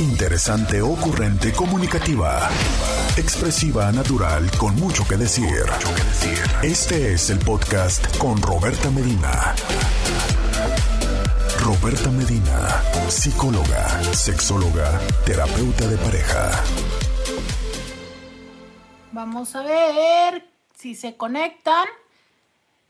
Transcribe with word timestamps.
Interesante, 0.00 0.80
ocurrente, 0.80 1.52
comunicativa. 1.52 2.48
Expresiva, 3.16 3.90
natural, 3.90 4.48
con 4.56 4.76
mucho 4.76 5.02
que 5.08 5.16
decir. 5.16 5.64
Este 6.62 7.14
es 7.14 7.30
el 7.30 7.40
podcast 7.40 8.16
con 8.16 8.40
Roberta 8.40 8.92
Medina. 8.92 9.56
Roberta 11.64 12.12
Medina, 12.12 12.80
psicóloga, 13.08 13.88
sexóloga, 14.14 15.00
terapeuta 15.26 15.88
de 15.88 15.96
pareja. 15.96 16.50
Vamos 19.10 19.56
a 19.56 19.62
ver 19.62 20.48
si 20.76 20.94
se 20.94 21.16
conectan. 21.16 21.88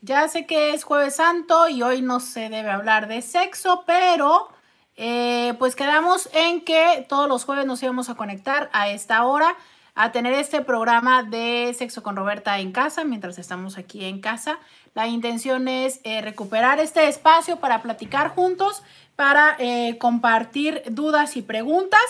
Ya 0.01 0.27
sé 0.27 0.45
que 0.45 0.75
es 0.75 0.83
jueves 0.83 1.15
santo 1.15 1.69
y 1.69 1.81
hoy 1.81 2.03
no 2.03 2.19
se 2.19 2.49
debe 2.49 2.69
hablar 2.69 3.07
de 3.07 3.23
sexo, 3.23 3.83
pero 3.87 4.58
eh, 5.01 5.53
pues 5.59 5.77
quedamos 5.77 6.29
en 6.33 6.59
que 6.59 7.05
todos 7.07 7.29
los 7.29 7.45
jueves 7.45 7.65
nos 7.65 7.81
íbamos 7.81 8.09
a 8.09 8.15
conectar 8.15 8.69
a 8.73 8.89
esta 8.89 9.23
hora 9.23 9.55
a 9.95 10.11
tener 10.11 10.33
este 10.33 10.59
programa 10.59 11.23
de 11.23 11.73
Sexo 11.77 12.03
con 12.03 12.17
Roberta 12.17 12.59
en 12.59 12.73
casa, 12.73 13.05
mientras 13.05 13.39
estamos 13.39 13.77
aquí 13.77 14.03
en 14.03 14.19
casa. 14.19 14.59
La 14.95 15.07
intención 15.07 15.69
es 15.69 16.01
eh, 16.03 16.19
recuperar 16.19 16.81
este 16.81 17.07
espacio 17.07 17.61
para 17.61 17.81
platicar 17.81 18.35
juntos, 18.35 18.83
para 19.15 19.55
eh, 19.59 19.97
compartir 19.99 20.83
dudas 20.89 21.37
y 21.37 21.43
preguntas. 21.43 22.01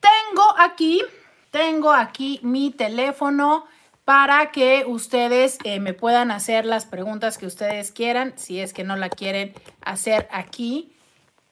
Tengo 0.00 0.54
aquí, 0.58 1.02
tengo 1.50 1.92
aquí 1.92 2.40
mi 2.42 2.70
teléfono 2.70 3.66
para 4.06 4.50
que 4.50 4.86
ustedes 4.86 5.58
me 5.80 5.92
puedan 5.92 6.30
hacer 6.30 6.64
las 6.64 6.86
preguntas 6.86 7.36
que 7.36 7.44
ustedes 7.44 7.92
quieran, 7.92 8.32
si 8.36 8.60
es 8.60 8.72
que 8.72 8.82
no 8.82 8.96
la 8.96 9.10
quieren 9.10 9.52
hacer 9.82 10.26
aquí. 10.32 10.94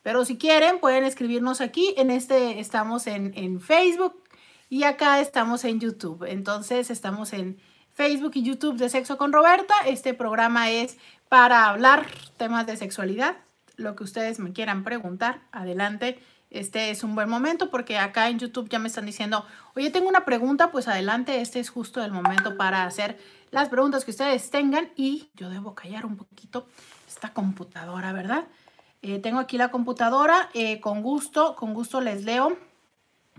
Pero 0.07 0.25
si 0.25 0.39
quieren, 0.39 0.79
pueden 0.79 1.03
escribirnos 1.03 1.61
aquí. 1.61 1.93
En 1.97 2.13
este 2.13 2.61
estamos 2.61 3.09
en, 3.09 3.33
en 3.35 3.61
Facebook 3.61 4.23
y 4.71 4.85
acá 4.85 5.19
estamos 5.19 5.65
en 5.65 5.81
YouTube. 5.81 6.23
Entonces 6.29 6.93
estamos 6.93 7.33
en 7.33 7.59
Facebook 7.93 8.31
y 8.35 8.45
YouTube 8.45 8.77
de 8.77 8.89
Sexo 8.89 9.19
con 9.19 9.33
Roberta. 9.33 9.75
Este 9.85 10.15
programa 10.15 10.71
es 10.71 10.97
para 11.29 11.67
hablar 11.67 12.07
temas 12.37 12.69
de 12.69 12.77
sexualidad. 12.77 13.39
Lo 13.75 13.97
que 13.97 14.05
ustedes 14.05 14.39
me 14.39 14.53
quieran 14.53 14.85
preguntar, 14.85 15.41
adelante 15.51 16.21
este 16.51 16.91
es 16.91 17.03
un 17.03 17.17
buen 17.17 17.29
momento 17.29 17.69
porque 17.69 17.99
acá 17.99 18.29
en 18.29 18.39
YouTube 18.39 18.69
ya 18.69 18.79
me 18.79 18.87
están 18.87 19.07
diciendo, 19.07 19.45
oye, 19.75 19.91
tengo 19.91 20.09
una 20.09 20.25
pregunta, 20.25 20.71
pues 20.71 20.87
adelante, 20.87 21.41
este 21.41 21.59
es 21.59 21.69
justo 21.69 22.05
el 22.05 22.13
momento 22.13 22.57
para 22.57 22.85
hacer 22.85 23.19
las 23.51 23.69
preguntas 23.71 24.05
que 24.05 24.13
ustedes 24.13 24.51
tengan 24.51 24.89
y 24.95 25.31
yo 25.35 25.51
debo 25.51 25.75
callar 25.75 26.07
un 26.07 26.17
poquito 26.17 26.69
esta 27.09 27.33
computadora, 27.33 28.13
¿verdad? 28.13 28.45
Eh, 29.03 29.19
tengo 29.19 29.39
aquí 29.39 29.59
la 29.59 29.71
computadora, 29.71 30.49
eh, 30.55 30.81
con 30.81 31.03
gusto, 31.03 31.55
con 31.57 31.75
gusto 31.75 32.01
les 32.01 32.25
leo. 32.25 32.57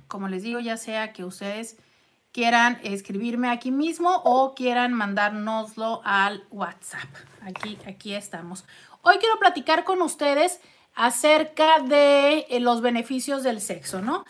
Como 0.08 0.28
les 0.28 0.44
digo, 0.44 0.60
ya 0.60 0.78
sea 0.78 1.14
que 1.14 1.26
ustedes 1.26 1.78
quieran 2.32 2.80
escribirme 2.84 3.50
aquí 3.50 3.72
mismo 3.72 4.22
o 4.24 4.54
quieran 4.54 4.94
mandárnoslo 4.94 6.02
al 6.06 6.46
WhatsApp. 6.52 7.10
Aquí, 7.42 7.78
aquí 7.88 8.14
estamos. 8.14 8.66
Hoy 9.02 9.18
quiero 9.18 9.38
platicar 9.40 9.84
con 9.84 10.02
ustedes 10.02 10.60
acerca 10.96 11.80
de 11.80 12.46
eh, 12.50 12.60
los 12.60 12.82
beneficios 12.82 13.44
del 13.44 13.62
sexo, 13.62 14.02
¿no? 14.02 14.26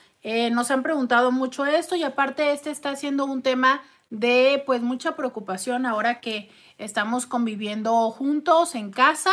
Nos 0.51 0.71
han 0.71 0.83
preguntado 0.83 1.31
mucho 1.31 1.65
esto 1.65 1.95
y 1.95 2.03
aparte 2.03 2.51
este 2.51 2.69
está 2.69 2.97
siendo 2.97 3.23
un 3.23 3.41
tema 3.41 3.81
de 4.09 4.61
pues 4.65 4.81
mucha 4.81 5.15
preocupación 5.15 5.85
ahora 5.85 6.19
que 6.19 6.49
estamos 6.77 7.25
conviviendo 7.25 8.11
juntos 8.11 8.75
en 8.75 8.91
casa 8.91 9.31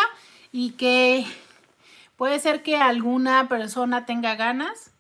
y 0.53 0.73
que 0.73 1.27
puede 2.17 2.39
ser 2.39 2.63
que 2.63 2.77
alguna 2.77 3.49
persona 3.49 4.07
tenga 4.07 4.35
ganas, 4.35 4.93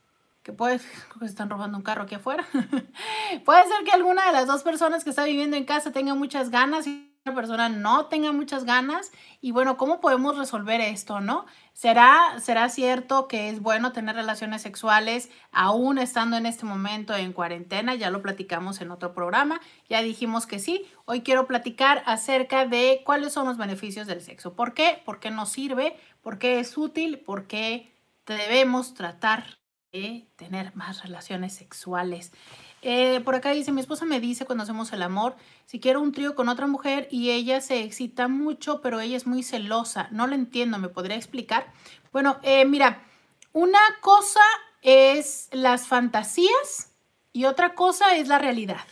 que 0.42 0.52
puede, 0.52 0.80
que 1.18 1.24
están 1.24 1.50
robando 1.50 1.78
un 1.78 1.84
carro 1.84 2.02
aquí 2.02 2.14
afuera, 2.14 2.46
puede 3.44 3.62
ser 3.64 3.84
que 3.84 3.92
alguna 3.92 4.26
de 4.26 4.32
las 4.32 4.46
dos 4.46 4.62
personas 4.62 5.04
que 5.04 5.10
está 5.10 5.24
viviendo 5.24 5.56
en 5.56 5.64
casa 5.64 5.92
tenga 5.92 6.14
muchas 6.14 6.50
ganas 6.50 6.86
persona 7.32 7.70
no 7.70 8.06
tenga 8.06 8.32
muchas 8.32 8.64
ganas 8.64 9.10
y 9.40 9.52
bueno, 9.52 9.78
¿cómo 9.78 10.00
podemos 10.00 10.36
resolver 10.36 10.82
esto, 10.82 11.20
no? 11.20 11.46
¿Será, 11.72 12.38
¿Será 12.40 12.68
cierto 12.68 13.28
que 13.28 13.48
es 13.48 13.60
bueno 13.60 13.92
tener 13.92 14.14
relaciones 14.14 14.60
sexuales 14.60 15.30
aún 15.50 15.96
estando 15.96 16.36
en 16.36 16.44
este 16.44 16.66
momento 16.66 17.14
en 17.14 17.32
cuarentena? 17.32 17.94
Ya 17.94 18.10
lo 18.10 18.20
platicamos 18.20 18.82
en 18.82 18.90
otro 18.90 19.14
programa, 19.14 19.60
ya 19.88 20.02
dijimos 20.02 20.46
que 20.46 20.58
sí. 20.58 20.84
Hoy 21.06 21.22
quiero 21.22 21.46
platicar 21.46 22.02
acerca 22.04 22.66
de 22.66 23.00
cuáles 23.06 23.32
son 23.32 23.46
los 23.46 23.56
beneficios 23.56 24.06
del 24.06 24.20
sexo. 24.20 24.52
¿Por 24.52 24.74
qué? 24.74 25.00
¿Por 25.06 25.18
qué 25.18 25.30
nos 25.30 25.48
sirve? 25.48 25.96
¿Por 26.20 26.38
qué 26.38 26.60
es 26.60 26.76
útil? 26.76 27.18
¿Por 27.20 27.46
qué 27.46 27.90
debemos 28.26 28.92
tratar 28.92 29.58
de 29.92 30.26
tener 30.36 30.76
más 30.76 31.02
relaciones 31.02 31.54
sexuales? 31.54 32.32
Eh, 32.86 33.22
por 33.24 33.34
acá 33.34 33.50
dice, 33.50 33.72
mi 33.72 33.80
esposa 33.80 34.04
me 34.04 34.20
dice 34.20 34.44
cuando 34.44 34.62
hacemos 34.62 34.92
el 34.92 35.02
amor, 35.02 35.36
si 35.64 35.80
quiero 35.80 36.02
un 36.02 36.12
trío 36.12 36.34
con 36.34 36.50
otra 36.50 36.66
mujer 36.66 37.08
y 37.10 37.30
ella 37.30 37.62
se 37.62 37.80
excita 37.80 38.28
mucho, 38.28 38.82
pero 38.82 39.00
ella 39.00 39.16
es 39.16 39.26
muy 39.26 39.42
celosa. 39.42 40.08
No 40.10 40.26
lo 40.26 40.34
entiendo, 40.34 40.78
¿me 40.78 40.90
podría 40.90 41.16
explicar? 41.16 41.72
Bueno, 42.12 42.36
eh, 42.42 42.66
mira, 42.66 43.02
una 43.54 43.78
cosa 44.02 44.42
es 44.82 45.48
las 45.50 45.86
fantasías 45.86 46.92
y 47.32 47.46
otra 47.46 47.74
cosa 47.74 48.16
es 48.16 48.28
la 48.28 48.38
realidad, 48.38 48.84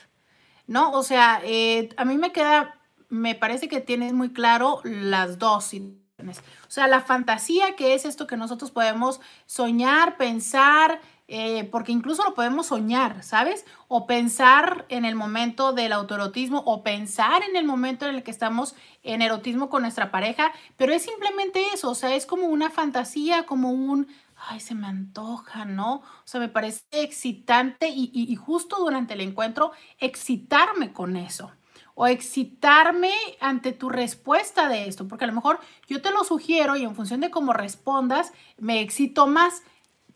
¿no? 0.66 0.92
O 0.92 1.02
sea, 1.02 1.42
eh, 1.44 1.90
a 1.98 2.06
mí 2.06 2.16
me 2.16 2.32
queda, 2.32 2.80
me 3.10 3.34
parece 3.34 3.68
que 3.68 3.82
tienes 3.82 4.14
muy 4.14 4.32
claro 4.32 4.80
las 4.84 5.38
dos 5.38 5.74
O 5.74 6.70
sea, 6.70 6.88
la 6.88 7.02
fantasía, 7.02 7.76
que 7.76 7.92
es 7.92 8.06
esto 8.06 8.26
que 8.26 8.38
nosotros 8.38 8.70
podemos 8.70 9.20
soñar, 9.44 10.16
pensar, 10.16 11.02
eh, 11.34 11.64
porque 11.64 11.92
incluso 11.92 12.22
lo 12.24 12.34
podemos 12.34 12.66
soñar, 12.66 13.22
¿sabes? 13.22 13.64
O 13.88 14.06
pensar 14.06 14.84
en 14.90 15.06
el 15.06 15.14
momento 15.14 15.72
del 15.72 15.94
autoerotismo 15.94 16.58
o 16.66 16.82
pensar 16.82 17.42
en 17.42 17.56
el 17.56 17.64
momento 17.64 18.04
en 18.04 18.16
el 18.16 18.22
que 18.22 18.30
estamos 18.30 18.74
en 19.02 19.22
erotismo 19.22 19.70
con 19.70 19.80
nuestra 19.80 20.10
pareja, 20.10 20.52
pero 20.76 20.92
es 20.92 21.04
simplemente 21.04 21.64
eso, 21.72 21.88
o 21.88 21.94
sea, 21.94 22.14
es 22.14 22.26
como 22.26 22.48
una 22.48 22.68
fantasía, 22.68 23.46
como 23.46 23.70
un, 23.70 24.08
ay, 24.36 24.60
se 24.60 24.74
me 24.74 24.86
antoja, 24.86 25.64
¿no? 25.64 26.02
O 26.02 26.26
sea, 26.26 26.38
me 26.38 26.50
parece 26.50 26.82
excitante 26.90 27.88
y, 27.88 28.10
y 28.12 28.36
justo 28.36 28.76
durante 28.76 29.14
el 29.14 29.22
encuentro 29.22 29.72
excitarme 30.00 30.92
con 30.92 31.16
eso 31.16 31.50
o 31.94 32.08
excitarme 32.08 33.14
ante 33.40 33.72
tu 33.72 33.88
respuesta 33.88 34.68
de 34.68 34.86
esto, 34.86 35.08
porque 35.08 35.24
a 35.24 35.28
lo 35.28 35.34
mejor 35.34 35.60
yo 35.88 36.02
te 36.02 36.10
lo 36.10 36.24
sugiero 36.24 36.76
y 36.76 36.84
en 36.84 36.94
función 36.94 37.20
de 37.20 37.30
cómo 37.30 37.54
respondas, 37.54 38.34
me 38.58 38.82
excito 38.82 39.26
más, 39.26 39.62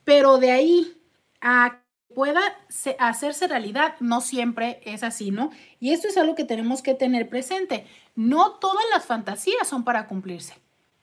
pero 0.05 0.37
de 0.37 0.53
ahí 0.53 0.96
a 1.47 1.81
pueda 2.13 2.41
hacerse 2.99 3.47
realidad, 3.47 3.95
no 4.01 4.21
siempre 4.21 4.81
es 4.85 5.05
así, 5.05 5.31
¿no? 5.31 5.51
Y 5.79 5.93
esto 5.93 6.09
es 6.09 6.17
algo 6.17 6.35
que 6.35 6.45
tenemos 6.45 6.83
que 6.83 6.95
tener 6.95 7.29
presente. 7.29 7.87
No 8.17 8.55
todas 8.55 8.85
las 8.93 9.05
fantasías 9.05 9.69
son 9.69 9.85
para 9.85 10.09
cumplirse. 10.09 10.55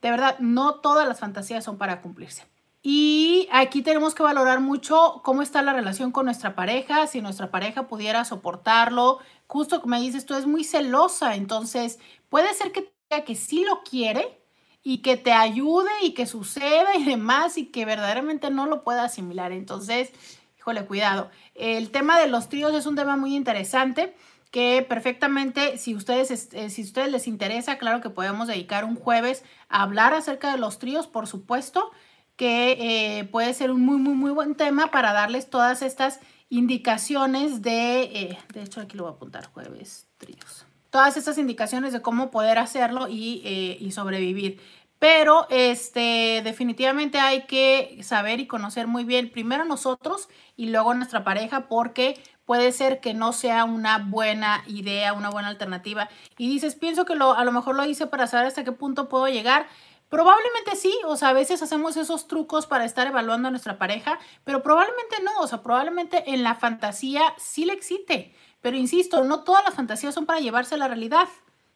De 0.02 0.12
verdad, 0.12 0.38
no 0.40 0.76
todas 0.76 1.08
las 1.08 1.20
fantasías 1.20 1.64
son 1.64 1.78
para 1.78 2.02
cumplirse. 2.02 2.46
Y 2.82 3.48
aquí 3.54 3.82
tenemos 3.84 4.16
que 4.16 4.24
valorar 4.24 4.60
mucho 4.60 5.22
cómo 5.24 5.42
está 5.42 5.62
la 5.62 5.72
relación 5.72 6.12
con 6.12 6.26
nuestra 6.26 6.56
pareja, 6.56 7.08
si 7.08 7.22
nuestra 7.22 7.52
pareja 7.52 7.88
pudiera 7.88 8.26
soportarlo. 8.26 9.20
Justo 9.48 9.80
como 9.80 9.96
me 9.96 10.02
dices, 10.02 10.26
tú 10.26 10.34
es 10.34 10.46
muy 10.46 10.66
celosa, 10.66 11.36
entonces 11.36 12.00
puede 12.30 12.54
ser 12.54 12.74
que 12.74 12.92
que 13.22 13.36
sí 13.36 13.64
lo 13.64 13.84
quiere 13.84 14.43
y 14.84 14.98
que 14.98 15.16
te 15.18 15.32
ayude 15.32 15.90
y 16.02 16.14
que 16.14 16.26
suceda 16.26 16.96
y 16.96 17.06
demás 17.06 17.58
y 17.58 17.68
que 17.68 17.86
verdaderamente 17.86 18.52
no 18.52 18.66
lo 18.68 18.84
pueda 18.84 19.06
asimilar. 19.06 19.52
Entonces, 19.52 20.12
híjole, 20.58 20.86
cuidado. 20.86 21.32
El 21.56 21.90
tema 21.92 22.20
de 22.20 22.28
los 22.28 22.50
tríos 22.50 22.74
es 22.74 22.86
un 22.86 22.96
tema 22.96 23.16
muy 23.16 23.36
interesante 23.36 24.14
que 24.52 24.86
perfectamente, 24.88 25.78
si 25.80 25.96
ustedes, 25.96 26.50
eh, 26.54 26.70
si 26.70 26.84
ustedes 26.84 27.12
les 27.12 27.28
interesa, 27.28 27.80
claro 27.80 28.02
que 28.02 28.12
podemos 28.12 28.48
dedicar 28.48 28.86
un 28.86 28.96
jueves 28.96 29.44
a 29.68 29.82
hablar 29.82 30.14
acerca 30.14 30.52
de 30.52 30.60
los 30.60 30.78
tríos, 30.78 31.08
por 31.08 31.26
supuesto, 31.26 31.90
que 32.36 32.78
eh, 33.20 33.24
puede 33.26 33.54
ser 33.56 33.72
un 33.72 33.82
muy, 33.82 33.98
muy, 33.98 34.14
muy 34.14 34.32
buen 34.32 34.54
tema 34.56 34.92
para 34.92 35.12
darles 35.12 35.50
todas 35.50 35.82
estas 35.82 36.20
indicaciones 36.50 37.64
de, 37.64 38.04
eh, 38.04 38.38
de 38.54 38.62
hecho 38.62 38.82
aquí 38.82 38.96
lo 38.96 39.04
voy 39.04 39.14
a 39.14 39.16
apuntar, 39.16 39.48
jueves 39.48 40.08
tríos. 40.18 40.68
Todas 40.94 41.18
estas 41.18 41.40
indicaciones 41.40 41.92
de 41.92 42.04
cómo 42.04 42.30
poder 42.30 42.60
hacerlo 42.60 43.08
y, 43.08 43.42
y 43.80 43.92
sobrevivir. 43.94 44.62
Pero 45.00 45.48
este, 45.50 46.42
definitivamente 46.44 47.20
hay 47.20 47.46
que 47.46 48.00
saber 48.04 48.40
y 48.40 48.46
conocer 48.46 48.86
muy 48.86 49.04
bien 49.04 49.32
primero 49.32 49.66
nosotros 49.66 50.30
y 50.56 50.68
luego 50.68 50.94
nuestra 50.94 51.24
pareja 51.24 51.68
porque 51.68 52.22
puede 52.46 52.72
ser 52.72 53.00
que 53.02 53.16
no 53.16 53.34
sea 53.34 53.64
una 53.64 53.98
buena 53.98 54.64
idea, 54.68 55.14
una 55.14 55.32
buena 55.32 55.50
alternativa. 55.50 56.10
Y 56.38 56.48
dices, 56.48 56.76
pienso 56.76 57.06
que 57.06 57.16
lo, 57.16 57.34
a 57.34 57.44
lo 57.44 57.52
mejor 57.52 57.76
lo 57.76 57.84
hice 57.86 58.06
para 58.06 58.28
saber 58.28 58.46
hasta 58.46 58.64
qué 58.64 58.72
punto 58.72 59.10
puedo 59.10 59.28
llegar. 59.28 59.66
Probablemente 60.10 60.76
sí, 60.76 60.96
o 61.06 61.18
sea, 61.18 61.30
a 61.30 61.34
veces 61.34 61.64
hacemos 61.64 61.98
esos 61.98 62.28
trucos 62.28 62.68
para 62.68 62.86
estar 62.86 63.08
evaluando 63.08 63.48
a 63.48 63.52
nuestra 63.52 63.80
pareja, 63.80 64.20
pero 64.44 64.62
probablemente 64.62 65.16
no, 65.24 65.32
o 65.42 65.48
sea, 65.48 65.64
probablemente 65.64 66.32
en 66.32 66.44
la 66.44 66.54
fantasía 66.54 67.34
sí 67.38 67.66
le 67.66 67.74
excite. 67.74 68.34
Pero 68.64 68.78
insisto, 68.78 69.26
no 69.26 69.42
todas 69.44 69.64
las 69.66 69.76
fantasías 69.76 70.16
son 70.16 70.26
para 70.26 70.40
llevarse 70.40 70.76
a 70.76 70.78
la 70.80 70.88
realidad. 70.88 71.28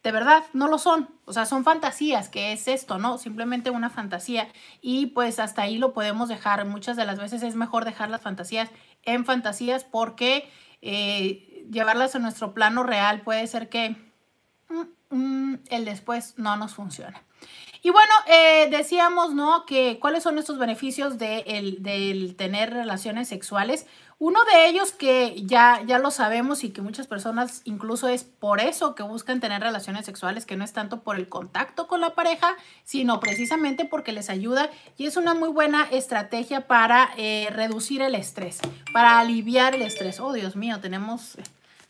de 0.04 0.12
verdad, 0.14 0.46
no 0.54 0.70
lo 0.70 0.78
son. 0.78 1.10
O 1.26 1.34
sea, 1.34 1.46
son 1.46 1.66
fantasías, 1.66 2.30
que 2.30 2.54
es 2.54 2.70
esto, 2.70 2.98
¿no? 2.98 3.18
Simplemente 3.18 3.72
una 3.72 3.90
fantasía. 3.90 4.48
Y 4.80 5.08
pues 5.08 5.38
hasta 5.38 5.64
ahí 5.64 5.78
lo 5.78 5.92
podemos 5.94 6.30
dejar. 6.30 6.64
Muchas 6.66 6.96
de 6.96 7.06
las 7.06 7.20
veces 7.20 7.44
es 7.44 7.56
mejor 7.56 7.84
dejar 7.84 8.10
las 8.10 8.22
fantasías 8.22 8.70
en 9.04 9.26
fantasías 9.26 9.84
porque 9.84 10.50
eh, 10.82 11.68
llevarlas 11.70 12.16
a 12.16 12.20
nuestro 12.20 12.54
plano 12.54 12.84
real 12.84 13.20
puede 13.22 13.46
ser 13.48 13.68
que 13.68 13.98
mm, 15.10 15.56
el 15.70 15.86
después 15.86 16.34
no 16.38 16.56
nos 16.56 16.76
funciona. 16.76 17.22
Y 17.84 17.90
bueno, 17.90 18.12
eh, 18.28 18.68
decíamos, 18.70 19.34
¿no? 19.34 19.66
Que 19.66 20.00
cuáles 20.00 20.24
son 20.24 20.38
estos 20.38 20.58
beneficios 20.58 21.18
de 21.18 21.40
el, 21.48 21.84
del 21.84 22.36
tener 22.36 22.74
relaciones 22.74 23.28
sexuales. 23.30 23.86
Uno 24.20 24.44
de 24.46 24.68
ellos 24.68 24.92
que 24.92 25.36
ya, 25.46 25.84
ya 25.86 26.00
lo 26.00 26.10
sabemos 26.10 26.64
y 26.64 26.72
que 26.72 26.82
muchas 26.82 27.06
personas 27.06 27.62
incluso 27.66 28.08
es 28.08 28.24
por 28.24 28.60
eso 28.60 28.96
que 28.96 29.04
buscan 29.04 29.40
tener 29.40 29.62
relaciones 29.62 30.08
sexuales, 30.08 30.48
que 30.48 30.58
no 30.58 30.64
es 30.64 30.74
tanto 30.74 31.02
por 31.02 31.18
el 31.18 31.30
contacto 31.30 31.88
con 31.88 32.02
la 32.02 32.16
pareja, 32.16 32.56
sino 32.84 33.20
precisamente 33.20 33.86
porque 33.86 34.12
les 34.12 34.32
ayuda 34.32 34.72
y 34.98 35.06
es 35.06 35.18
una 35.18 35.36
muy 35.36 35.50
buena 35.50 35.84
estrategia 35.92 36.66
para 36.66 37.12
eh, 37.16 37.48
reducir 37.52 38.02
el 38.02 38.16
estrés, 38.16 38.60
para 38.92 39.20
aliviar 39.20 39.76
el 39.76 39.84
estrés. 39.84 40.20
Oh, 40.20 40.34
Dios 40.34 40.56
mío, 40.56 40.80
tenemos 40.80 41.38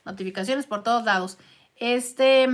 notificaciones 0.04 0.68
por 0.68 0.84
todos 0.84 1.06
lados. 1.06 1.38
Este, 1.78 2.50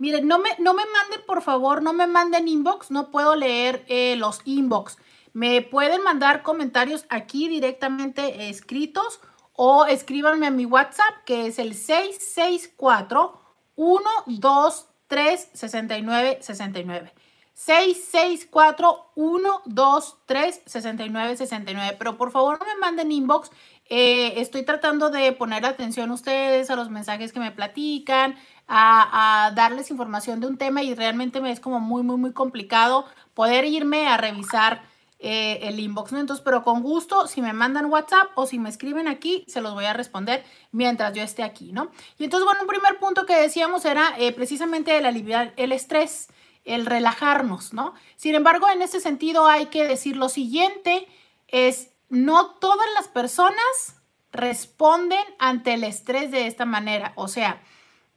miren, 0.00 0.26
no 0.26 0.40
me, 0.40 0.50
no 0.58 0.74
me 0.74 0.82
manden, 0.86 1.20
por 1.26 1.42
favor, 1.42 1.82
no 1.82 1.92
me 1.92 2.08
manden 2.08 2.48
inbox, 2.48 2.90
no 2.90 3.12
puedo 3.12 3.36
leer 3.36 3.84
eh, 3.86 4.16
los 4.16 4.40
inbox. 4.44 4.96
Me 5.32 5.62
pueden 5.62 6.02
mandar 6.02 6.42
comentarios 6.42 7.06
aquí 7.08 7.48
directamente 7.48 8.48
escritos 8.48 9.20
o 9.52 9.84
escríbanme 9.84 10.48
a 10.48 10.50
mi 10.50 10.66
WhatsApp 10.66 11.22
que 11.24 11.46
es 11.46 11.58
el 11.60 11.74
664 11.74 13.40
123 13.76 15.50
69 15.52 16.38
69. 16.40 17.12
664 17.52 19.12
123 19.14 20.62
69 20.64 21.36
69. 21.36 21.96
Pero 21.98 22.16
por 22.16 22.30
favor 22.30 22.58
no 22.58 22.66
me 22.66 22.80
manden 22.80 23.12
inbox. 23.12 23.50
Eh, 23.92 24.40
estoy 24.40 24.64
tratando 24.64 25.10
de 25.10 25.32
poner 25.32 25.66
atención 25.66 26.10
a 26.10 26.14
ustedes, 26.14 26.70
a 26.70 26.76
los 26.76 26.90
mensajes 26.90 27.32
que 27.32 27.40
me 27.40 27.50
platican, 27.50 28.36
a, 28.72 29.50
darles 29.54 29.90
información 29.90 30.40
de 30.40 30.46
un 30.46 30.56
tema 30.56 30.82
y 30.82 30.94
realmente 30.94 31.40
me 31.40 31.50
es 31.50 31.58
como 31.58 31.80
muy, 31.80 32.04
muy, 32.04 32.16
muy 32.16 32.32
complicado 32.32 33.04
poder 33.34 33.64
irme 33.64 34.06
a 34.06 34.16
revisar 34.16 34.82
eh, 35.18 35.58
el 35.62 35.80
inbox, 35.80 36.12
¿no? 36.12 36.20
Entonces, 36.20 36.42
pero 36.42 36.62
con 36.62 36.82
gusto, 36.82 37.26
si 37.26 37.42
me 37.42 37.52
mandan 37.52 37.86
WhatsApp 37.86 38.30
o 38.36 38.46
si 38.46 38.58
me 38.58 38.68
escriben 38.68 39.08
aquí, 39.08 39.44
se 39.48 39.60
los 39.60 39.74
voy 39.74 39.86
a 39.86 39.92
responder 39.92 40.44
mientras 40.70 41.12
yo 41.12 41.22
esté 41.22 41.42
aquí, 41.42 41.72
¿no? 41.72 41.90
Y 42.16 42.24
entonces, 42.24 42.46
bueno, 42.46 42.62
un 42.62 42.68
primer 42.68 42.98
punto 42.98 43.26
que 43.26 43.34
decíamos 43.34 43.84
era 43.84 44.14
eh, 44.18 44.32
precisamente 44.32 44.96
el 44.96 45.04
aliviar 45.04 45.52
el 45.56 45.72
estrés, 45.72 46.28
el 46.64 46.86
relajarnos, 46.86 47.74
¿no? 47.74 47.94
Sin 48.16 48.36
embargo, 48.36 48.68
en 48.70 48.82
ese 48.82 49.00
sentido 49.00 49.46
hay 49.46 49.66
que 49.66 49.84
decir 49.84 50.16
lo 50.16 50.28
siguiente, 50.28 51.08
es 51.48 51.90
no 52.08 52.52
todas 52.52 52.86
las 52.94 53.08
personas 53.08 54.00
responden 54.30 55.24
ante 55.40 55.74
el 55.74 55.82
estrés 55.82 56.30
de 56.30 56.46
esta 56.46 56.64
manera, 56.64 57.12
o 57.16 57.26
sea, 57.26 57.60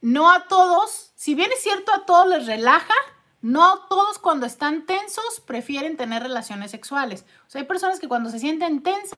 no 0.04 0.30
a 0.30 0.48
todos, 0.48 1.12
si 1.14 1.34
bien 1.34 1.50
es 1.50 1.62
cierto 1.62 1.90
a 1.90 2.04
todos 2.04 2.28
les 2.28 2.46
relaja, 2.46 2.92
no 3.40 3.86
todos 3.88 4.18
cuando 4.18 4.44
están 4.44 4.84
tensos 4.84 5.40
prefieren 5.46 5.96
tener 5.96 6.22
relaciones 6.22 6.70
sexuales. 6.72 7.24
O 7.46 7.50
sea, 7.50 7.62
hay 7.62 7.66
personas 7.66 8.00
que 8.00 8.08
cuando 8.08 8.28
se 8.28 8.38
sienten 8.38 8.82
tensas 8.82 9.16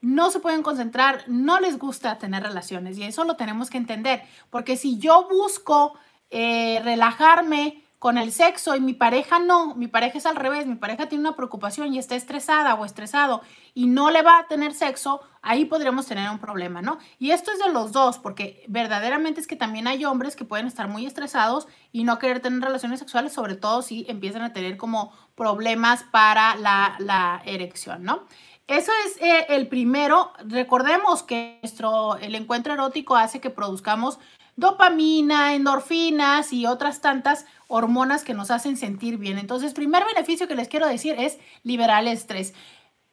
no 0.00 0.30
se 0.30 0.40
pueden 0.40 0.62
concentrar, 0.62 1.24
no 1.26 1.60
les 1.60 1.78
gusta 1.78 2.16
tener 2.16 2.42
relaciones 2.42 2.96
y 2.96 3.02
eso 3.02 3.24
lo 3.24 3.36
tenemos 3.36 3.68
que 3.68 3.76
entender. 3.76 4.22
Porque 4.48 4.78
si 4.78 4.96
yo 4.96 5.28
busco 5.28 5.92
eh, 6.30 6.80
relajarme, 6.82 7.83
con 8.04 8.18
el 8.18 8.32
sexo 8.32 8.76
y 8.76 8.80
mi 8.80 8.92
pareja 8.92 9.38
no, 9.38 9.74
mi 9.76 9.88
pareja 9.88 10.18
es 10.18 10.26
al 10.26 10.36
revés, 10.36 10.66
mi 10.66 10.74
pareja 10.74 11.08
tiene 11.08 11.22
una 11.22 11.36
preocupación 11.36 11.94
y 11.94 11.98
está 11.98 12.14
estresada 12.14 12.74
o 12.74 12.84
estresado 12.84 13.40
y 13.72 13.86
no 13.86 14.10
le 14.10 14.20
va 14.20 14.40
a 14.40 14.46
tener 14.46 14.74
sexo, 14.74 15.22
ahí 15.40 15.64
podríamos 15.64 16.04
tener 16.04 16.28
un 16.28 16.38
problema, 16.38 16.82
¿no? 16.82 16.98
Y 17.18 17.30
esto 17.30 17.50
es 17.50 17.60
de 17.60 17.72
los 17.72 17.92
dos, 17.92 18.18
porque 18.18 18.62
verdaderamente 18.68 19.40
es 19.40 19.46
que 19.46 19.56
también 19.56 19.86
hay 19.86 20.04
hombres 20.04 20.36
que 20.36 20.44
pueden 20.44 20.66
estar 20.66 20.86
muy 20.86 21.06
estresados 21.06 21.66
y 21.92 22.04
no 22.04 22.18
querer 22.18 22.40
tener 22.40 22.60
relaciones 22.60 23.00
sexuales, 23.00 23.32
sobre 23.32 23.54
todo 23.54 23.80
si 23.80 24.04
empiezan 24.06 24.42
a 24.42 24.52
tener 24.52 24.76
como 24.76 25.10
problemas 25.34 26.02
para 26.02 26.56
la, 26.56 27.40
erección, 27.46 28.02
¿no? 28.02 28.24
Eso 28.66 28.92
es 29.06 29.16
eh, 29.22 29.46
el 29.48 29.66
primero. 29.68 30.34
Recordemos 30.44 31.22
que 31.22 31.58
nuestro, 31.62 32.16
el 32.18 32.34
encuentro 32.34 32.74
erótico 32.74 33.16
hace 33.16 33.40
que 33.40 33.48
produzcamos 33.48 34.18
dopamina, 34.56 35.54
endorfinas 35.54 36.52
y 36.52 36.66
otras 36.66 37.00
tantas 37.00 37.46
hormonas 37.68 38.24
que 38.24 38.34
nos 38.34 38.50
hacen 38.50 38.76
sentir 38.76 39.18
bien. 39.18 39.38
Entonces, 39.38 39.74
primer 39.74 40.04
beneficio 40.04 40.48
que 40.48 40.54
les 40.54 40.68
quiero 40.68 40.86
decir 40.86 41.16
es 41.18 41.38
liberar 41.62 42.02
el 42.02 42.08
estrés. 42.08 42.54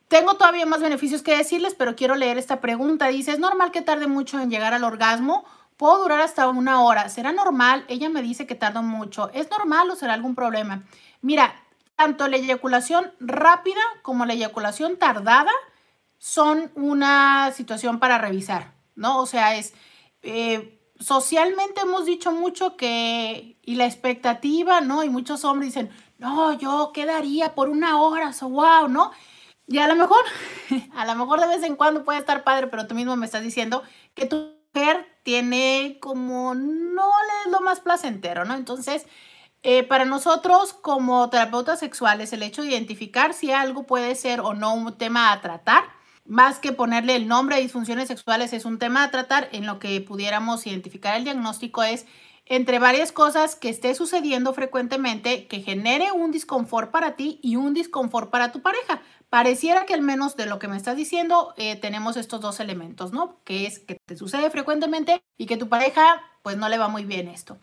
Tengo 0.07 0.35
todavía 0.35 0.65
más 0.65 0.81
beneficios 0.81 1.21
que 1.21 1.37
decirles, 1.37 1.73
pero 1.73 1.95
quiero 1.95 2.15
leer 2.15 2.37
esta 2.37 2.59
pregunta. 2.59 3.07
Dice, 3.07 3.31
¿es 3.31 3.39
normal 3.39 3.71
que 3.71 3.81
tarde 3.81 4.07
mucho 4.07 4.39
en 4.39 4.49
llegar 4.49 4.73
al 4.73 4.83
orgasmo? 4.83 5.45
Puedo 5.77 5.99
durar 5.99 6.21
hasta 6.21 6.47
una 6.49 6.83
hora. 6.83 7.09
¿Será 7.09 7.31
normal? 7.31 7.85
Ella 7.87 8.09
me 8.09 8.21
dice 8.21 8.45
que 8.45 8.55
tardo 8.55 8.83
mucho. 8.83 9.31
¿Es 9.33 9.49
normal 9.49 9.89
o 9.89 9.95
será 9.95 10.13
algún 10.13 10.35
problema? 10.35 10.83
Mira, 11.21 11.55
tanto 11.95 12.27
la 12.27 12.37
eyaculación 12.37 13.13
rápida 13.19 13.81
como 14.01 14.25
la 14.25 14.33
eyaculación 14.33 14.97
tardada 14.97 15.51
son 16.17 16.71
una 16.75 17.51
situación 17.51 17.99
para 17.99 18.17
revisar, 18.17 18.73
¿no? 18.95 19.19
O 19.19 19.25
sea, 19.25 19.55
es... 19.55 19.73
Eh, 20.23 20.80
socialmente 21.01 21.81
hemos 21.81 22.05
dicho 22.05 22.31
mucho 22.31 22.77
que, 22.77 23.57
y 23.63 23.75
la 23.75 23.85
expectativa, 23.85 24.81
¿no? 24.81 25.03
Y 25.03 25.09
muchos 25.09 25.43
hombres 25.43 25.73
dicen, 25.73 25.89
no, 26.17 26.53
yo 26.53 26.91
quedaría 26.93 27.55
por 27.55 27.69
una 27.69 28.01
hora, 28.01 28.31
so 28.33 28.47
wow, 28.49 28.87
¿no? 28.87 29.11
Y 29.67 29.79
a 29.79 29.87
lo 29.87 29.95
mejor, 29.95 30.23
a 30.95 31.05
lo 31.05 31.15
mejor 31.15 31.39
de 31.39 31.47
vez 31.47 31.63
en 31.63 31.75
cuando 31.75 32.03
puede 32.03 32.19
estar 32.19 32.43
padre, 32.43 32.67
pero 32.67 32.87
tú 32.87 32.95
mismo 32.95 33.15
me 33.15 33.25
estás 33.25 33.43
diciendo 33.43 33.83
que 34.13 34.25
tu 34.27 34.53
mujer 34.73 35.07
tiene 35.23 35.97
como, 35.99 36.53
no 36.55 37.09
le 37.09 37.45
es 37.45 37.51
lo 37.51 37.61
más 37.61 37.79
placentero, 37.79 38.45
¿no? 38.45 38.53
Entonces, 38.53 39.05
eh, 39.63 39.83
para 39.83 40.05
nosotros 40.05 40.73
como 40.73 41.29
terapeutas 41.29 41.79
sexuales, 41.79 42.33
el 42.33 42.43
hecho 42.43 42.63
de 42.63 42.69
identificar 42.69 43.33
si 43.33 43.51
algo 43.51 43.83
puede 43.83 44.15
ser 44.15 44.41
o 44.41 44.53
no 44.53 44.73
un 44.73 44.97
tema 44.97 45.31
a 45.31 45.41
tratar, 45.41 45.83
más 46.25 46.59
que 46.59 46.71
ponerle 46.71 47.15
el 47.15 47.27
nombre 47.27 47.55
a 47.55 47.59
disfunciones 47.59 48.07
sexuales, 48.07 48.53
es 48.53 48.65
un 48.65 48.79
tema 48.79 49.03
a 49.03 49.11
tratar 49.11 49.49
en 49.51 49.65
lo 49.65 49.79
que 49.79 49.99
pudiéramos 50.01 50.65
identificar 50.67 51.17
el 51.17 51.23
diagnóstico 51.23 51.83
es 51.83 52.05
entre 52.45 52.79
varias 52.79 53.11
cosas 53.11 53.55
que 53.55 53.69
esté 53.69 53.95
sucediendo 53.95 54.53
frecuentemente 54.53 55.47
que 55.47 55.61
genere 55.61 56.11
un 56.11 56.31
disconfort 56.31 56.91
para 56.91 57.15
ti 57.15 57.39
y 57.41 57.55
un 57.55 57.73
disconfort 57.73 58.29
para 58.29 58.51
tu 58.51 58.61
pareja. 58.61 59.01
Pareciera 59.29 59.85
que 59.85 59.93
al 59.93 60.01
menos 60.01 60.35
de 60.35 60.47
lo 60.47 60.59
que 60.59 60.67
me 60.67 60.75
estás 60.75 60.97
diciendo 60.97 61.53
eh, 61.55 61.77
tenemos 61.77 62.17
estos 62.17 62.41
dos 62.41 62.59
elementos, 62.59 63.13
¿no? 63.13 63.37
Que 63.45 63.65
es 63.65 63.79
que 63.79 63.95
te 64.05 64.17
sucede 64.17 64.49
frecuentemente 64.49 65.23
y 65.37 65.45
que 65.45 65.55
tu 65.55 65.69
pareja 65.69 66.21
pues 66.43 66.57
no 66.57 66.67
le 66.67 66.77
va 66.77 66.89
muy 66.89 67.05
bien 67.05 67.29
esto. 67.29 67.57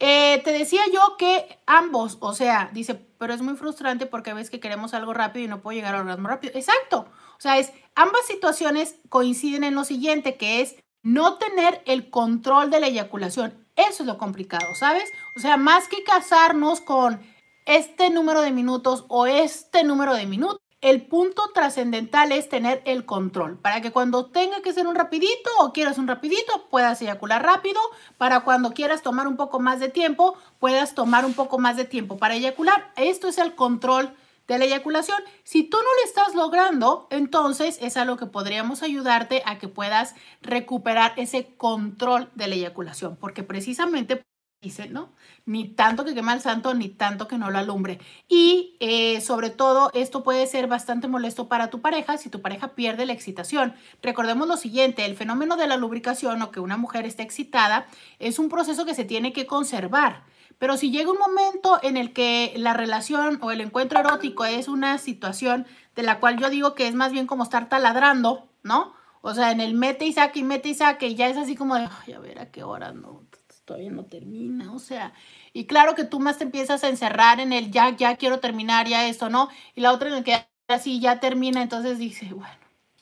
Eh, 0.00 0.40
te 0.44 0.50
decía 0.50 0.82
yo 0.92 1.16
que 1.16 1.60
ambos, 1.66 2.16
o 2.20 2.34
sea, 2.34 2.70
dice, 2.72 2.94
pero 3.18 3.32
es 3.32 3.42
muy 3.42 3.54
frustrante 3.54 4.06
porque 4.06 4.34
ves 4.34 4.50
que 4.50 4.58
queremos 4.58 4.92
algo 4.94 5.14
rápido 5.14 5.44
y 5.44 5.48
no 5.48 5.60
puedo 5.60 5.76
llegar 5.76 5.94
al 5.94 6.00
orgasmo 6.00 6.26
rápido. 6.26 6.52
Exacto. 6.56 7.06
O 7.38 7.40
sea, 7.40 7.58
es, 7.58 7.72
ambas 7.94 8.26
situaciones 8.26 8.96
coinciden 9.08 9.64
en 9.64 9.74
lo 9.74 9.84
siguiente, 9.84 10.36
que 10.36 10.60
es 10.60 10.76
no 11.02 11.34
tener 11.34 11.82
el 11.86 12.10
control 12.10 12.70
de 12.70 12.80
la 12.80 12.86
eyaculación. 12.88 13.66
Eso 13.76 14.02
es 14.02 14.06
lo 14.06 14.18
complicado, 14.18 14.74
¿sabes? 14.74 15.10
O 15.36 15.40
sea, 15.40 15.56
más 15.56 15.88
que 15.88 16.02
casarnos 16.02 16.80
con 16.80 17.20
este 17.66 18.10
número 18.10 18.40
de 18.42 18.52
minutos 18.52 19.04
o 19.08 19.26
este 19.26 19.84
número 19.84 20.14
de 20.14 20.26
minutos, 20.26 20.60
el 20.84 21.06
punto 21.06 21.50
trascendental 21.54 22.30
es 22.30 22.50
tener 22.50 22.82
el 22.84 23.06
control 23.06 23.58
para 23.58 23.80
que 23.80 23.90
cuando 23.90 24.26
tenga 24.26 24.60
que 24.60 24.74
ser 24.74 24.86
un 24.86 24.94
rapidito 24.94 25.50
o 25.60 25.72
quieras 25.72 25.96
un 25.96 26.06
rapidito 26.06 26.68
puedas 26.68 27.00
eyacular 27.00 27.42
rápido, 27.42 27.80
para 28.18 28.40
cuando 28.40 28.74
quieras 28.74 29.00
tomar 29.00 29.26
un 29.26 29.36
poco 29.36 29.60
más 29.60 29.80
de 29.80 29.88
tiempo 29.88 30.36
puedas 30.58 30.94
tomar 30.94 31.24
un 31.24 31.32
poco 31.32 31.58
más 31.58 31.78
de 31.78 31.86
tiempo 31.86 32.18
para 32.18 32.34
eyacular. 32.34 32.92
Esto 32.96 33.28
es 33.28 33.38
el 33.38 33.54
control 33.54 34.14
de 34.46 34.58
la 34.58 34.64
eyaculación. 34.64 35.22
Si 35.42 35.62
tú 35.64 35.76
no 35.76 35.82
lo 35.82 36.04
estás 36.08 36.34
logrando, 36.34 37.06
entonces 37.10 37.78
es 37.80 37.96
algo 37.96 38.16
que 38.16 38.26
podríamos 38.26 38.82
ayudarte 38.82 39.42
a 39.46 39.58
que 39.58 39.68
puedas 39.68 40.14
recuperar 40.42 41.12
ese 41.16 41.54
control 41.56 42.30
de 42.34 42.48
la 42.48 42.54
eyaculación, 42.54 43.16
porque 43.16 43.42
precisamente 43.42 44.22
dice, 44.64 44.88
¿no? 44.88 45.12
Ni 45.44 45.68
tanto 45.68 46.04
que 46.04 46.14
quema 46.14 46.32
el 46.32 46.40
santo, 46.40 46.74
ni 46.74 46.88
tanto 46.88 47.28
que 47.28 47.38
no 47.38 47.50
lo 47.50 47.58
alumbre. 47.58 48.00
Y 48.28 48.76
eh, 48.80 49.20
sobre 49.20 49.50
todo, 49.50 49.90
esto 49.94 50.24
puede 50.24 50.46
ser 50.46 50.66
bastante 50.66 51.06
molesto 51.06 51.48
para 51.48 51.68
tu 51.68 51.80
pareja 51.80 52.18
si 52.18 52.30
tu 52.30 52.40
pareja 52.40 52.68
pierde 52.74 53.06
la 53.06 53.12
excitación. 53.12 53.74
Recordemos 54.02 54.48
lo 54.48 54.56
siguiente, 54.56 55.04
el 55.04 55.16
fenómeno 55.16 55.56
de 55.56 55.66
la 55.66 55.76
lubricación 55.76 56.40
o 56.42 56.50
que 56.50 56.60
una 56.60 56.78
mujer 56.78 57.04
esté 57.04 57.22
excitada 57.22 57.86
es 58.18 58.38
un 58.38 58.48
proceso 58.48 58.86
que 58.86 58.94
se 58.94 59.04
tiene 59.04 59.32
que 59.32 59.46
conservar. 59.46 60.24
Pero 60.58 60.76
si 60.76 60.90
llega 60.90 61.10
un 61.10 61.18
momento 61.18 61.78
en 61.82 61.96
el 61.96 62.12
que 62.12 62.52
la 62.56 62.74
relación 62.74 63.38
o 63.42 63.50
el 63.50 63.60
encuentro 63.60 64.00
erótico 64.00 64.44
es 64.44 64.68
una 64.68 64.98
situación 64.98 65.66
de 65.94 66.02
la 66.02 66.20
cual 66.20 66.38
yo 66.38 66.50
digo 66.50 66.74
que 66.74 66.88
es 66.88 66.94
más 66.94 67.12
bien 67.12 67.26
como 67.26 67.44
estar 67.44 67.68
taladrando, 67.68 68.48
¿no? 68.62 68.94
O 69.20 69.34
sea, 69.34 69.52
en 69.52 69.60
el 69.60 69.74
mete 69.74 70.04
y 70.04 70.12
saque 70.12 70.40
y 70.40 70.42
mete 70.44 70.68
y 70.68 70.74
saque, 70.74 71.08
y 71.08 71.14
ya 71.14 71.28
es 71.28 71.36
así 71.36 71.56
como 71.56 71.76
de, 71.76 71.88
ay, 72.06 72.12
a 72.12 72.18
ver 72.18 72.38
a 72.38 72.50
qué 72.50 72.62
hora 72.62 72.92
no 72.92 73.22
todavía 73.64 73.90
no 73.90 74.04
termina, 74.04 74.72
o 74.72 74.78
sea, 74.78 75.12
y 75.52 75.66
claro 75.66 75.94
que 75.94 76.04
tú 76.04 76.20
más 76.20 76.38
te 76.38 76.44
empiezas 76.44 76.84
a 76.84 76.88
encerrar 76.88 77.40
en 77.40 77.52
el 77.52 77.70
ya, 77.70 77.96
ya 77.96 78.16
quiero 78.16 78.38
terminar, 78.40 78.86
ya 78.86 79.06
esto, 79.06 79.30
¿no? 79.30 79.48
Y 79.74 79.80
la 79.80 79.92
otra 79.92 80.08
en 80.08 80.16
el 80.16 80.24
que 80.24 80.46
así 80.68 81.00
ya 81.00 81.20
termina, 81.20 81.62
entonces 81.62 81.98
dice, 81.98 82.26
bueno, 82.32 82.54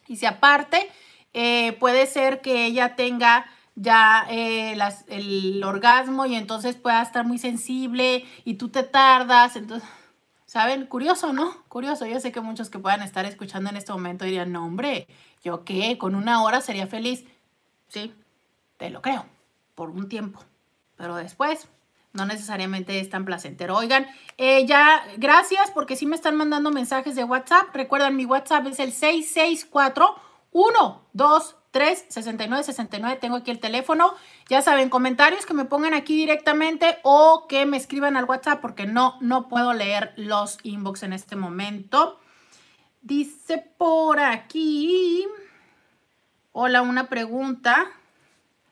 y 0.06 0.16
si 0.16 0.26
aparte, 0.26 0.88
eh, 1.32 1.73
puede 1.80 2.06
ser 2.06 2.40
que 2.40 2.66
ella 2.66 2.94
tenga 2.94 3.47
ya 3.75 4.26
eh, 4.29 4.76
el 5.09 5.62
orgasmo 5.64 6.26
y 6.26 6.35
entonces 6.35 6.76
pueda 6.76 7.02
estar 7.02 7.25
muy 7.25 7.38
sensible 7.38 8.25
y 8.45 8.55
tú 8.55 8.69
te 8.69 8.83
tardas, 8.83 9.57
entonces, 9.57 9.88
¿saben? 10.47 10.87
Curioso, 10.87 11.33
¿no? 11.33 11.62
Curioso, 11.69 12.07
yo 12.07 12.21
sé 12.21 12.33
que 12.33 12.41
muchos 12.41 12.71
que 12.71 12.79
puedan 12.79 13.02
estar 13.02 13.25
escuchando 13.25 13.71
en 13.71 13.76
este 13.76 13.93
momento 13.93 14.25
dirían, 14.25 14.52
no, 14.52 14.67
hombre, 14.67 15.09
¿yo 15.43 15.64
qué? 15.64 15.97
Con 15.99 16.14
una 16.14 16.43
hora 16.43 16.61
sería 16.61 16.87
feliz. 16.87 17.25
Sí, 17.88 18.14
te 18.76 18.91
lo 18.91 19.02
creo, 19.02 19.26
por 19.75 19.91
un 19.91 20.09
tiempo, 20.09 20.41
pero 20.97 21.17
después 21.17 21.69
no 22.12 22.26
necesariamente 22.26 23.00
es 23.00 23.09
tan 23.09 23.25
placentero. 23.25 23.76
Oigan, 23.76 24.07
eh, 24.37 24.67
ya, 24.67 25.02
gracias 25.17 25.71
porque 25.71 25.97
sí 25.97 26.05
me 26.05 26.17
están 26.17 26.37
mandando 26.37 26.71
mensajes 26.71 27.17
de 27.17 27.25
WhatsApp. 27.25 27.75
Recuerden, 27.75 28.17
mi 28.17 28.26
WhatsApp 28.26 28.67
es 28.67 28.79
el 28.81 28.93
664 28.93 30.14
123 30.52 31.62
6969. 31.73 33.19
Tengo 33.21 33.37
aquí 33.37 33.50
el 33.50 33.59
teléfono. 33.59 34.14
Ya 34.49 34.62
saben, 34.62 34.91
comentarios 34.91 35.47
que 35.47 35.55
me 35.55 35.64
pongan 35.64 35.95
aquí 35.95 36.17
directamente 36.17 36.99
o 37.02 37.47
que 37.49 37.67
me 37.67 37.76
escriban 37.76 38.17
al 38.17 38.25
WhatsApp 38.25 38.61
porque 38.61 38.87
no, 38.87 39.17
no 39.21 39.49
puedo 39.49 39.73
leer 39.73 40.12
los 40.17 40.59
inbox 40.62 41.02
en 41.02 41.12
este 41.12 41.37
momento. 41.37 42.21
Dice 43.00 43.59
por 43.79 44.21
aquí. 44.21 45.26
Hola, 46.52 46.83
una 46.83 47.09
pregunta. 47.09 47.91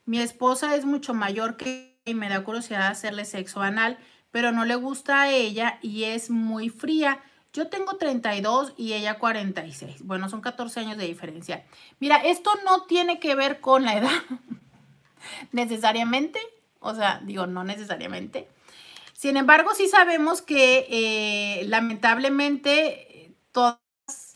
Mi 0.05 0.21
esposa 0.21 0.75
es 0.75 0.85
mucho 0.85 1.15
mayor 1.15 1.57
que 1.57 1.91
y 2.05 2.15
me 2.15 2.29
da 2.29 2.45
curiosidad 2.45 2.89
hacerle 2.89 3.25
sexo 3.25 3.61
anal, 3.61 3.99
pero 4.31 4.53
no 4.53 4.65
le 4.65 4.75
gusta 4.75 5.23
a 5.23 5.31
ella 5.31 5.79
y 5.83 6.05
es 6.05 6.31
muy 6.31 6.69
fría. 6.69 7.21
Yo 7.53 7.69
tengo 7.69 7.97
32 7.97 8.75
y 8.77 8.93
ella 8.93 9.19
46. 9.19 10.05
Bueno, 10.05 10.29
son 10.29 10.41
14 10.41 10.81
años 10.81 10.97
de 10.97 11.07
diferencia. 11.07 11.65
Mira, 11.99 12.17
esto 12.17 12.51
no 12.65 12.85
tiene 12.85 13.19
que 13.19 13.35
ver 13.35 13.61
con 13.61 13.85
la 13.85 13.97
edad 13.97 14.23
necesariamente. 15.53 16.39
O 16.79 16.95
sea, 16.95 17.21
digo, 17.25 17.47
no 17.47 17.65
necesariamente. 17.65 18.49
Sin 19.13 19.37
embargo, 19.37 19.75
sí 19.75 19.89
sabemos 19.89 20.41
que 20.43 20.87
eh, 20.89 21.65
lamentablemente 21.67 23.35
todas 23.53 23.79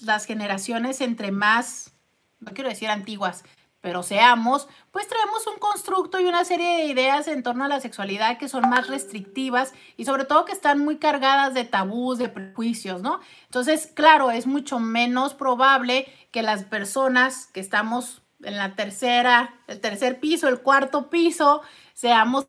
las 0.01 0.27
generaciones 0.27 1.01
entre 1.01 1.31
más, 1.31 1.93
no 2.41 2.53
quiero 2.53 2.69
decir 2.69 2.91
antiguas, 2.91 3.45
pero 3.85 4.03
seamos, 4.03 4.67
pues 4.93 5.07
traemos 5.09 5.47
un 5.47 5.59
constructo 5.59 6.19
y 6.19 6.25
una 6.25 6.47
serie 6.47 6.79
de 6.79 6.85
ideas 6.87 7.29
en 7.29 7.43
torno 7.43 7.65
a 7.65 7.69
la 7.69 7.81
sexualidad 7.81 8.39
que 8.39 8.49
son 8.49 8.71
más 8.71 8.89
restrictivas 8.89 9.75
y 9.99 10.07
sobre 10.07 10.25
todo 10.25 10.47
que 10.47 10.53
están 10.53 10.79
muy 10.79 10.97
cargadas 10.97 11.53
de 11.53 11.65
tabús, 11.65 12.17
de 12.17 12.31
prejuicios, 12.31 13.03
¿no? 13.03 13.21
Entonces, 13.45 13.91
claro, 13.93 14.31
es 14.31 14.47
mucho 14.47 14.79
menos 14.79 15.35
probable 15.35 16.11
que 16.31 16.41
las 16.41 16.65
personas 16.65 17.49
que 17.49 17.61
estamos 17.61 18.23
en 18.43 18.57
la 18.57 18.75
tercera, 18.75 19.55
el 19.67 19.81
tercer 19.81 20.19
piso, 20.19 20.49
el 20.49 20.61
cuarto 20.61 21.11
piso, 21.11 21.61
seamos, 21.95 22.49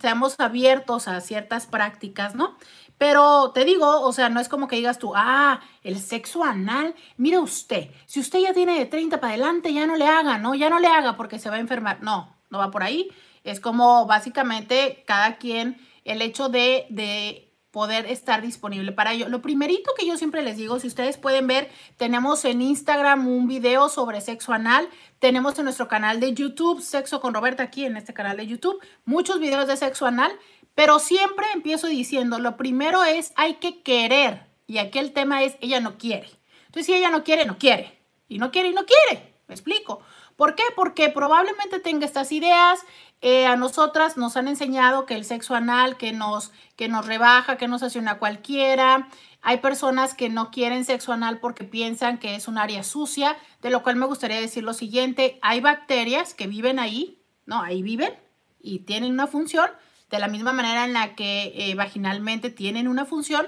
seamos 0.00 0.40
abiertos 0.40 1.08
a 1.08 1.20
ciertas 1.20 1.66
prácticas, 1.66 2.34
¿no? 2.34 2.56
Pero 2.96 3.50
te 3.52 3.64
digo, 3.66 4.00
o 4.00 4.12
sea, 4.12 4.30
no 4.30 4.40
es 4.40 4.48
como 4.48 4.68
que 4.68 4.76
digas 4.76 4.98
tú, 4.98 5.12
ah, 5.14 5.60
el 5.82 5.98
sexo 5.98 6.42
anal, 6.42 6.94
mire 7.18 7.38
usted, 7.38 7.90
si 8.06 8.20
usted 8.20 8.38
ya 8.38 8.54
tiene 8.54 8.78
de 8.78 8.86
30 8.86 9.20
para 9.20 9.34
adelante, 9.34 9.74
ya 9.74 9.86
no 9.86 9.96
le 9.96 10.06
haga, 10.06 10.38
¿no? 10.38 10.54
Ya 10.54 10.70
no 10.70 10.78
le 10.78 10.88
haga 10.88 11.16
porque 11.16 11.38
se 11.38 11.50
va 11.50 11.56
a 11.56 11.60
enfermar. 11.60 12.02
No, 12.02 12.34
no 12.48 12.58
va 12.58 12.70
por 12.70 12.82
ahí. 12.82 13.10
Es 13.44 13.60
como 13.60 14.06
básicamente 14.06 15.04
cada 15.06 15.36
quien, 15.36 15.78
el 16.04 16.22
hecho 16.22 16.48
de 16.48 17.45
poder 17.76 18.06
estar 18.06 18.40
disponible 18.40 18.90
para 18.90 19.12
ello. 19.12 19.28
Lo 19.28 19.42
primerito 19.42 19.90
que 19.98 20.06
yo 20.06 20.16
siempre 20.16 20.42
les 20.42 20.56
digo, 20.56 20.80
si 20.80 20.86
ustedes 20.86 21.18
pueden 21.18 21.46
ver, 21.46 21.70
tenemos 21.98 22.46
en 22.46 22.62
Instagram 22.62 23.28
un 23.28 23.46
video 23.46 23.90
sobre 23.90 24.22
sexo 24.22 24.54
anal, 24.54 24.88
tenemos 25.18 25.58
en 25.58 25.64
nuestro 25.64 25.86
canal 25.86 26.18
de 26.18 26.32
YouTube, 26.32 26.80
Sexo 26.80 27.20
con 27.20 27.34
Roberta, 27.34 27.64
aquí 27.64 27.84
en 27.84 27.98
este 27.98 28.14
canal 28.14 28.38
de 28.38 28.46
YouTube, 28.46 28.80
muchos 29.04 29.40
videos 29.40 29.66
de 29.66 29.76
sexo 29.76 30.06
anal. 30.06 30.32
Pero 30.74 30.98
siempre 30.98 31.44
empiezo 31.52 31.86
diciendo, 31.86 32.38
lo 32.38 32.56
primero 32.56 33.04
es, 33.04 33.34
hay 33.36 33.56
que 33.56 33.82
querer. 33.82 34.46
Y 34.66 34.78
aquí 34.78 34.98
el 34.98 35.12
tema 35.12 35.42
es, 35.42 35.58
ella 35.60 35.80
no 35.80 35.98
quiere. 35.98 36.30
Entonces, 36.68 36.86
si 36.86 36.94
ella 36.94 37.10
no 37.10 37.24
quiere, 37.24 37.44
no 37.44 37.58
quiere. 37.58 37.92
Y 38.26 38.38
no 38.38 38.52
quiere 38.52 38.70
y 38.70 38.72
no 38.72 38.86
quiere. 38.86 39.34
Me 39.48 39.54
explico. 39.54 40.00
¿Por 40.36 40.54
qué? 40.54 40.64
Porque 40.74 41.08
probablemente 41.08 41.80
tenga 41.80 42.04
estas 42.04 42.30
ideas. 42.32 42.80
Eh, 43.22 43.46
a 43.46 43.56
nosotras 43.56 44.16
nos 44.16 44.36
han 44.36 44.46
enseñado 44.46 45.06
que 45.06 45.14
el 45.14 45.24
sexo 45.24 45.54
anal, 45.54 45.96
que 45.96 46.12
nos, 46.12 46.52
que 46.76 46.88
nos 46.88 47.06
rebaja, 47.06 47.56
que 47.56 47.68
nos 47.68 47.82
hace 47.82 47.98
una 47.98 48.18
cualquiera. 48.18 49.08
Hay 49.42 49.58
personas 49.58 50.14
que 50.14 50.28
no 50.28 50.50
quieren 50.50 50.84
sexo 50.84 51.12
anal 51.12 51.40
porque 51.40 51.64
piensan 51.64 52.18
que 52.18 52.34
es 52.34 52.48
un 52.48 52.58
área 52.58 52.82
sucia, 52.82 53.36
de 53.62 53.70
lo 53.70 53.82
cual 53.82 53.96
me 53.96 54.06
gustaría 54.06 54.40
decir 54.40 54.64
lo 54.64 54.74
siguiente. 54.74 55.38
Hay 55.42 55.60
bacterias 55.60 56.34
que 56.34 56.46
viven 56.46 56.78
ahí, 56.78 57.22
¿no? 57.46 57.62
Ahí 57.62 57.82
viven 57.82 58.12
y 58.60 58.80
tienen 58.80 59.12
una 59.12 59.26
función, 59.26 59.70
de 60.10 60.18
la 60.18 60.28
misma 60.28 60.52
manera 60.52 60.84
en 60.84 60.92
la 60.92 61.14
que 61.14 61.52
eh, 61.54 61.74
vaginalmente 61.74 62.50
tienen 62.50 62.88
una 62.88 63.04
función 63.04 63.46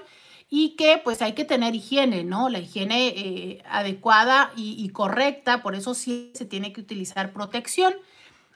y 0.51 0.77
que 0.77 1.01
pues 1.03 1.21
hay 1.23 1.35
que 1.35 1.45
tener 1.45 1.75
higiene, 1.75 2.25
¿no? 2.25 2.49
La 2.49 2.59
higiene 2.59 3.09
eh, 3.09 3.63
adecuada 3.69 4.53
y, 4.57 4.89
correcta, 4.91 5.63
por 5.63 5.75
eso 5.75 5.95
sí 5.95 6.33
se 6.35 6.47
tiene 6.47 6.73
que 6.73 6.81
utilizar 6.81 7.33
protección. 7.33 7.95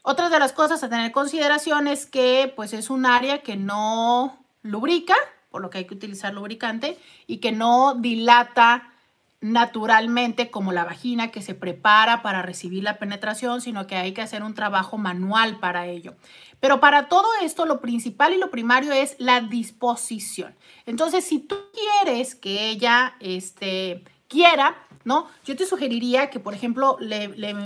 Otra 0.03 0.29
de 0.29 0.39
las 0.41 0.53
cosas 0.53 0.83
a 0.83 0.89
tener 0.89 1.13
consideración 1.13 1.87
es 1.87 2.07
que 2.07 2.53
pues 2.57 2.73
es 2.73 2.91
un 2.91 3.07
área 3.07 3.43
que 3.43 3.57
no 3.57 4.45
lubrica, 4.63 5.15
por 5.51 5.63
lo 5.63 5.71
que 5.71 5.79
hay 5.79 5.85
que 5.85 5.95
utilizar 5.95 6.35
lubricante, 6.35 6.99
y 7.29 7.39
que 7.39 7.53
no 7.53 7.95
dilata 7.95 8.89
naturalmente 9.41 10.51
como 10.51 10.73
la 10.73 10.85
vagina 10.85 11.31
que 11.31 11.43
se 11.43 11.55
prepara 11.55 12.23
para 12.23 12.43
recibir 12.43 12.83
la 12.83 12.99
penetración, 12.99 13.61
sino 13.61 13.87
que 13.87 13.97
hay 13.97 14.13
que 14.13 14.23
hacer 14.23 14.43
un 14.43 14.55
trabajo 14.55 14.99
manual 14.99 15.59
para 15.59 15.87
ello. 15.87 16.15
Pero 16.59 16.81
para 16.81 17.09
todo 17.09 17.27
esto, 17.43 17.65
lo 17.65 17.81
principal 17.81 18.33
y 18.33 18.39
lo 18.39 18.51
primario 18.51 18.93
es 18.93 19.17
la 19.19 19.41
disposición. 19.41 20.55
Entonces, 20.87 21.25
si 21.25 21.41
tú 21.41 21.57
quieres 21.73 22.37
que 22.37 22.71
ella 22.71 23.15
este, 23.19 24.05
quiera, 24.29 24.77
¿no? 25.05 25.27
Yo 25.45 25.57
te 25.57 25.67
sugeriría 25.67 26.31
que, 26.31 26.39
por 26.39 26.55
ejemplo, 26.55 26.97
le 27.01 27.25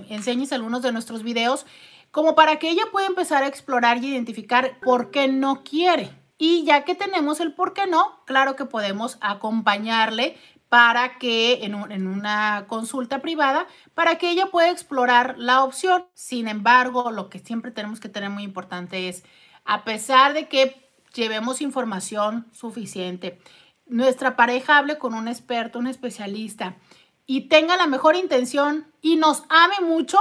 enseñes 0.08 0.54
algunos 0.54 0.80
de 0.80 0.92
nuestros 0.92 1.22
videos 1.22 1.66
como 2.10 2.34
para 2.34 2.58
que 2.58 2.70
ella 2.70 2.84
pueda 2.92 3.06
empezar 3.06 3.42
a 3.42 3.48
explorar 3.48 3.98
y 3.98 4.08
identificar 4.08 4.78
por 4.80 5.10
qué 5.10 5.28
no 5.28 5.62
quiere. 5.62 6.10
Y 6.38 6.64
ya 6.64 6.84
que 6.84 6.94
tenemos 6.94 7.40
el 7.40 7.54
por 7.54 7.72
qué 7.72 7.86
no, 7.86 8.22
claro 8.26 8.56
que 8.56 8.66
podemos 8.66 9.16
acompañarle 9.20 10.36
para 10.68 11.18
que 11.18 11.64
en, 11.64 11.74
una 11.74 12.66
consulta 12.68 13.20
privada, 13.20 13.66
para 13.94 14.18
que 14.18 14.30
ella 14.30 14.46
pueda 14.46 14.70
explorar 14.70 15.36
la 15.38 15.62
opción. 15.62 16.06
Sin 16.14 16.48
embargo, 16.48 17.10
lo 17.10 17.30
que 17.30 17.38
siempre 17.38 17.70
tenemos 17.70 18.00
que 18.00 18.08
tener 18.08 18.30
muy 18.30 18.42
importante 18.42 19.08
es, 19.08 19.24
a 19.64 19.84
pesar 19.84 20.34
de 20.34 20.48
que 20.48 20.90
llevemos 21.14 21.60
información 21.60 22.46
suficiente, 22.52 23.40
nuestra 23.86 24.36
pareja 24.36 24.78
hable 24.78 24.98
con 24.98 25.14
un 25.14 25.28
experto, 25.28 25.78
un 25.78 25.86
especialista 25.86 26.76
y 27.24 27.48
tenga 27.48 27.76
la 27.76 27.86
mejor 27.86 28.16
intención 28.16 28.92
y 29.00 29.16
nos 29.16 29.44
ame 29.48 29.86
mucho, 29.86 30.18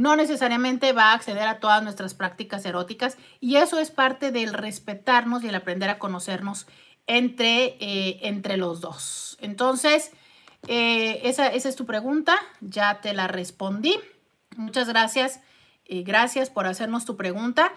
no 0.00 0.16
necesariamente 0.16 0.92
va 0.94 1.10
a 1.10 1.12
acceder 1.12 1.46
a 1.46 1.60
todas 1.60 1.82
nuestras 1.82 2.14
prácticas 2.14 2.64
eróticas 2.64 3.18
y 3.38 3.56
eso 3.56 3.78
es 3.78 3.90
parte 3.90 4.32
del 4.32 4.54
respetarnos 4.54 5.44
y 5.44 5.48
el 5.48 5.54
aprender 5.54 5.90
a 5.90 5.98
conocernos 5.98 6.66
entre, 7.06 7.76
eh, 7.80 8.20
entre 8.22 8.56
los 8.56 8.80
dos. 8.80 9.36
Entonces, 9.42 10.12
eh, 10.68 11.20
esa, 11.24 11.48
es 11.48 11.76
tu 11.76 11.84
pregunta, 11.84 12.38
ya 12.62 13.02
te 13.02 13.12
la 13.12 13.28
respondí. 13.28 13.94
Muchas 14.56 14.88
gracias, 14.88 15.42
eh, 15.84 16.02
gracias 16.02 16.48
por 16.48 16.66
hacernos 16.66 17.04
tu 17.04 17.18
pregunta. 17.18 17.70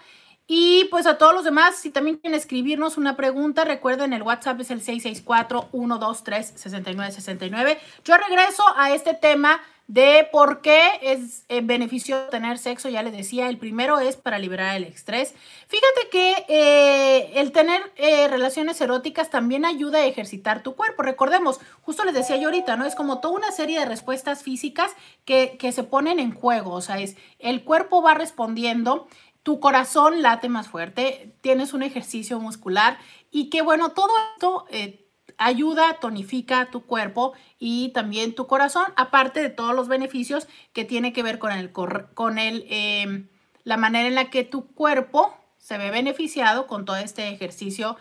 Y 0.48 0.86
pues 0.92 1.08
a 1.08 1.18
todos 1.18 1.34
los 1.34 1.44
demás, 1.44 1.76
si 1.76 1.90
también 1.90 2.20
quieren 2.20 2.40
escribirnos 2.40 2.98
una 2.98 3.18
pregunta, 3.18 3.66
recuerden, 3.66 4.14
el 4.14 4.24
WhatsApp 4.24 4.62
es 4.62 4.72
el 4.72 4.82
664-123-6969. 4.82 7.80
Yo 8.06 8.16
regreso 8.16 8.64
a 8.78 8.94
este 8.94 9.14
tema 9.14 9.60
de 9.88 10.28
por 10.32 10.62
qué 10.62 10.82
es 11.02 11.44
eh, 11.50 11.62
beneficioso 11.62 12.30
tener 12.30 12.58
sexo, 12.58 12.88
ya 12.90 13.04
les 13.04 13.12
decía, 13.14 13.50
el 13.50 13.58
primero 13.58 14.00
es 14.00 14.16
para 14.16 14.40
liberar 14.40 14.76
el 14.76 14.86
estrés. 14.86 15.34
Fíjate 15.68 16.10
que 16.10 16.46
eh, 16.48 17.40
el 17.40 17.52
tener 17.52 17.82
eh, 17.98 18.28
relaciones 18.30 18.80
eróticas 18.80 19.30
también 19.30 19.66
ayuda 19.66 20.00
a 20.00 20.06
ejercitar 20.06 20.64
tu 20.64 20.76
cuerpo. 20.76 21.04
Recordemos, 21.04 21.60
justo 21.82 22.06
les 22.06 22.14
decía 22.14 22.38
yo 22.38 22.48
ahorita, 22.48 22.78
¿no? 22.78 22.86
Es 22.86 22.96
como 22.96 23.20
toda 23.20 23.36
una 23.36 23.52
serie 23.52 23.80
de 23.80 23.86
respuestas 23.86 24.42
físicas 24.42 24.92
que, 25.26 25.58
que 25.60 25.72
se 25.72 25.84
ponen 25.84 26.20
en 26.20 26.34
juego, 26.34 26.72
o 26.72 26.82
sea, 26.82 27.00
es 27.00 27.18
el 27.40 27.64
cuerpo 27.64 28.02
va 28.02 28.14
respondiendo 28.14 29.08
tu 29.44 29.60
corazón 29.60 30.22
late 30.22 30.48
más 30.48 30.70
fuerte, 30.70 31.36
tienes 31.42 31.74
un 31.74 31.84
ejercicio 31.84 32.40
muscular 32.40 32.98
y 33.30 33.50
que 33.50 33.62
bueno, 33.62 33.90
todo 33.90 34.12
esto 34.36 34.66
ayuda, 35.38 36.00
tonifica 36.00 36.72
tu 36.72 36.86
cuerpo 36.86 37.34
y 37.60 37.90
también 37.90 38.36
tu 38.36 38.48
corazón, 38.48 38.86
aparte 38.96 39.42
de 39.42 39.50
todos 39.50 39.76
los 39.76 39.88
beneficios 39.88 40.48
que 40.74 40.86
tiene 40.86 41.14
que 41.14 41.24
ver 41.24 41.40
con, 41.40 41.52
el, 41.52 41.72
con 41.72 42.38
el, 42.38 42.66
em, 42.70 43.28
la 43.64 43.78
manera 43.78 44.08
en 44.08 44.16
la 44.16 44.30
que 44.30 44.44
tu 44.44 44.68
cuerpo 44.74 45.38
se 45.58 45.78
ve 45.78 45.92
beneficiado 45.92 46.68
con 46.68 46.86
todo 46.86 46.98
este 46.98 47.30
ejercicio 47.30 47.98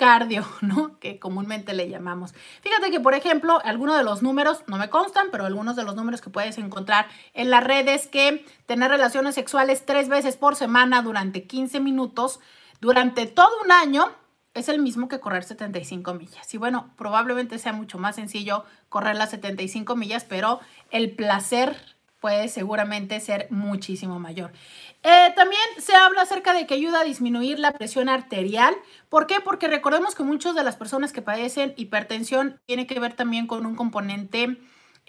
cardio, 0.00 0.46
¿no? 0.62 0.98
Que 0.98 1.18
comúnmente 1.18 1.74
le 1.74 1.90
llamamos. 1.90 2.32
Fíjate 2.62 2.90
que, 2.90 3.00
por 3.00 3.14
ejemplo, 3.14 3.60
algunos 3.64 3.98
de 3.98 4.02
los 4.02 4.22
números, 4.22 4.64
no 4.66 4.78
me 4.78 4.88
constan, 4.88 5.28
pero 5.30 5.44
algunos 5.44 5.76
de 5.76 5.84
los 5.84 5.94
números 5.94 6.22
que 6.22 6.30
puedes 6.30 6.56
encontrar 6.56 7.06
en 7.34 7.50
las 7.50 7.62
redes 7.62 8.06
que 8.06 8.46
tener 8.64 8.90
relaciones 8.90 9.34
sexuales 9.34 9.84
tres 9.84 10.08
veces 10.08 10.38
por 10.38 10.56
semana 10.56 11.02
durante 11.02 11.44
15 11.44 11.80
minutos, 11.80 12.40
durante 12.80 13.26
todo 13.26 13.50
un 13.62 13.72
año, 13.72 14.10
es 14.60 14.68
el 14.68 14.80
mismo 14.80 15.08
que 15.08 15.20
correr 15.20 15.44
75 15.44 16.14
millas. 16.14 16.54
Y 16.54 16.58
bueno, 16.58 16.90
probablemente 16.96 17.58
sea 17.58 17.72
mucho 17.72 17.98
más 17.98 18.16
sencillo 18.16 18.64
correr 18.88 19.16
las 19.16 19.30
75 19.30 19.96
millas, 19.96 20.24
pero 20.24 20.60
el 20.90 21.10
placer 21.10 21.76
puede 22.20 22.48
seguramente 22.48 23.18
ser 23.20 23.48
muchísimo 23.50 24.18
mayor. 24.18 24.52
Eh, 25.02 25.32
también 25.34 25.62
se 25.78 25.94
habla 25.94 26.22
acerca 26.22 26.52
de 26.52 26.66
que 26.66 26.74
ayuda 26.74 27.00
a 27.00 27.04
disminuir 27.04 27.58
la 27.58 27.72
presión 27.72 28.08
arterial. 28.08 28.74
¿Por 29.08 29.26
qué? 29.26 29.36
Porque 29.42 29.68
recordemos 29.68 30.14
que 30.14 30.22
muchas 30.22 30.54
de 30.54 30.62
las 30.62 30.76
personas 30.76 31.12
que 31.12 31.22
padecen 31.22 31.72
hipertensión 31.76 32.60
tiene 32.66 32.86
que 32.86 33.00
ver 33.00 33.14
también 33.14 33.46
con 33.46 33.64
un 33.64 33.74
componente 33.74 34.58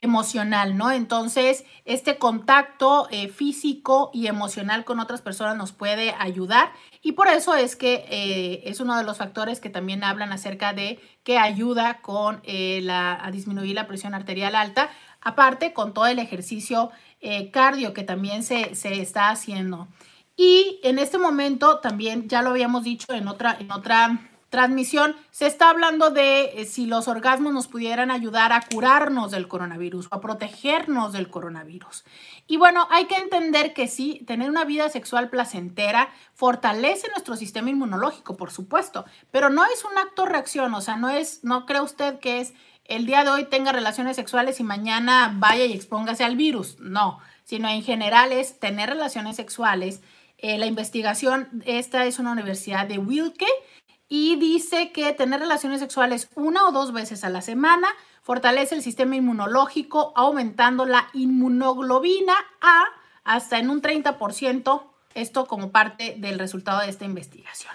emocional, 0.02 0.78
¿no? 0.78 0.92
Entonces, 0.92 1.64
este 1.86 2.18
contacto 2.18 3.08
eh, 3.12 3.28
físico 3.30 4.10
y 4.14 4.28
emocional 4.28 4.84
con 4.84 5.00
otras 5.00 5.22
personas 5.22 5.56
nos 5.56 5.72
puede 5.72 6.16
ayudar 6.18 6.72
y 7.02 7.14
por 7.14 7.28
eso 7.28 7.56
es 7.56 7.76
que 7.76 8.06
eh, 8.10 8.64
es 8.66 8.80
uno 8.80 8.98
de 8.98 9.04
los 9.04 9.18
factores 9.18 9.60
que 9.60 9.70
también 9.70 10.04
hablan 10.04 10.32
acerca 10.32 10.74
de 10.74 11.00
que 11.24 11.38
ayuda 11.38 12.02
con 12.02 12.42
la, 12.46 13.24
a 13.24 13.32
disminuir 13.32 13.76
la 13.76 13.86
presión 13.86 14.16
arterial 14.16 14.56
alta, 14.56 14.90
aparte 15.22 15.74
con 15.74 15.94
todo 15.94 16.08
el 16.08 16.20
ejercicio 16.20 16.92
eh, 17.24 17.52
cardio 17.52 17.94
que 17.94 18.02
también 18.02 18.42
se, 18.44 18.72
está 18.72 19.30
haciendo. 19.30 19.88
Y 20.36 20.80
en 20.82 20.98
este 20.98 21.20
momento 21.20 21.78
también, 21.78 22.28
ya 22.28 22.42
lo 22.42 22.50
habíamos 22.50 22.84
dicho 22.84 23.14
en 23.14 23.28
otra, 23.28 23.56
en 23.60 23.72
otra 23.72 24.31
transmisión, 24.52 25.16
se 25.32 25.48
está 25.48 25.70
hablando 25.70 26.12
de 26.12 26.62
eh, 26.62 26.66
si 26.66 26.86
los 26.86 27.08
orgasmos 27.08 27.54
nos 27.54 27.68
pudieran 27.68 28.12
ayudar 28.12 28.52
a 28.52 28.62
curarnos 28.62 29.32
del 29.32 29.48
coronavirus 29.48 30.10
o 30.12 30.16
a 30.16 30.22
protegernos 30.22 31.14
del 31.14 31.30
coronavirus. 31.30 32.04
Y 32.48 32.58
bueno, 32.58 32.86
hay 32.92 33.06
que 33.06 33.16
entender 33.16 33.74
que 33.74 33.88
sí, 33.88 34.24
tener 34.28 34.50
una 34.50 34.66
vida 34.66 34.90
sexual 34.90 35.30
placentera 35.30 36.10
fortalece 36.34 37.08
nuestro 37.08 37.38
sistema 37.38 37.70
inmunológico, 37.70 38.36
por 38.36 38.52
supuesto, 38.52 39.06
pero 39.32 39.50
no 39.50 39.64
es 39.66 39.86
un 39.86 39.98
acto 39.98 40.26
reacción, 40.26 40.76
o 40.76 40.82
sea, 40.82 40.98
no 40.98 41.10
es, 41.10 41.46
no 41.46 41.66
cree 41.66 41.80
usted 41.80 42.20
que 42.20 42.42
es 42.42 42.54
el 42.84 43.06
día 43.06 43.24
de 43.24 43.30
hoy 43.30 43.46
tenga 43.46 43.72
relaciones 43.72 44.18
sexuales 44.18 44.60
y 44.60 44.64
mañana 44.64 45.34
vaya 45.34 45.64
y 45.64 45.72
expóngase 45.72 46.26
al 46.26 46.36
virus. 46.36 46.78
No, 46.80 47.20
sino 47.46 47.70
en 47.70 47.84
general 47.84 48.34
es 48.34 48.60
tener 48.60 48.90
relaciones 48.90 49.38
sexuales. 49.38 50.02
Eh, 50.40 50.58
la 50.58 50.66
investigación, 50.66 51.64
esta 51.66 52.06
es 52.06 52.20
una 52.20 52.34
universidad 52.34 52.88
de 52.88 52.98
Wilke 52.98 53.48
y 54.14 54.36
dice 54.36 54.92
que 54.92 55.14
tener 55.14 55.40
relaciones 55.40 55.80
sexuales 55.80 56.28
una 56.36 56.68
o 56.68 56.74
dos 56.74 56.92
veces 56.92 57.24
a 57.24 57.30
la 57.30 57.42
semana 57.42 57.88
fortalece 58.22 58.76
el 58.76 58.84
sistema 58.84 59.16
inmunológico, 59.16 60.12
aumentando 60.18 60.86
la 60.86 61.08
inmunoglobina 61.14 62.34
A 62.60 62.84
hasta 63.24 63.58
en 63.58 63.70
un 63.70 63.82
30%, 63.82 64.84
esto 65.14 65.46
como 65.46 65.72
parte 65.72 66.16
del 66.18 66.40
resultado 66.40 66.82
de 66.82 66.90
esta 66.90 67.06
investigación. 67.06 67.74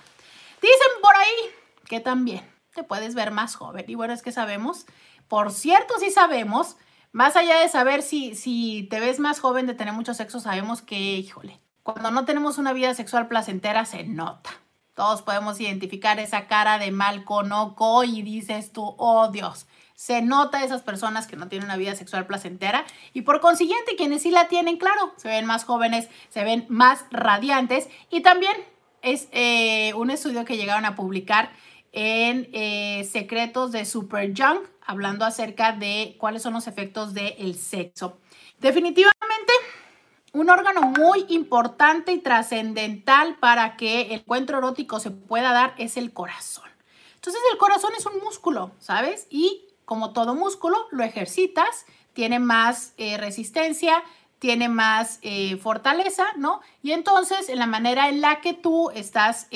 Dicen 0.60 1.00
por 1.00 1.16
ahí 1.16 1.54
que 1.88 2.00
también 2.00 2.46
te 2.74 2.82
puedes 2.82 3.14
ver 3.14 3.30
más 3.30 3.54
joven. 3.54 3.86
Y 3.88 3.94
bueno, 3.94 4.12
es 4.12 4.20
que 4.20 4.30
sabemos, 4.30 4.84
por 5.28 5.50
cierto, 5.50 5.94
sí 5.98 6.10
sabemos, 6.10 6.76
más 7.12 7.36
allá 7.36 7.60
de 7.60 7.70
saber 7.70 8.02
si, 8.02 8.34
si 8.34 8.86
te 8.90 9.00
ves 9.00 9.20
más 9.20 9.40
joven 9.40 9.66
de 9.66 9.72
tener 9.72 9.94
mucho 9.94 10.12
sexo, 10.12 10.38
sabemos 10.40 10.82
que, 10.82 10.98
híjole, 10.98 11.62
cuando 11.82 12.10
no 12.10 12.26
tenemos 12.26 12.58
una 12.58 12.74
vida 12.74 12.92
sexual 12.92 13.26
placentera 13.26 13.86
se 13.86 14.04
nota. 14.04 14.50
Todos 14.96 15.20
podemos 15.20 15.60
identificar 15.60 16.18
esa 16.18 16.46
cara 16.46 16.78
de 16.78 16.90
mal 16.90 17.24
conoco 17.24 18.02
y 18.02 18.22
dices 18.22 18.72
tú, 18.72 18.94
oh 18.96 19.28
Dios, 19.30 19.66
se 19.94 20.22
nota 20.22 20.64
esas 20.64 20.80
personas 20.80 21.26
que 21.26 21.36
no 21.36 21.48
tienen 21.48 21.66
una 21.66 21.76
vida 21.76 21.94
sexual 21.94 22.26
placentera 22.26 22.86
y 23.12 23.20
por 23.20 23.40
consiguiente 23.40 23.94
quienes 23.96 24.22
sí 24.22 24.30
la 24.30 24.48
tienen, 24.48 24.78
claro, 24.78 25.12
se 25.18 25.28
ven 25.28 25.44
más 25.44 25.64
jóvenes, 25.64 26.08
se 26.30 26.44
ven 26.44 26.64
más 26.70 27.04
radiantes 27.10 27.90
y 28.10 28.22
también 28.22 28.56
es 29.02 29.28
eh, 29.32 29.92
un 29.94 30.10
estudio 30.10 30.46
que 30.46 30.56
llegaron 30.56 30.86
a 30.86 30.94
publicar 30.94 31.50
en 31.92 32.48
eh, 32.54 33.04
Secretos 33.04 33.72
de 33.72 33.84
Super 33.84 34.32
Young, 34.32 34.60
hablando 34.80 35.26
acerca 35.26 35.72
de 35.72 36.16
cuáles 36.18 36.40
son 36.40 36.54
los 36.54 36.66
efectos 36.68 37.12
del 37.12 37.54
sexo. 37.54 38.18
Definitivamente, 38.60 39.52
un 40.36 40.50
órgano 40.50 40.82
muy 40.82 41.24
importante 41.30 42.12
y 42.12 42.18
trascendental 42.18 43.36
para 43.36 43.74
que 43.76 44.02
el 44.02 44.20
encuentro 44.20 44.58
erótico 44.58 45.00
se 45.00 45.10
pueda 45.10 45.52
dar 45.52 45.74
es 45.78 45.96
el 45.96 46.12
corazón. 46.12 46.68
Entonces, 47.14 47.40
el 47.50 47.56
corazón 47.56 47.90
es 47.98 48.04
un 48.04 48.22
músculo, 48.22 48.72
¿sabes? 48.78 49.26
Y 49.30 49.64
como 49.86 50.12
todo 50.12 50.34
músculo, 50.34 50.76
lo 50.90 51.04
ejercitas, 51.04 51.86
tiene 52.12 52.38
más 52.38 52.92
eh, 52.98 53.16
resistencia, 53.16 54.02
tiene 54.38 54.68
más 54.68 55.20
eh, 55.22 55.56
fortaleza, 55.56 56.26
¿no? 56.36 56.60
Y 56.82 56.92
entonces, 56.92 57.48
en 57.48 57.58
la 57.58 57.66
manera 57.66 58.10
en 58.10 58.20
la 58.20 58.42
que 58.42 58.52
tú 58.52 58.90
estás 58.90 59.48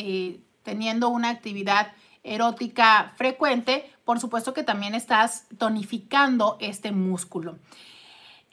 teniendo 0.62 1.10
una 1.10 1.28
actividad 1.28 1.92
erótica 2.22 3.12
frecuente, 3.16 3.92
por 4.06 4.18
supuesto 4.18 4.54
que 4.54 4.62
también 4.62 4.94
estás 4.94 5.46
tonificando 5.58 6.56
este 6.58 6.90
músculo. 6.90 7.58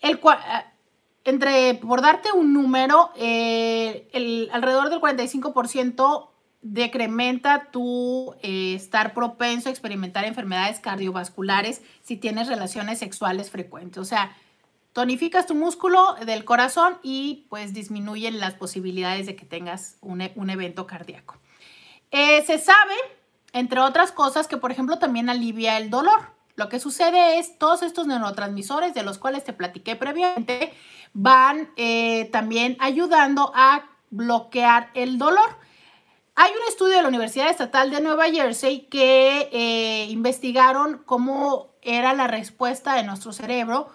El, 0.02 0.16
eh, 0.16 0.66
entre, 1.28 1.76
por 1.76 2.02
darte 2.02 2.32
un 2.32 2.54
número, 2.54 3.12
eh, 3.18 4.08
el, 4.14 4.50
alrededor 4.54 4.90
del 4.90 5.02
45% 5.02 6.30
decrementa 6.62 7.70
tu 7.70 8.34
eh, 8.42 8.74
estar 8.76 9.14
propenso 9.14 9.70
a 9.70 9.72
experimentar 9.72 10.26
enfermedades 10.26 10.80
cardiovasculares 10.80 11.82
si 12.02 12.16
tienes 12.16 12.48
relaciones 12.48 13.00
sexuales 13.00 13.52
frecuentes. 13.52 13.98
O 13.98 14.06
sea, 14.06 14.36
tonificas 14.94 15.46
tu 15.46 15.54
músculo 15.54 16.16
del 16.26 16.46
corazón 16.46 16.98
y 17.04 17.46
pues 17.50 17.74
disminuyen 17.74 18.40
las 18.40 18.54
posibilidades 18.54 19.26
de 19.26 19.36
que 19.36 19.46
tengas 19.46 19.98
un, 20.02 20.30
un 20.36 20.50
evento 20.50 20.88
cardíaco. 20.88 21.38
se 22.12 22.58
sabe 22.58 22.96
entre 23.54 23.80
otras 23.80 24.12
cosas 24.12 24.48
que, 24.48 24.58
por 24.58 24.72
ejemplo, 24.72 25.00
también 25.00 25.30
alivia 25.30 25.78
el 25.78 25.90
dolor. 25.90 26.37
Lo 26.58 26.70
que 26.70 26.80
sucede 26.80 27.38
es 27.38 27.60
todos 27.60 27.84
estos 27.84 28.08
neurotransmisores 28.08 28.96
de 28.96 29.04
los 29.04 29.20
cuales 29.20 29.44
te 29.44 29.54
platiqué 29.54 29.96
previamente 29.96 30.74
van 31.14 31.70
eh, 31.78 32.26
también 32.32 32.76
ayudando 32.80 33.52
a 33.56 33.86
bloquear 34.10 34.90
el 34.96 35.20
dolor. 35.20 35.60
Hay 36.34 36.52
un 36.52 36.68
estudio 36.68 36.96
de 36.96 37.04
la 37.04 37.10
Universidad 37.10 37.50
Estatal 37.50 37.92
de 37.92 38.02
Nueva 38.02 38.26
Jersey 38.32 38.88
que 38.90 39.50
eh, 39.52 40.08
investigaron 40.10 41.04
cómo 41.06 41.76
era 41.84 42.14
la 42.16 42.26
respuesta 42.26 42.96
de 42.96 43.04
nuestro 43.04 43.34
cerebro 43.34 43.90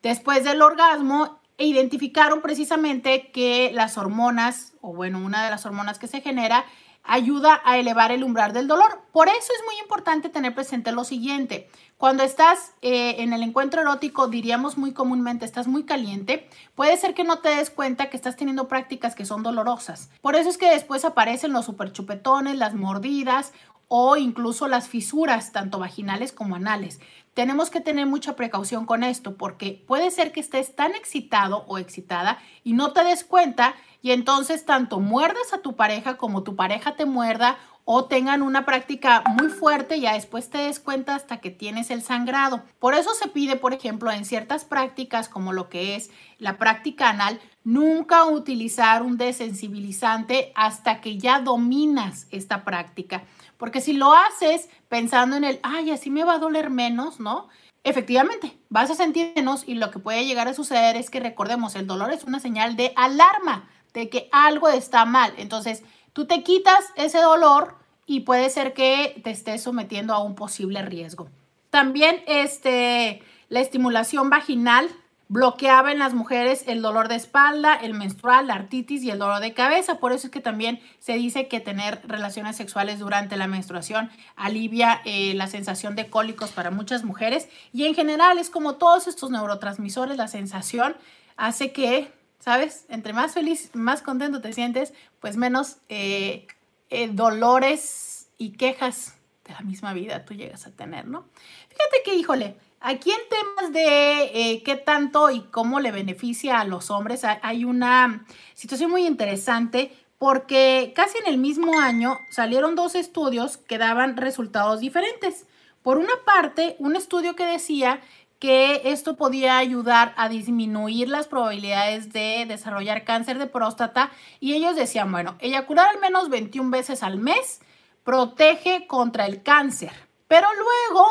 después 0.00 0.44
del 0.44 0.62
orgasmo 0.62 1.40
e 1.58 1.66
identificaron 1.66 2.42
precisamente 2.42 3.32
que 3.32 3.72
las 3.74 3.98
hormonas, 3.98 4.72
o 4.80 4.94
bueno, 4.94 5.18
una 5.18 5.44
de 5.44 5.50
las 5.50 5.66
hormonas 5.66 5.98
que 5.98 6.06
se 6.06 6.20
genera 6.20 6.64
ayuda 7.04 7.60
a 7.64 7.78
elevar 7.78 8.10
el 8.10 8.24
umbral 8.24 8.52
del 8.52 8.66
dolor. 8.66 9.02
Por 9.12 9.28
eso 9.28 9.36
es 9.38 9.64
muy 9.66 9.78
importante 9.80 10.30
tener 10.30 10.54
presente 10.54 10.90
lo 10.90 11.04
siguiente. 11.04 11.68
Cuando 11.98 12.22
estás 12.22 12.72
eh, 12.82 13.16
en 13.18 13.32
el 13.32 13.42
encuentro 13.42 13.82
erótico, 13.82 14.26
diríamos 14.26 14.76
muy 14.76 14.92
comúnmente, 14.92 15.44
estás 15.44 15.66
muy 15.66 15.84
caliente, 15.84 16.48
puede 16.74 16.96
ser 16.96 17.14
que 17.14 17.22
no 17.22 17.38
te 17.38 17.50
des 17.50 17.70
cuenta 17.70 18.10
que 18.10 18.16
estás 18.16 18.36
teniendo 18.36 18.68
prácticas 18.68 19.14
que 19.14 19.26
son 19.26 19.42
dolorosas. 19.42 20.10
Por 20.22 20.34
eso 20.34 20.48
es 20.48 20.58
que 20.58 20.70
después 20.70 21.04
aparecen 21.04 21.52
los 21.52 21.66
superchupetones, 21.66 22.56
las 22.56 22.74
mordidas 22.74 23.52
o 23.88 24.16
incluso 24.16 24.66
las 24.66 24.88
fisuras, 24.88 25.52
tanto 25.52 25.78
vaginales 25.78 26.32
como 26.32 26.56
anales. 26.56 27.00
Tenemos 27.34 27.70
que 27.70 27.80
tener 27.80 28.06
mucha 28.06 28.34
precaución 28.34 28.86
con 28.86 29.04
esto 29.04 29.36
porque 29.36 29.84
puede 29.86 30.10
ser 30.10 30.32
que 30.32 30.40
estés 30.40 30.74
tan 30.74 30.94
excitado 30.94 31.64
o 31.68 31.78
excitada 31.78 32.38
y 32.62 32.72
no 32.72 32.92
te 32.92 33.04
des 33.04 33.24
cuenta 33.24 33.74
y 34.04 34.12
entonces 34.12 34.66
tanto 34.66 35.00
muerdas 35.00 35.54
a 35.54 35.62
tu 35.62 35.76
pareja 35.76 36.18
como 36.18 36.42
tu 36.42 36.56
pareja 36.56 36.94
te 36.94 37.06
muerda 37.06 37.56
o 37.86 38.04
tengan 38.04 38.42
una 38.42 38.66
práctica 38.66 39.24
muy 39.26 39.48
fuerte 39.48 39.98
ya 39.98 40.12
después 40.12 40.50
te 40.50 40.58
des 40.58 40.78
cuenta 40.78 41.14
hasta 41.14 41.38
que 41.38 41.50
tienes 41.50 41.90
el 41.90 42.02
sangrado. 42.02 42.62
Por 42.78 42.92
eso 42.92 43.14
se 43.14 43.28
pide, 43.28 43.56
por 43.56 43.72
ejemplo, 43.72 44.12
en 44.12 44.26
ciertas 44.26 44.66
prácticas 44.66 45.30
como 45.30 45.54
lo 45.54 45.70
que 45.70 45.96
es 45.96 46.10
la 46.38 46.58
práctica 46.58 47.08
anal, 47.08 47.40
nunca 47.64 48.26
utilizar 48.26 49.02
un 49.02 49.16
desensibilizante 49.16 50.52
hasta 50.54 51.00
que 51.00 51.16
ya 51.16 51.40
dominas 51.40 52.26
esta 52.30 52.62
práctica. 52.62 53.24
Porque 53.56 53.80
si 53.80 53.94
lo 53.94 54.12
haces 54.12 54.68
pensando 54.90 55.36
en 55.36 55.44
el, 55.44 55.60
ay, 55.62 55.92
así 55.92 56.10
me 56.10 56.24
va 56.24 56.34
a 56.34 56.38
doler 56.38 56.68
menos, 56.68 57.20
¿no? 57.20 57.48
Efectivamente, 57.84 58.58
vas 58.68 58.90
a 58.90 58.94
sentir 58.94 59.32
menos 59.34 59.66
y 59.66 59.74
lo 59.74 59.90
que 59.90 59.98
puede 59.98 60.26
llegar 60.26 60.46
a 60.48 60.52
suceder 60.52 60.96
es 60.96 61.08
que 61.08 61.20
recordemos, 61.20 61.74
el 61.74 61.86
dolor 61.86 62.12
es 62.12 62.24
una 62.24 62.38
señal 62.38 62.76
de 62.76 62.92
alarma 62.96 63.70
de 63.94 64.10
que 64.10 64.28
algo 64.32 64.68
está 64.68 65.04
mal. 65.04 65.32
Entonces, 65.38 65.82
tú 66.12 66.26
te 66.26 66.42
quitas 66.42 66.84
ese 66.96 67.18
dolor 67.18 67.76
y 68.06 68.20
puede 68.20 68.50
ser 68.50 68.74
que 68.74 69.20
te 69.24 69.30
estés 69.30 69.62
sometiendo 69.62 70.12
a 70.12 70.22
un 70.22 70.34
posible 70.34 70.82
riesgo. 70.82 71.28
También 71.70 72.22
este, 72.26 73.22
la 73.48 73.60
estimulación 73.60 74.28
vaginal 74.30 74.90
bloqueaba 75.28 75.90
en 75.90 75.98
las 75.98 76.12
mujeres 76.12 76.64
el 76.66 76.82
dolor 76.82 77.08
de 77.08 77.16
espalda, 77.16 77.74
el 77.74 77.94
menstrual, 77.94 78.46
la 78.46 78.54
artritis 78.54 79.02
y 79.02 79.10
el 79.10 79.18
dolor 79.18 79.40
de 79.40 79.54
cabeza. 79.54 79.98
Por 79.98 80.12
eso 80.12 80.26
es 80.26 80.30
que 80.30 80.40
también 80.40 80.80
se 80.98 81.14
dice 81.14 81.48
que 81.48 81.60
tener 81.60 82.00
relaciones 82.04 82.56
sexuales 82.56 82.98
durante 82.98 83.36
la 83.36 83.46
menstruación 83.46 84.10
alivia 84.36 85.00
eh, 85.04 85.32
la 85.34 85.46
sensación 85.46 85.96
de 85.96 86.10
cólicos 86.10 86.52
para 86.52 86.70
muchas 86.70 87.04
mujeres. 87.04 87.48
Y 87.72 87.86
en 87.86 87.94
general 87.94 88.38
es 88.38 88.50
como 88.50 88.74
todos 88.74 89.06
estos 89.06 89.30
neurotransmisores, 89.30 90.16
la 90.16 90.28
sensación 90.28 90.94
hace 91.36 91.72
que, 91.72 92.12
¿sabes? 92.44 92.84
Entre 92.90 93.14
más 93.14 93.32
feliz, 93.32 93.70
más 93.72 94.02
contento 94.02 94.42
te 94.42 94.52
sientes, 94.52 94.92
pues 95.18 95.38
menos 95.38 95.78
eh, 95.88 96.46
eh, 96.90 97.08
dolores 97.10 98.28
y 98.36 98.50
quejas 98.50 99.14
de 99.46 99.54
la 99.54 99.62
misma 99.62 99.94
vida 99.94 100.26
tú 100.26 100.34
llegas 100.34 100.66
a 100.66 100.70
tener, 100.70 101.06
¿no? 101.06 101.24
Fíjate 101.70 102.02
que, 102.04 102.14
híjole, 102.14 102.56
Aquí 102.86 103.10
en 103.10 103.28
temas 103.30 103.72
de 103.72 104.24
eh, 104.34 104.62
qué 104.62 104.76
tanto 104.76 105.30
y 105.30 105.40
cómo 105.44 105.80
le 105.80 105.90
beneficia 105.90 106.60
a 106.60 106.66
los 106.66 106.90
hombres, 106.90 107.22
hay 107.24 107.64
una 107.64 108.26
situación 108.52 108.90
muy 108.90 109.06
interesante 109.06 109.90
porque 110.18 110.92
casi 110.94 111.16
en 111.16 111.26
el 111.26 111.38
mismo 111.38 111.80
año 111.80 112.18
salieron 112.28 112.74
dos 112.74 112.94
estudios 112.94 113.56
que 113.56 113.78
daban 113.78 114.18
resultados 114.18 114.80
diferentes. 114.80 115.46
Por 115.82 115.96
una 115.96 116.12
parte, 116.26 116.76
un 116.78 116.94
estudio 116.94 117.34
que 117.34 117.46
decía 117.46 118.02
que 118.38 118.82
esto 118.84 119.16
podía 119.16 119.58
ayudar 119.58 120.14
a 120.16 120.28
disminuir 120.28 121.08
las 121.08 121.28
probabilidades 121.28 122.12
de 122.12 122.44
desarrollar 122.46 123.04
cáncer 123.04 123.38
de 123.38 123.46
próstata 123.46 124.10
y 124.40 124.54
ellos 124.54 124.76
decían, 124.76 125.10
bueno, 125.10 125.36
eyacular 125.38 125.88
al 125.88 126.00
menos 126.00 126.28
21 126.28 126.70
veces 126.70 127.02
al 127.02 127.18
mes 127.18 127.60
protege 128.02 128.86
contra 128.86 129.26
el 129.26 129.42
cáncer. 129.42 129.92
Pero 130.26 130.46
luego 130.52 131.06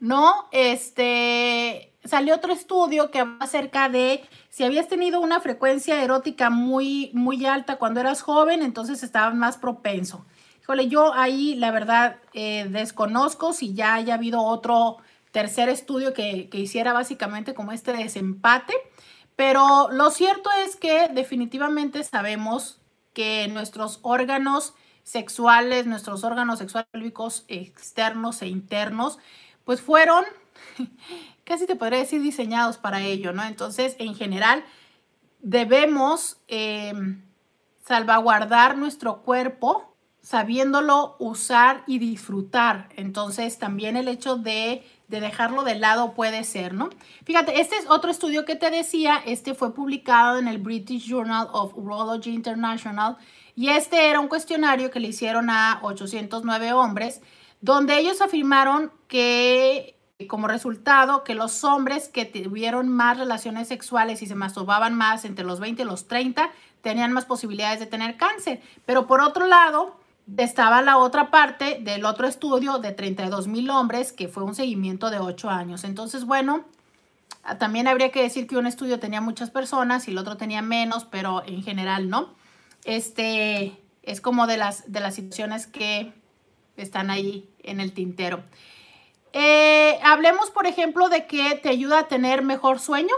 ¿no? 0.00 0.48
Este, 0.52 1.92
salió 2.04 2.34
otro 2.34 2.52
estudio 2.52 3.10
que 3.10 3.24
acerca 3.40 3.88
de 3.88 4.24
si 4.48 4.64
habías 4.64 4.88
tenido 4.88 5.20
una 5.20 5.40
frecuencia 5.40 6.02
erótica 6.02 6.50
muy, 6.50 7.10
muy 7.14 7.44
alta 7.46 7.76
cuando 7.76 8.00
eras 8.00 8.22
joven, 8.22 8.62
entonces 8.62 9.02
estabas 9.02 9.34
más 9.34 9.56
propenso. 9.56 10.24
Híjole, 10.62 10.88
yo 10.88 11.14
ahí 11.14 11.54
la 11.56 11.70
verdad 11.70 12.16
eh, 12.34 12.66
desconozco 12.68 13.52
si 13.52 13.74
ya 13.74 13.94
haya 13.94 14.14
habido 14.14 14.42
otro 14.42 14.98
tercer 15.38 15.68
estudio 15.68 16.14
que, 16.14 16.50
hiciera 16.52 16.92
básicamente 16.92 17.54
como 17.54 17.70
este 17.70 17.92
desempate, 17.92 18.74
pero 19.36 19.88
lo 19.92 20.10
cierto 20.10 20.50
es 20.66 20.74
que 20.74 21.06
definitivamente 21.14 22.02
sabemos 22.02 22.80
que 23.12 23.46
nuestros 23.46 24.00
órganos 24.02 24.74
sexuales, 25.04 25.86
nuestros 25.86 26.24
órganos 26.24 26.58
sexuales 26.58 27.44
externos 27.46 28.42
e 28.42 28.48
internos, 28.48 29.20
pues 29.64 29.80
fueron, 29.80 30.24
casi 31.44 31.66
te 31.66 31.76
podría 31.76 32.00
decir, 32.00 32.20
diseñados 32.20 32.76
para 32.76 33.02
ello, 33.02 33.32
¿no? 33.32 33.44
Entonces, 33.44 33.94
en 34.00 34.16
general, 34.16 34.64
debemos 35.38 36.38
em, 36.48 37.22
salvaguardar 37.86 38.76
nuestro 38.76 39.22
cuerpo 39.22 39.94
sabiéndolo 40.20 41.14
usar 41.20 41.84
y 41.86 42.00
disfrutar. 42.00 42.88
Entonces, 42.96 43.58
también 43.58 43.96
el 43.96 44.08
hecho 44.08 44.36
de, 44.36 44.84
de, 45.08 45.20
dejarlo 45.20 45.64
de 45.64 45.74
lado 45.74 46.12
puede 46.14 46.44
ser, 46.44 46.74
¿no? 46.74 46.90
Fíjate, 47.24 47.60
este 47.60 47.76
es 47.76 47.88
otro 47.88 48.10
estudio 48.10 48.44
que 48.44 48.56
te 48.56 48.70
decía, 48.70 49.22
este 49.26 49.54
fue 49.54 49.74
publicado 49.74 50.38
en 50.38 50.48
el 50.48 50.58
British 50.58 51.08
Journal 51.08 51.48
of 51.52 51.76
Urology 51.76 52.30
International 52.30 53.16
y 53.54 53.70
este 53.70 54.08
era 54.08 54.20
un 54.20 54.28
cuestionario 54.28 54.90
que 54.90 55.00
le 55.00 55.08
hicieron 55.08 55.50
a 55.50 55.80
809 55.82 56.72
hombres 56.72 57.20
donde 57.60 57.98
ellos 57.98 58.20
afirmaron 58.20 58.92
que 59.08 59.96
como 60.26 60.48
resultado 60.48 61.22
que 61.22 61.34
los 61.34 61.62
hombres 61.62 62.08
que 62.08 62.24
tuvieron 62.24 62.88
más 62.88 63.18
relaciones 63.18 63.68
sexuales 63.68 64.20
y 64.22 64.26
se 64.26 64.34
masturbaban 64.34 64.94
más 64.94 65.24
entre 65.24 65.44
los 65.44 65.60
20 65.60 65.82
y 65.82 65.84
los 65.84 66.08
30 66.08 66.50
tenían 66.82 67.12
más 67.12 67.24
posibilidades 67.24 67.78
de 67.78 67.86
tener 67.86 68.16
cáncer. 68.16 68.60
Pero 68.84 69.06
por 69.06 69.20
otro 69.20 69.46
lado, 69.46 69.96
estaba 70.36 70.82
la 70.82 70.98
otra 70.98 71.30
parte 71.30 71.78
del 71.80 72.04
otro 72.04 72.26
estudio 72.26 72.78
de 72.78 72.92
32 72.92 73.48
mil 73.48 73.70
hombres, 73.70 74.12
que 74.12 74.28
fue 74.28 74.42
un 74.42 74.54
seguimiento 74.54 75.10
de 75.10 75.18
8 75.18 75.48
años. 75.48 75.84
Entonces, 75.84 76.24
bueno, 76.24 76.64
también 77.58 77.88
habría 77.88 78.10
que 78.10 78.22
decir 78.22 78.46
que 78.46 78.56
un 78.56 78.66
estudio 78.66 79.00
tenía 79.00 79.20
muchas 79.20 79.50
personas 79.50 80.06
y 80.06 80.10
el 80.10 80.18
otro 80.18 80.36
tenía 80.36 80.62
menos, 80.62 81.04
pero 81.04 81.42
en 81.46 81.62
general 81.62 82.10
no. 82.10 82.34
Este 82.84 83.80
es 84.02 84.20
como 84.20 84.46
de 84.46 84.56
las, 84.56 84.90
de 84.90 85.00
las 85.00 85.14
situaciones 85.14 85.66
que 85.66 86.12
están 86.76 87.10
ahí 87.10 87.48
en 87.62 87.80
el 87.80 87.92
tintero. 87.92 88.42
Eh, 89.32 89.98
hablemos, 90.02 90.50
por 90.50 90.66
ejemplo, 90.66 91.08
de 91.08 91.26
que 91.26 91.54
te 91.56 91.68
ayuda 91.68 92.00
a 92.00 92.08
tener 92.08 92.42
mejor 92.42 92.80
sueño. 92.80 93.14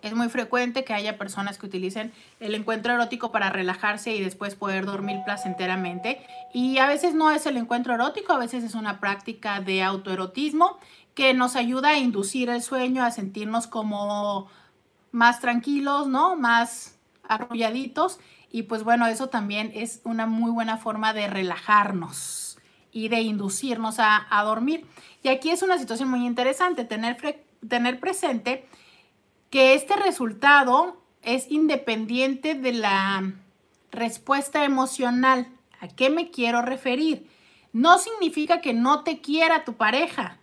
Es 0.00 0.14
muy 0.14 0.28
frecuente 0.28 0.84
que 0.84 0.94
haya 0.94 1.18
personas 1.18 1.58
que 1.58 1.66
utilicen 1.66 2.12
el 2.38 2.54
encuentro 2.54 2.92
erótico 2.92 3.32
para 3.32 3.50
relajarse 3.50 4.14
y 4.14 4.22
después 4.22 4.54
poder 4.54 4.86
dormir 4.86 5.18
placenteramente. 5.24 6.24
Y 6.54 6.78
a 6.78 6.86
veces 6.86 7.14
no 7.14 7.32
es 7.32 7.46
el 7.46 7.56
encuentro 7.56 7.94
erótico, 7.94 8.32
a 8.32 8.38
veces 8.38 8.62
es 8.62 8.74
una 8.74 9.00
práctica 9.00 9.60
de 9.60 9.82
autoerotismo 9.82 10.78
que 11.14 11.34
nos 11.34 11.56
ayuda 11.56 11.90
a 11.90 11.98
inducir 11.98 12.48
el 12.48 12.62
sueño, 12.62 13.02
a 13.02 13.10
sentirnos 13.10 13.66
como 13.66 14.48
más 15.10 15.40
tranquilos, 15.40 16.06
¿no? 16.06 16.36
Más 16.36 16.96
arrulladitos. 17.28 18.20
Y 18.52 18.62
pues 18.62 18.84
bueno, 18.84 19.06
eso 19.08 19.28
también 19.28 19.72
es 19.74 20.00
una 20.04 20.26
muy 20.26 20.52
buena 20.52 20.76
forma 20.76 21.12
de 21.12 21.26
relajarnos 21.26 22.56
y 22.92 23.08
de 23.08 23.20
inducirnos 23.20 23.96
a, 23.98 24.26
dormir. 24.44 24.86
Y 25.24 25.28
aquí 25.28 25.50
es 25.50 25.62
una 25.62 25.76
situación 25.76 26.08
muy 26.08 26.24
interesante, 26.24 26.84
tener, 26.84 27.42
tener 27.68 27.98
presente 27.98 28.66
que 29.50 29.74
este 29.74 29.96
resultado 29.96 31.00
es 31.22 31.50
independiente 31.50 32.54
de 32.54 32.72
la 32.72 33.32
respuesta 33.90 34.64
emocional. 34.64 35.48
¿A 35.80 35.88
qué 35.88 36.10
me 36.10 36.30
quiero 36.30 36.62
referir? 36.62 37.28
No 37.72 37.98
significa 37.98 38.60
que 38.60 38.72
no 38.72 39.04
te 39.04 39.20
quiera 39.20 39.64
tu 39.64 39.74
pareja, 39.74 40.40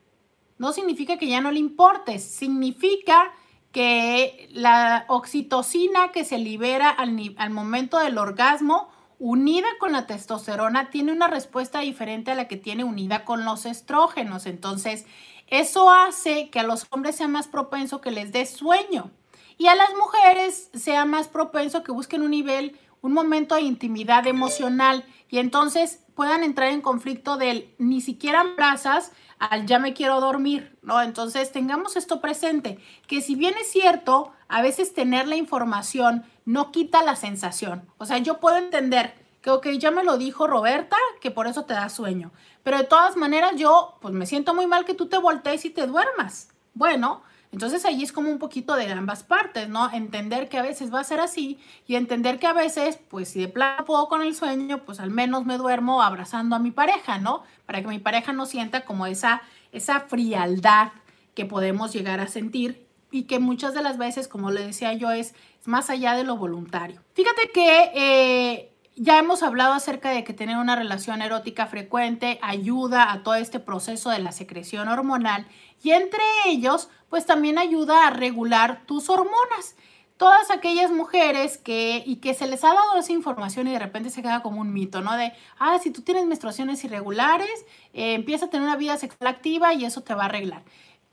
no 0.57 0.71
significa 0.71 1.17
que 1.17 1.27
ya 1.27 1.41
no 1.41 1.51
le 1.51 1.59
importes, 1.59 2.23
significa 2.23 3.33
que 3.71 4.47
la 4.53 5.05
oxitocina 5.09 6.11
que 6.13 6.23
se 6.23 6.37
libera 6.37 6.89
al, 6.89 7.35
al 7.37 7.49
momento 7.49 7.99
del 7.99 8.17
orgasmo 8.17 8.89
unida 9.19 9.67
con 9.80 9.91
la 9.91 10.08
testosterona 10.08 10.89
tiene 10.89 11.12
una 11.12 11.28
respuesta 11.28 11.80
diferente 11.80 12.32
a 12.32 12.36
la 12.36 12.47
que 12.47 12.58
tiene 12.58 12.84
unida 12.84 13.25
con 13.25 13.45
los 13.45 13.65
estrógenos. 13.65 14.45
Entonces, 14.45 15.06
eso 15.47 15.89
hace 15.91 16.49
que 16.49 16.60
a 16.60 16.63
los 16.63 16.88
hombres 16.89 17.15
sea 17.15 17.28
más 17.28 17.47
propenso 17.47 18.01
que 18.01 18.12
les 18.12 18.32
dé 18.32 18.45
sueño 18.45 19.12
y 19.58 19.67
a 19.67 19.75
las 19.75 19.89
mujeres 19.95 20.69
sea 20.73 21.06
más 21.06 21.28
propenso 21.28 21.84
que 21.84 21.91
busquen 21.91 22.23
un 22.23 22.32
nivel, 22.32 22.78
un 23.01 23.13
momento 23.13 23.56
de 23.56 23.62
intimidad 23.62 24.25
emocional 24.28 25.06
y 25.30 25.38
entonces 25.38 25.99
puedan 26.15 26.43
entrar 26.43 26.71
en 26.71 26.82
conflicto 26.82 27.38
del 27.38 27.73
ni 27.78 28.01
siquiera 28.01 28.41
abrazas 28.41 29.12
al 29.38 29.65
ya 29.65 29.80
me 29.80 29.93
quiero 29.93 30.21
dormir, 30.21 30.78
¿no? 30.82 31.01
Entonces 31.01 31.51
tengamos 31.51 31.95
esto 31.97 32.21
presente, 32.21 32.80
que 33.08 33.21
si 33.21 33.36
bien 33.36 33.54
es 33.60 33.69
cierto, 33.71 34.32
a 34.47 34.62
veces 34.62 34.93
tener 34.93 35.28
la 35.28 35.36
información 35.36 36.23
no 36.45 36.71
quita 36.71 37.03
la 37.03 37.15
sensación. 37.15 37.89
O 37.97 38.05
sea, 38.05 38.19
yo 38.19 38.39
puedo 38.39 38.58
entender 38.58 39.13
que, 39.41 39.49
ok, 39.51 39.67
ya 39.77 39.91
me 39.91 40.03
lo 40.03 40.17
dijo 40.17 40.47
Roberta, 40.47 40.97
que 41.21 41.31
por 41.31 41.47
eso 41.47 41.65
te 41.65 41.73
da 41.73 41.89
sueño. 41.89 42.31
Pero 42.63 42.77
de 42.77 42.84
todas 42.86 43.17
maneras, 43.17 43.53
yo, 43.58 43.97
pues 44.01 44.13
me 44.13 44.25
siento 44.25 44.53
muy 44.53 44.67
mal 44.67 44.86
que 44.86 44.93
tú 44.93 45.08
te 45.08 45.17
voltees 45.17 45.65
y 45.65 45.69
te 45.69 45.86
duermas. 45.86 46.49
Bueno, 46.73 47.21
entonces 47.51 47.86
allí 47.86 48.03
es 48.03 48.12
como 48.12 48.29
un 48.29 48.39
poquito 48.39 48.75
de 48.75 48.91
ambas 48.91 49.23
partes, 49.23 49.69
¿no? 49.69 49.89
Entender 49.91 50.49
que 50.49 50.58
a 50.58 50.62
veces 50.62 50.93
va 50.93 50.99
a 50.99 51.03
ser 51.03 51.19
así 51.19 51.60
y 51.88 51.95
entender 51.95 52.38
que 52.38 52.47
a 52.47 52.53
veces, 52.53 52.99
pues 53.08 53.29
si 53.29 53.39
de 53.39 53.47
plano 53.47 53.86
puedo 53.86 54.08
con 54.08 54.21
el 54.21 54.36
sueño, 54.36 54.84
pues 54.84 54.99
al 54.99 55.10
menos 55.10 55.45
me 55.45 55.58
duermo 55.58 56.01
abrazando 56.01 56.55
a 56.55 56.60
mi 56.60 56.71
pareja, 56.71 57.17
¿no? 57.19 57.43
Para 57.65 57.81
que 57.81 57.88
mi 57.88 57.99
pareja 57.99 58.34
no 58.34 58.45
sienta 58.45 58.81
como 58.81 59.05
esa, 59.05 59.41
esa 59.71 60.01
frialdad 60.01 60.91
que 61.34 61.45
podemos 61.45 61.93
llegar 61.93 62.19
a 62.19 62.27
sentir 62.27 62.84
y 63.15 63.23
que 63.23 63.39
muchas 63.39 63.73
de 63.73 63.82
las 63.82 63.97
veces, 63.97 64.28
como 64.28 64.51
le 64.51 64.65
decía 64.65 64.91
yo, 64.91 65.10
es 65.10 65.36
más 65.63 65.89
allá 65.89 66.15
de 66.15 66.25
lo 66.25 66.36
voluntario. 66.36 67.01
Fíjate 67.13 67.49
que 67.54 67.91
eh, 67.95 68.73
ya 68.97 69.17
hemos 69.19 69.41
hablado 69.41 69.73
acerca 69.73 70.10
de 70.10 70.25
que 70.25 70.34
tener 70.34 70.58
una 70.58 70.75
relación 70.75 71.21
erótica 71.21 71.65
frecuente 71.65 72.39
ayuda 72.41 73.13
a 73.13 73.23
todo 73.23 73.36
este 73.36 73.62
proceso 73.62 74.10
de 74.10 74.19
la 74.19 74.34
secreción 74.34 74.89
hormonal 74.89 75.47
y 75.82 75.91
entre 75.91 76.23
ellos, 76.47 76.89
pues 77.10 77.25
también 77.25 77.58
ayuda 77.58 78.06
a 78.06 78.10
regular 78.10 78.82
tus 78.86 79.10
hormonas. 79.10 79.78
Todas 80.17 80.51
aquellas 80.51 80.91
mujeres 80.91 81.58
que, 81.58 82.04
y 82.06 82.17
que 82.17 82.34
se 82.34 82.47
les 82.47 82.65
ha 82.65 82.73
dado 82.73 82.97
esa 82.97 83.13
información 83.13 83.67
y 83.67 83.71
de 83.71 83.80
repente 83.80 84.10
se 84.10 84.23
queda 84.23 84.41
como 84.41 84.60
un 84.60 84.73
mito, 84.73 84.99
¿no? 84.99 85.15
De, 85.15 85.32
ah, 85.58 85.80
si 85.82 85.89
tú 85.91 86.01
tienes 86.01 86.25
menstruaciones 86.25 86.84
irregulares, 86.84 87.65
eh, 87.93 88.13
empieza 88.13 88.47
a 88.47 88.49
tener 88.49 88.67
una 88.67 88.78
vida 88.78 88.97
sexual 88.97 89.28
activa 89.28 89.73
y 89.73 89.86
eso 89.86 90.01
te 90.01 90.13
va 90.13 90.23
a 90.23 90.25
arreglar. 90.25 90.63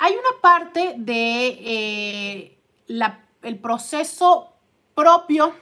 Hay 0.04 0.14
una 0.14 0.40
parte 0.40 0.96
de 0.98 1.46
eh, 1.64 2.58
el 3.42 3.58
proceso 3.60 4.52
propio, 4.96 5.54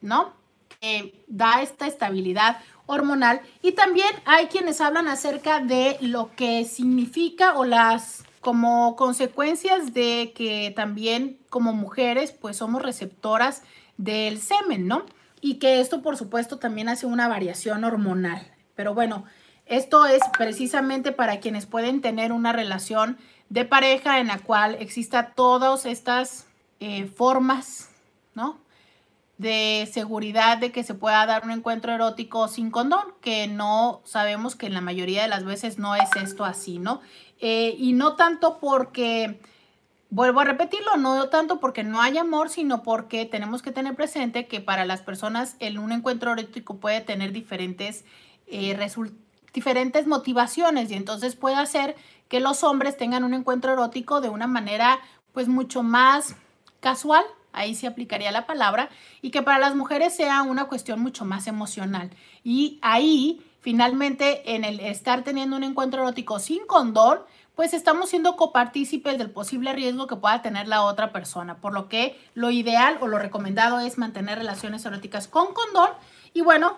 ¿no? 0.00 0.32
Que 0.80 1.22
da 1.28 1.62
esta 1.62 1.86
estabilidad 1.86 2.58
hormonal. 2.86 3.42
Y 3.62 3.72
también 3.72 4.08
hay 4.24 4.46
quienes 4.46 4.80
hablan 4.80 5.06
acerca 5.06 5.60
de 5.60 5.98
lo 6.00 6.34
que 6.34 6.64
significa 6.64 7.56
o 7.56 7.64
las 7.64 8.24
como 8.40 8.96
consecuencias 8.96 9.94
de 9.94 10.32
que 10.34 10.72
también 10.74 11.38
como 11.48 11.72
mujeres, 11.72 12.32
pues 12.32 12.56
somos 12.56 12.82
receptoras 12.82 13.62
del 13.98 14.40
semen, 14.40 14.88
¿no? 14.88 15.06
Y 15.40 15.60
que 15.60 15.78
esto, 15.78 16.02
por 16.02 16.16
supuesto, 16.16 16.58
también 16.58 16.88
hace 16.88 17.06
una 17.06 17.28
variación 17.28 17.84
hormonal. 17.84 18.50
Pero 18.74 18.94
bueno, 18.94 19.26
esto 19.66 20.06
es 20.06 20.22
precisamente 20.36 21.12
para 21.12 21.38
quienes 21.38 21.66
pueden 21.66 22.00
tener 22.00 22.32
una 22.32 22.52
relación 22.52 23.16
de 23.48 23.64
pareja 23.64 24.20
en 24.20 24.28
la 24.28 24.38
cual 24.38 24.76
exista 24.80 25.32
todas 25.34 25.86
estas 25.86 26.46
eh, 26.80 27.06
formas, 27.06 27.90
¿no? 28.34 28.58
De 29.38 29.88
seguridad 29.92 30.58
de 30.58 30.72
que 30.72 30.82
se 30.82 30.94
pueda 30.94 31.24
dar 31.26 31.44
un 31.44 31.50
encuentro 31.50 31.92
erótico 31.92 32.48
sin 32.48 32.70
condón, 32.70 33.04
que 33.20 33.46
no 33.46 34.00
sabemos 34.04 34.56
que 34.56 34.66
en 34.66 34.74
la 34.74 34.80
mayoría 34.80 35.22
de 35.22 35.28
las 35.28 35.44
veces 35.44 35.78
no 35.78 35.94
es 35.94 36.08
esto 36.16 36.44
así, 36.44 36.78
¿no? 36.78 37.00
Eh, 37.40 37.74
y 37.78 37.92
no 37.92 38.16
tanto 38.16 38.58
porque, 38.58 39.40
vuelvo 40.10 40.40
a 40.40 40.44
repetirlo, 40.44 40.96
no 40.96 41.28
tanto 41.28 41.60
porque 41.60 41.84
no 41.84 42.00
hay 42.00 42.16
amor, 42.18 42.48
sino 42.48 42.82
porque 42.82 43.26
tenemos 43.26 43.62
que 43.62 43.72
tener 43.72 43.94
presente 43.94 44.46
que 44.46 44.60
para 44.60 44.86
las 44.86 45.02
personas 45.02 45.56
el, 45.60 45.78
un 45.78 45.92
encuentro 45.92 46.32
erótico 46.32 46.78
puede 46.78 47.02
tener 47.02 47.32
diferentes 47.32 48.04
eh, 48.46 48.74
diferentes 49.56 50.06
motivaciones 50.06 50.90
y 50.90 50.94
entonces 50.94 51.34
puede 51.34 51.56
hacer 51.56 51.96
que 52.28 52.40
los 52.40 52.64
hombres 52.64 52.96
tengan 52.96 53.24
un 53.24 53.34
encuentro 53.34 53.72
erótico 53.72 54.20
de 54.20 54.28
una 54.28 54.46
manera 54.46 55.00
pues 55.32 55.48
mucho 55.48 55.82
más 55.82 56.34
casual, 56.80 57.24
ahí 57.52 57.74
se 57.74 57.86
aplicaría 57.86 58.30
la 58.32 58.46
palabra, 58.46 58.88
y 59.22 59.30
que 59.30 59.42
para 59.42 59.58
las 59.58 59.74
mujeres 59.74 60.14
sea 60.14 60.42
una 60.42 60.66
cuestión 60.66 61.00
mucho 61.00 61.24
más 61.24 61.46
emocional. 61.46 62.10
Y 62.44 62.78
ahí, 62.82 63.42
finalmente, 63.60 64.54
en 64.54 64.64
el 64.64 64.80
estar 64.80 65.24
teniendo 65.24 65.56
un 65.56 65.64
encuentro 65.64 66.02
erótico 66.02 66.38
sin 66.38 66.66
condón, 66.66 67.20
pues 67.54 67.72
estamos 67.72 68.10
siendo 68.10 68.36
copartícipes 68.36 69.16
del 69.16 69.30
posible 69.30 69.72
riesgo 69.72 70.06
que 70.06 70.16
pueda 70.16 70.42
tener 70.42 70.68
la 70.68 70.82
otra 70.82 71.10
persona, 71.10 71.56
por 71.56 71.72
lo 71.72 71.88
que 71.88 72.20
lo 72.34 72.50
ideal 72.50 72.98
o 73.00 73.06
lo 73.06 73.18
recomendado 73.18 73.80
es 73.80 73.96
mantener 73.96 74.38
relaciones 74.38 74.84
eróticas 74.84 75.26
con 75.26 75.54
condón 75.54 75.90
y 76.34 76.42
bueno, 76.42 76.76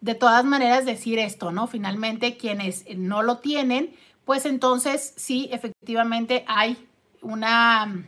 de 0.00 0.16
todas 0.16 0.44
maneras 0.44 0.84
decir 0.84 1.20
esto, 1.20 1.52
¿no? 1.52 1.68
Finalmente, 1.68 2.36
quienes 2.36 2.84
no 2.96 3.22
lo 3.22 3.38
tienen, 3.38 3.94
pues 4.30 4.46
entonces 4.46 5.12
sí, 5.16 5.48
efectivamente 5.50 6.44
hay 6.46 6.88
una 7.20 8.04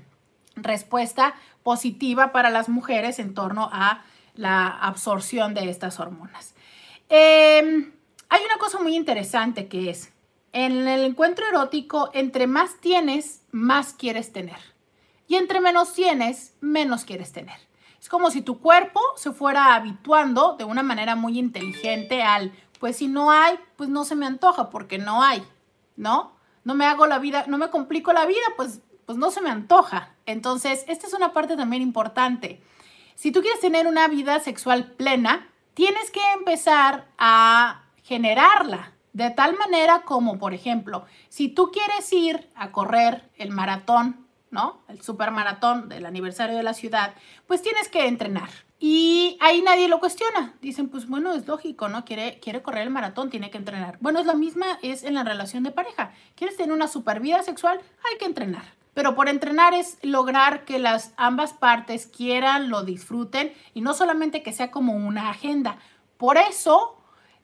respuesta 0.54 1.34
positiva 1.64 2.30
para 2.30 2.48
las 2.48 2.68
mujeres 2.68 3.18
en 3.18 3.34
torno 3.34 3.68
a 3.72 4.04
la 4.36 4.68
absorción 4.68 5.52
de 5.52 5.68
estas 5.68 5.98
hormonas. 5.98 6.54
Em, 7.08 7.90
hay 8.28 8.44
una 8.44 8.56
cosa 8.60 8.78
muy 8.78 8.94
interesante 8.94 9.66
que 9.66 9.90
es, 9.90 10.12
en 10.52 10.86
el 10.86 11.02
encuentro 11.02 11.44
erótico, 11.48 12.10
entre 12.14 12.46
más 12.46 12.76
tienes, 12.80 13.42
más 13.50 13.92
quieres 13.92 14.32
tener. 14.32 14.60
Y 15.26 15.34
entre 15.34 15.60
menos 15.60 15.92
tienes, 15.92 16.54
menos 16.60 17.04
quieres 17.04 17.32
tener. 17.32 17.58
Es 18.00 18.08
como 18.08 18.30
si 18.30 18.42
tu 18.42 18.60
cuerpo 18.60 19.00
se 19.16 19.32
fuera 19.32 19.74
habituando 19.74 20.54
de 20.56 20.62
una 20.62 20.84
manera 20.84 21.16
muy 21.16 21.36
inteligente 21.36 22.22
al, 22.22 22.52
pues 22.78 22.98
si 22.98 23.08
no 23.08 23.32
hay, 23.32 23.58
pues 23.74 23.90
no 23.90 24.04
se 24.04 24.14
me 24.14 24.26
antoja 24.26 24.70
porque 24.70 24.98
no 24.98 25.24
hay, 25.24 25.42
¿no? 25.96 26.36
No 26.64 26.74
me 26.74 26.86
hago 26.86 27.06
la 27.06 27.18
vida, 27.18 27.44
no 27.48 27.58
me 27.58 27.70
complico 27.70 28.12
la 28.12 28.26
vida, 28.26 28.40
pues, 28.56 28.80
pues 29.06 29.18
no 29.18 29.30
se 29.30 29.40
me 29.40 29.50
antoja. 29.50 30.14
Entonces, 30.26 30.84
esta 30.88 31.06
es 31.06 31.14
una 31.14 31.32
parte 31.32 31.56
también 31.56 31.82
importante. 31.82 32.62
Si 33.14 33.32
tú 33.32 33.40
quieres 33.40 33.60
tener 33.60 33.86
una 33.86 34.08
vida 34.08 34.40
sexual 34.40 34.92
plena, 34.92 35.48
tienes 35.74 36.10
que 36.10 36.20
empezar 36.36 37.06
a 37.18 37.82
generarla 38.02 38.92
de 39.12 39.30
tal 39.30 39.56
manera 39.56 40.02
como, 40.02 40.38
por 40.38 40.54
ejemplo, 40.54 41.04
si 41.28 41.48
tú 41.48 41.70
quieres 41.70 42.12
ir 42.12 42.50
a 42.54 42.72
correr 42.72 43.30
el 43.36 43.50
maratón 43.50 44.22
¿no? 44.52 44.82
El 44.86 45.00
supermaratón 45.00 45.88
del 45.88 46.06
aniversario 46.06 46.56
de 46.56 46.62
la 46.62 46.74
ciudad, 46.74 47.14
pues 47.46 47.62
tienes 47.62 47.88
que 47.88 48.06
entrenar. 48.06 48.50
Y 48.84 49.38
ahí 49.38 49.62
nadie 49.62 49.86
lo 49.86 50.00
cuestiona. 50.00 50.56
Dicen, 50.60 50.88
pues 50.88 51.06
bueno, 51.06 51.34
es 51.34 51.46
lógico, 51.46 51.88
¿no? 51.88 52.04
Quiere, 52.04 52.40
quiere 52.40 52.62
correr 52.62 52.82
el 52.82 52.90
maratón, 52.90 53.30
tiene 53.30 53.48
que 53.48 53.56
entrenar. 53.56 53.96
Bueno, 54.00 54.18
es 54.18 54.26
la 54.26 54.34
misma, 54.34 54.80
es 54.82 55.04
en 55.04 55.14
la 55.14 55.22
relación 55.22 55.62
de 55.62 55.70
pareja. 55.70 56.10
¿Quieres 56.34 56.56
tener 56.56 56.72
una 56.72 56.88
super 56.88 57.20
vida 57.20 57.44
sexual? 57.44 57.80
Hay 58.10 58.18
que 58.18 58.24
entrenar. 58.24 58.64
Pero 58.92 59.14
por 59.14 59.28
entrenar 59.28 59.72
es 59.72 59.98
lograr 60.02 60.64
que 60.64 60.80
las 60.80 61.14
ambas 61.16 61.52
partes 61.52 62.08
quieran, 62.08 62.70
lo 62.70 62.82
disfruten 62.82 63.52
y 63.72 63.82
no 63.82 63.94
solamente 63.94 64.42
que 64.42 64.52
sea 64.52 64.72
como 64.72 64.94
una 64.94 65.30
agenda. 65.30 65.78
Por 66.16 66.36
eso 66.36 67.00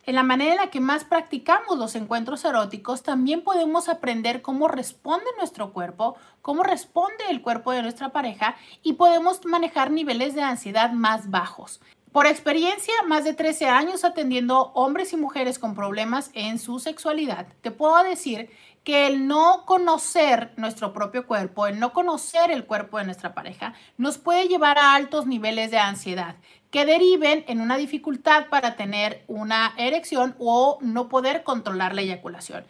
en 0.08 0.14
la 0.14 0.22
manera 0.22 0.52
en 0.52 0.56
la 0.56 0.70
que 0.70 0.80
más 0.80 1.04
practicamos 1.04 1.76
los 1.76 1.94
encuentros 1.94 2.42
eróticos, 2.46 3.02
también 3.02 3.42
podemos 3.42 3.90
aprender 3.90 4.40
cómo 4.40 4.66
responde 4.66 5.26
nuestro 5.36 5.74
cuerpo, 5.74 6.16
cómo 6.40 6.62
responde 6.62 7.24
el 7.28 7.42
cuerpo 7.42 7.72
de 7.72 7.82
nuestra 7.82 8.08
pareja 8.08 8.56
y 8.82 8.94
podemos 8.94 9.44
manejar 9.44 9.90
niveles 9.90 10.34
de 10.34 10.40
ansiedad 10.40 10.92
más 10.92 11.28
bajos. 11.28 11.82
Por 12.10 12.26
experiencia, 12.26 12.94
más 13.06 13.24
de 13.24 13.34
13 13.34 13.68
años 13.68 14.02
atendiendo 14.02 14.72
hombres 14.72 15.12
y 15.12 15.18
mujeres 15.18 15.58
con 15.58 15.74
problemas 15.74 16.30
en 16.32 16.58
su 16.58 16.78
sexualidad, 16.78 17.46
te 17.60 17.70
puedo 17.70 18.02
decir 18.02 18.48
que 18.84 19.06
el 19.06 19.26
no 19.28 19.66
conocer 19.66 20.54
nuestro 20.56 20.94
propio 20.94 21.26
cuerpo, 21.26 21.66
el 21.66 21.78
no 21.78 21.92
conocer 21.92 22.50
el 22.50 22.64
cuerpo 22.64 22.96
de 22.96 23.04
nuestra 23.04 23.34
pareja, 23.34 23.74
nos 23.98 24.16
puede 24.16 24.48
llevar 24.48 24.78
a 24.78 24.94
altos 24.94 25.26
niveles 25.26 25.70
de 25.70 25.76
ansiedad 25.76 26.36
que 26.70 26.85
deriven 26.85 27.44
en 27.48 27.61
una 27.61 27.76
dificultad 27.76 28.46
para 28.48 28.76
tener 28.76 29.24
una 29.26 29.74
erección 29.76 30.35
o 30.38 30.78
no 30.81 31.09
poder 31.09 31.42
controlar 31.42 31.94
la 31.94 32.02
eyaculación. 32.02 32.64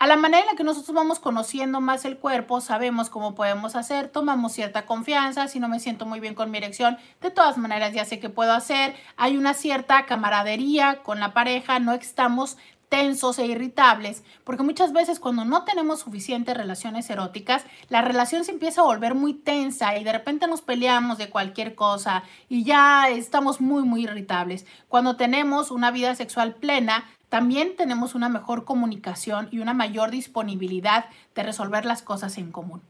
A 0.00 0.06
la 0.06 0.16
manera 0.16 0.44
en 0.44 0.46
la 0.46 0.56
que 0.56 0.64
nosotros 0.64 0.94
vamos 0.94 1.18
conociendo 1.18 1.82
más 1.82 2.06
el 2.06 2.16
cuerpo, 2.16 2.62
sabemos 2.62 3.10
cómo 3.10 3.34
podemos 3.34 3.76
hacer, 3.76 4.08
tomamos 4.08 4.52
cierta 4.52 4.86
confianza, 4.86 5.46
si 5.46 5.60
no 5.60 5.68
me 5.68 5.78
siento 5.78 6.06
muy 6.06 6.20
bien 6.20 6.34
con 6.34 6.50
mi 6.50 6.56
erección, 6.56 6.96
de 7.20 7.30
todas 7.30 7.58
maneras 7.58 7.92
ya 7.92 8.06
sé 8.06 8.18
qué 8.18 8.30
puedo 8.30 8.54
hacer, 8.54 8.94
hay 9.18 9.36
una 9.36 9.52
cierta 9.52 10.06
camaradería 10.06 11.02
con 11.02 11.20
la 11.20 11.34
pareja, 11.34 11.80
no 11.80 11.92
estamos 11.92 12.56
tensos 12.90 13.38
e 13.38 13.46
irritables, 13.46 14.24
porque 14.44 14.64
muchas 14.64 14.92
veces 14.92 15.20
cuando 15.20 15.44
no 15.44 15.64
tenemos 15.64 16.00
suficientes 16.00 16.56
relaciones 16.56 17.08
eróticas, 17.08 17.64
la 17.88 18.02
relación 18.02 18.44
se 18.44 18.50
empieza 18.50 18.80
a 18.82 18.84
volver 18.84 19.14
muy 19.14 19.32
tensa 19.32 19.96
y 19.96 20.04
de 20.04 20.12
repente 20.12 20.48
nos 20.48 20.60
peleamos 20.60 21.16
de 21.16 21.30
cualquier 21.30 21.76
cosa 21.76 22.24
y 22.48 22.64
ya 22.64 23.08
estamos 23.08 23.60
muy, 23.60 23.84
muy 23.84 24.02
irritables. 24.02 24.66
Cuando 24.88 25.16
tenemos 25.16 25.70
una 25.70 25.92
vida 25.92 26.16
sexual 26.16 26.56
plena, 26.56 27.08
también 27.28 27.76
tenemos 27.76 28.16
una 28.16 28.28
mejor 28.28 28.64
comunicación 28.64 29.48
y 29.52 29.60
una 29.60 29.72
mayor 29.72 30.10
disponibilidad 30.10 31.06
de 31.36 31.44
resolver 31.44 31.84
las 31.84 32.02
cosas 32.02 32.38
en 32.38 32.50
común. 32.50 32.82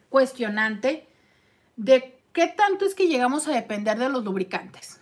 cuestionante 0.10 1.08
de 1.76 2.18
qué 2.34 2.48
tanto 2.48 2.86
es 2.86 2.96
que 2.96 3.08
llegamos 3.08 3.48
a 3.48 3.52
depender 3.52 3.98
de 4.00 4.10
los 4.10 4.24
lubricantes. 4.24 5.02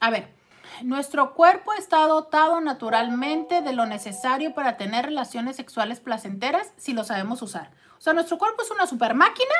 A 0.00 0.10
ver, 0.10 0.37
nuestro 0.82 1.34
cuerpo 1.34 1.72
está 1.72 2.06
dotado 2.06 2.60
naturalmente 2.60 3.62
de 3.62 3.72
lo 3.72 3.86
necesario 3.86 4.54
para 4.54 4.76
tener 4.76 5.06
relaciones 5.06 5.56
sexuales 5.56 6.00
placenteras 6.00 6.72
si 6.76 6.92
lo 6.92 7.04
sabemos 7.04 7.42
usar. 7.42 7.70
O 7.98 8.00
sea, 8.00 8.12
nuestro 8.12 8.38
cuerpo 8.38 8.62
es 8.62 8.70
una 8.70 8.86
super 8.86 9.14
máquina, 9.14 9.54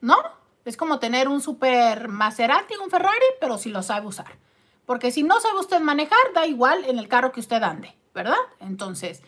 ¿no? 0.00 0.16
Es 0.64 0.76
como 0.76 0.98
tener 0.98 1.28
un 1.28 1.40
super 1.40 2.08
Maserati, 2.08 2.74
un 2.82 2.90
Ferrari, 2.90 3.26
pero 3.40 3.58
si 3.58 3.70
lo 3.70 3.82
sabe 3.82 4.06
usar. 4.06 4.38
Porque 4.86 5.10
si 5.10 5.22
no 5.22 5.40
sabe 5.40 5.60
usted 5.60 5.80
manejar, 5.80 6.18
da 6.34 6.46
igual 6.46 6.84
en 6.84 6.98
el 6.98 7.08
carro 7.08 7.32
que 7.32 7.40
usted 7.40 7.62
ande, 7.62 7.96
¿verdad? 8.14 8.36
Entonces, 8.60 9.22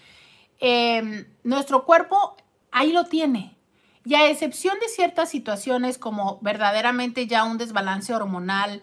em, 0.59 1.27
nuestro 1.45 1.85
cuerpo 1.85 2.37
ahí 2.71 2.93
lo 2.93 3.05
tiene. 3.05 3.57
Y 4.05 4.15
a 4.15 4.31
excepción 4.31 4.79
de 4.81 4.89
ciertas 4.89 5.29
situaciones 5.29 5.99
como 5.99 6.39
verdaderamente 6.41 7.27
ya 7.27 7.45
un 7.45 7.59
desbalance 7.59 8.15
hormonal, 8.15 8.83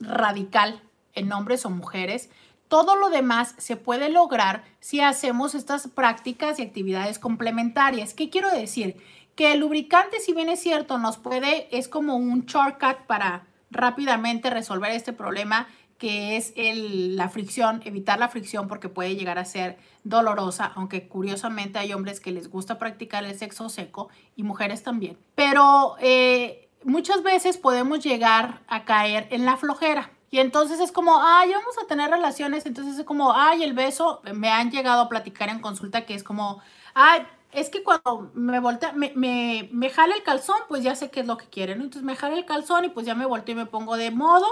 radical 0.00 0.82
en 1.16 1.32
hombres 1.32 1.66
o 1.66 1.70
mujeres. 1.70 2.30
Todo 2.68 2.94
lo 2.94 3.10
demás 3.10 3.54
se 3.58 3.76
puede 3.76 4.08
lograr 4.08 4.64
si 4.78 5.00
hacemos 5.00 5.54
estas 5.54 5.88
prácticas 5.88 6.58
y 6.58 6.62
actividades 6.62 7.18
complementarias. 7.18 8.14
¿Qué 8.14 8.30
quiero 8.30 8.50
decir? 8.50 8.96
Que 9.34 9.52
el 9.52 9.60
lubricante, 9.60 10.20
si 10.20 10.32
bien 10.32 10.48
es 10.48 10.60
cierto, 10.60 10.98
nos 10.98 11.16
puede, 11.16 11.68
es 11.76 11.88
como 11.88 12.16
un 12.16 12.46
shortcut 12.46 13.06
para 13.06 13.46
rápidamente 13.70 14.50
resolver 14.50 14.92
este 14.92 15.12
problema 15.12 15.66
que 15.98 16.36
es 16.36 16.52
la 16.56 17.28
fricción, 17.28 17.80
evitar 17.84 18.18
la 18.18 18.28
fricción 18.28 18.68
porque 18.68 18.88
puede 18.88 19.16
llegar 19.16 19.38
a 19.38 19.44
ser 19.44 19.78
dolorosa, 20.04 20.72
aunque 20.74 21.08
curiosamente 21.08 21.78
hay 21.78 21.92
hombres 21.92 22.20
que 22.20 22.32
les 22.32 22.50
gusta 22.50 22.78
practicar 22.78 23.24
el 23.24 23.36
sexo 23.38 23.68
seco 23.68 24.08
y 24.36 24.42
mujeres 24.42 24.82
también. 24.82 25.16
Pero 25.34 25.96
eh, 26.00 26.68
muchas 26.84 27.22
veces 27.22 27.56
podemos 27.56 28.04
llegar 28.04 28.62
a 28.68 28.84
caer 28.84 29.26
en 29.30 29.46
la 29.46 29.56
flojera. 29.56 30.10
Y 30.30 30.38
entonces 30.38 30.80
es 30.80 30.92
como, 30.92 31.20
ay, 31.22 31.52
vamos 31.52 31.76
a 31.82 31.86
tener 31.86 32.10
relaciones. 32.10 32.66
Entonces 32.66 32.98
es 32.98 33.04
como, 33.04 33.32
ay, 33.32 33.62
el 33.62 33.74
beso. 33.74 34.20
Me 34.34 34.50
han 34.50 34.70
llegado 34.70 35.02
a 35.02 35.08
platicar 35.08 35.48
en 35.48 35.60
consulta 35.60 36.04
que 36.04 36.14
es 36.14 36.22
como, 36.24 36.60
ay, 36.94 37.22
es 37.52 37.70
que 37.70 37.82
cuando 37.82 38.30
me 38.34 38.60
voltea, 38.60 38.92
me, 38.92 39.12
me, 39.14 39.68
me 39.72 39.90
jala 39.90 40.14
el 40.14 40.22
calzón, 40.22 40.56
pues 40.68 40.82
ya 40.82 40.94
sé 40.96 41.10
qué 41.10 41.20
es 41.20 41.26
lo 41.26 41.36
que 41.36 41.46
quieren. 41.46 41.80
Entonces 41.80 42.02
me 42.02 42.16
jala 42.16 42.36
el 42.36 42.44
calzón 42.44 42.84
y 42.84 42.88
pues 42.90 43.06
ya 43.06 43.14
me 43.14 43.26
volteo 43.26 43.54
y 43.54 43.58
me 43.58 43.66
pongo 43.66 43.96
de 43.96 44.10
modo 44.10 44.46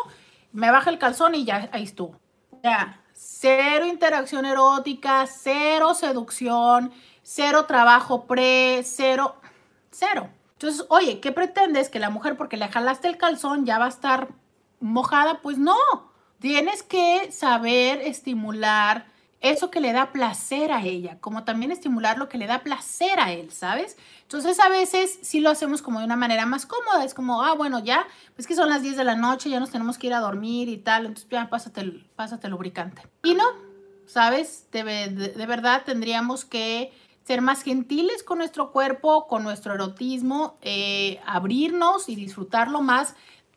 me 0.54 0.70
baja 0.70 0.88
el 0.88 0.98
calzón 0.98 1.34
y 1.34 1.44
ya 1.44 1.68
ahí 1.72 1.82
estuvo. 1.82 2.18
Ya, 2.62 3.02
cero 3.12 3.84
interacción 3.87 4.46
erótica, 4.46 5.26
cero 5.26 5.94
seducción, 5.94 6.92
cero 7.22 7.66
trabajo 7.66 8.24
pre, 8.26 8.82
cero, 8.84 9.37
cero. 9.90 10.30
Entonces, 10.52 10.87
oye, 10.88 11.20
¿qué 11.20 11.32
pretendes? 11.32 11.90
Que 11.90 11.98
la 11.98 12.08
mujer, 12.08 12.37
porque 12.37 12.56
le 12.56 12.68
jalaste 12.68 13.08
el 13.08 13.18
calzón, 13.18 13.66
ya 13.66 13.78
va 13.78 13.87
a 13.87 13.88
estar 13.88 14.28
mojada. 14.85 15.40
Pues 15.42 15.59
no, 15.59 15.77
tienes 16.38 16.83
que 16.83 17.31
saber 17.33 18.01
estimular 18.03 19.07
eso 19.40 19.70
que 19.70 19.81
le 19.81 19.92
da 19.92 20.11
placer 20.11 20.73
a 20.73 20.83
ella, 20.83 21.18
como 21.20 21.44
también 21.44 21.70
estimular 21.70 22.16
lo 22.16 22.31
que 22.31 22.38
le 22.38 22.47
da 22.47 22.62
placer 22.62 23.20
a 23.20 23.31
él, 23.31 23.51
¿sabes? 23.53 23.99
Entonces 24.23 24.59
a 24.59 24.70
veces 24.70 25.18
sí 25.20 25.40
lo 25.40 25.51
hacemos 25.51 25.83
como 25.83 25.99
de 25.99 26.07
una 26.07 26.16
manera 26.16 26.47
más 26.47 26.64
cómoda, 26.64 27.05
es 27.05 27.12
como, 27.12 27.42
ah, 27.42 27.55
bueno, 27.55 27.79
ya, 27.85 28.07
pues 28.37 28.47
que 28.47 28.55
son 28.55 28.70
las 28.70 28.81
10 28.81 28.97
de 28.97 29.05
la 29.05 29.16
noche, 29.16 29.51
ya 29.51 29.61
nos 29.61 29.70
tenemos 29.70 29.99
que 29.99 30.07
ir 30.07 30.14
a 30.14 30.20
dormir 30.20 30.70
y 30.70 30.79
tal, 30.79 31.05
entonces 31.05 31.29
ya 31.31 31.51
pásate, 31.51 32.07
pásate 32.16 32.49
lubricante. 32.49 33.03
Y 33.23 33.35
no, 33.35 33.44
¿sabes? 34.07 34.66
De, 34.73 34.83
de 34.83 35.47
verdad 35.47 35.83
tendríamos 35.85 36.47
que 36.47 36.90
ser 37.25 37.40
más 37.40 37.62
gentiles 37.62 38.23
con 38.23 38.38
nuestro 38.38 38.70
cuerpo, 38.70 39.27
con 39.27 39.42
nuestro 39.42 39.75
erotismo, 39.75 40.57
eh, 40.62 41.20
abrirnos 41.27 42.09
y 42.09 42.16
disfrutarlo 42.16 42.83
más. 42.83 43.14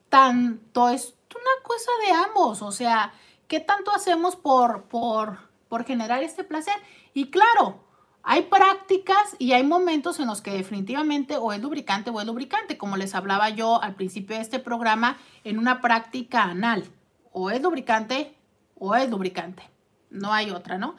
Tanto 0.10 0.90
es 0.90 1.16
una 1.36 1.64
cosa 1.64 1.92
de 2.06 2.12
ambos, 2.12 2.62
o 2.62 2.72
sea, 2.72 3.14
¿qué 3.48 3.60
tanto 3.60 3.92
hacemos 3.92 4.36
por, 4.36 4.84
por 4.84 5.48
por 5.68 5.86
generar 5.86 6.24
este 6.24 6.44
placer. 6.44 6.76
Y 7.14 7.30
claro, 7.30 7.84
hay 8.24 8.44
prácticas 8.44 9.36
y 9.40 9.54
hay 9.54 9.64
momentos 9.64 10.20
en 10.20 10.28
los 10.28 10.42
que 10.42 10.52
definitivamente 10.52 11.38
o 11.38 11.54
es 11.54 11.62
lubricante 11.62 12.10
o 12.10 12.20
es 12.20 12.28
lubricante, 12.28 12.78
como 12.78 12.98
les 12.98 13.16
hablaba 13.16 13.50
yo 13.50 13.82
al 13.82 13.96
principio 13.96 14.36
de 14.36 14.42
este 14.42 14.60
programa, 14.60 15.18
en 15.44 15.60
una 15.60 15.82
práctica 15.82 16.44
anal. 16.44 16.86
O 17.32 17.50
es 17.52 17.62
lubricante 17.62 18.36
o 18.76 18.96
es 18.96 19.10
lubricante. 19.10 19.64
No 20.10 20.34
hay 20.34 20.52
otra, 20.52 20.78
¿no? 20.78 20.96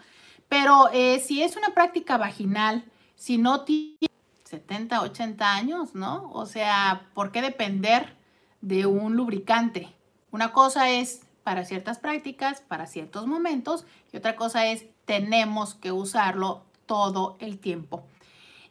Pero 0.49 0.89
eh, 0.93 1.21
si 1.21 1.43
es 1.43 1.57
una 1.57 1.71
práctica 1.71 2.17
vaginal, 2.17 2.85
si 3.17 3.39
no 3.39 3.65
tiene 3.65 4.09
70, 4.45 5.03
80 5.03 5.53
años, 5.55 5.95
¿no? 5.95 6.31
O 6.33 6.47
sea, 6.47 7.09
¿por 7.15 7.33
qué 7.33 7.43
depender 7.43 8.17
de 8.61 8.87
un 8.87 9.17
lubricante? 9.17 9.89
Una 10.31 10.53
cosa 10.53 10.91
es 10.91 11.23
para 11.43 11.65
ciertas 11.65 11.99
prácticas, 11.99 12.61
para 12.61 12.87
ciertos 12.87 13.27
momentos, 13.27 13.87
y 14.13 14.17
otra 14.17 14.37
cosa 14.37 14.67
es 14.67 14.85
tenemos 15.07 15.75
que 15.75 15.93
usarlo 15.93 16.63
todo 16.87 17.37
el 17.41 17.59
tiempo. 17.59 18.05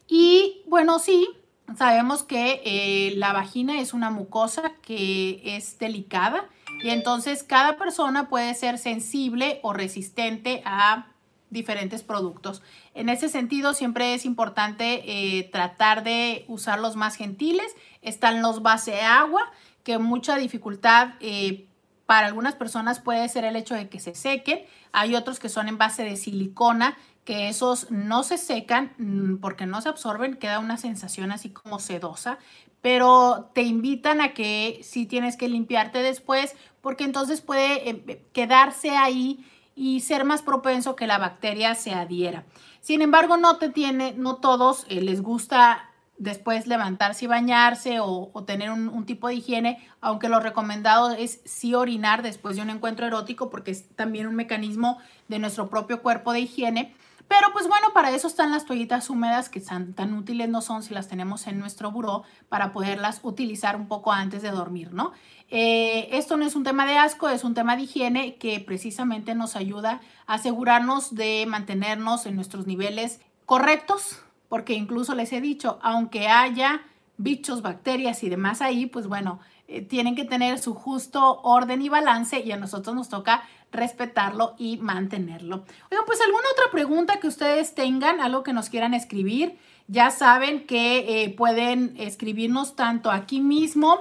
Y 0.07 0.61
bueno, 0.67 0.99
sí, 0.99 1.27
sabemos 1.75 2.23
que 2.23 2.61
eh, 2.63 3.13
la 3.15 3.33
vagina 3.33 3.81
es 3.81 3.93
una 3.93 4.09
mucosa 4.09 4.73
que 4.81 5.41
es 5.43 5.79
delicada 5.79 6.47
y 6.83 6.89
entonces 6.89 7.43
cada 7.43 7.77
persona 7.77 8.29
puede 8.29 8.53
ser 8.53 8.77
sensible 8.77 9.59
o 9.63 9.73
resistente 9.73 10.61
a 10.65 11.07
diferentes 11.49 12.03
productos. 12.03 12.61
En 12.93 13.09
ese 13.09 13.29
sentido, 13.29 13.73
siempre 13.73 14.13
es 14.13 14.25
importante 14.25 15.03
eh, 15.05 15.49
tratar 15.51 16.03
de 16.03 16.45
usar 16.47 16.79
los 16.79 16.95
más 16.95 17.15
gentiles. 17.15 17.73
Están 18.01 18.41
los 18.41 18.61
base 18.61 19.01
agua, 19.01 19.49
que 19.87 19.99
mucha 19.99 20.35
dificultad 20.35 21.11
eh, 21.21 21.65
para 22.05 22.27
algunas 22.27 22.55
personas 22.55 22.99
puede 22.99 23.29
ser 23.29 23.45
el 23.45 23.55
hecho 23.55 23.73
de 23.73 23.87
que 23.87 24.01
se 24.01 24.15
sequen. 24.15 24.65
Hay 24.91 25.15
otros 25.15 25.39
que 25.39 25.47
son 25.47 25.69
en 25.69 25.77
base 25.77 26.03
de 26.03 26.17
silicona, 26.17 26.97
que 27.23 27.47
esos 27.47 27.89
no 27.89 28.23
se 28.23 28.37
secan 28.37 28.91
mm, 28.97 29.37
porque 29.37 29.65
no 29.65 29.79
se 29.79 29.87
absorben, 29.87 30.35
queda 30.35 30.59
una 30.59 30.75
sensación 30.75 31.31
así 31.31 31.51
como 31.51 31.79
sedosa, 31.79 32.37
pero 32.81 33.49
te 33.55 33.61
invitan 33.61 34.19
a 34.19 34.33
que 34.33 34.81
si 34.83 35.05
tienes 35.05 35.37
que 35.37 35.47
limpiarte 35.47 35.99
después, 35.99 36.57
porque 36.81 37.05
entonces 37.05 37.39
puede 37.39 37.89
eh, 37.89 38.25
quedarse 38.33 38.89
ahí 38.89 39.45
y 39.73 40.01
ser 40.01 40.25
más 40.25 40.41
propenso 40.41 40.97
que 40.97 41.07
la 41.07 41.17
bacteria 41.17 41.75
se 41.75 41.93
adhiera. 41.93 42.43
Sin 42.81 43.01
embargo, 43.01 43.37
no 43.37 43.55
te 43.55 43.69
tiene, 43.69 44.13
no 44.17 44.35
todos 44.35 44.85
eh, 44.89 44.99
les 44.99 45.21
gusta 45.21 45.86
después 46.17 46.67
levantarse 46.67 47.25
y 47.25 47.27
bañarse 47.27 47.99
o, 47.99 48.31
tener 48.45 48.71
un, 48.71 49.05
tipo 49.05 49.27
de 49.27 49.35
higiene, 49.35 49.87
aunque 50.01 50.29
lo 50.29 50.39
recomendado 50.39 51.11
es 51.11 51.41
sí 51.45 51.75
orinar 51.75 52.23
después 52.23 52.55
de 52.55 52.61
un 52.61 52.69
encuentro 52.69 53.05
erótico 53.05 53.49
porque 53.49 53.71
es 53.71 53.89
también 53.95 54.27
un 54.27 54.35
mecanismo 54.35 54.97
de 55.27 55.39
nuestro 55.39 55.69
propio 55.69 56.01
cuerpo 56.01 56.33
de 56.33 56.41
higiene. 56.41 56.95
Pero 57.27 57.47
pues 57.51 57.67
bueno, 57.67 57.87
para 57.93 58.11
eso 58.11 58.27
están 58.27 58.51
las 58.51 58.65
toallitas 58.65 59.09
húmedas 59.09 59.49
que 59.49 59.59
tan, 59.59 59.93
tan 59.93 60.13
útiles 60.13 60.47
no 60.47 60.61
son 60.61 60.81
si 60.81 60.93
las 60.93 61.09
tenemos 61.09 61.45
en 61.47 61.59
nuestro 61.59 61.91
buró 61.91 62.23
para 62.47 62.71
poderlas 62.71 63.19
utilizar 63.21 63.75
un 63.75 63.89
poco 63.89 64.13
antes 64.13 64.41
de 64.41 64.49
dormir, 64.49 64.93
¿no? 64.93 65.11
Eh, 65.49 66.07
esto 66.13 66.37
no 66.37 66.45
es 66.45 66.55
un 66.55 66.63
tema 66.63 66.85
de 66.85 66.97
asco, 66.97 67.27
es 67.27 67.43
un 67.43 67.53
tema 67.53 67.75
de 67.75 67.83
higiene 67.83 68.35
que 68.35 68.61
precisamente 68.61 69.35
nos 69.35 69.57
ayuda 69.57 69.99
a 70.25 70.35
asegurarnos 70.35 71.15
de 71.15 71.45
mantenernos 71.47 72.25
en 72.25 72.35
nuestros 72.35 72.65
niveles 72.65 73.19
correctos 73.45 74.21
porque 74.49 74.73
incluso 74.73 75.15
les 75.15 75.31
he 75.33 75.41
dicho, 75.41 75.79
aunque 75.81 76.27
haya 76.27 76.81
bichos, 77.17 77.61
bacterias 77.61 78.23
y 78.23 78.29
demás 78.29 78.61
ahí, 78.61 78.85
pues 78.85 79.07
bueno, 79.07 79.39
eh, 79.67 79.81
tienen 79.81 80.15
que 80.15 80.23
tener 80.23 80.59
su 80.59 80.73
justo 80.73 81.41
orden 81.41 81.81
y 81.81 81.89
balance 81.89 82.39
y 82.39 82.51
a 82.51 82.57
nosotros 82.57 82.95
nos 82.95 83.09
toca 83.09 83.43
respetarlo 83.71 84.55
y 84.57 84.77
mantenerlo. 84.77 85.65
Oigan, 85.91 86.05
pues 86.05 86.21
alguna 86.21 86.45
otra 86.53 86.71
pregunta 86.71 87.19
que 87.19 87.27
ustedes 87.27 87.75
tengan, 87.75 88.21
algo 88.21 88.43
que 88.43 88.53
nos 88.53 88.69
quieran 88.69 88.93
escribir, 88.93 89.57
ya 89.87 90.11
saben 90.11 90.65
que 90.65 91.23
eh, 91.23 91.29
pueden 91.29 91.95
escribirnos 91.97 92.75
tanto 92.75 93.11
aquí 93.11 93.41
mismo 93.41 93.99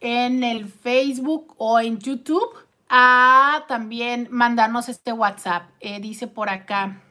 en 0.00 0.44
el 0.44 0.66
Facebook 0.66 1.54
o 1.56 1.80
en 1.80 1.98
YouTube, 1.98 2.54
a 2.88 3.64
también 3.68 4.28
mandarnos 4.30 4.88
este 4.88 5.12
WhatsApp. 5.12 5.68
Eh, 5.80 6.00
dice 6.00 6.26
por 6.26 6.48
acá, 6.48 7.02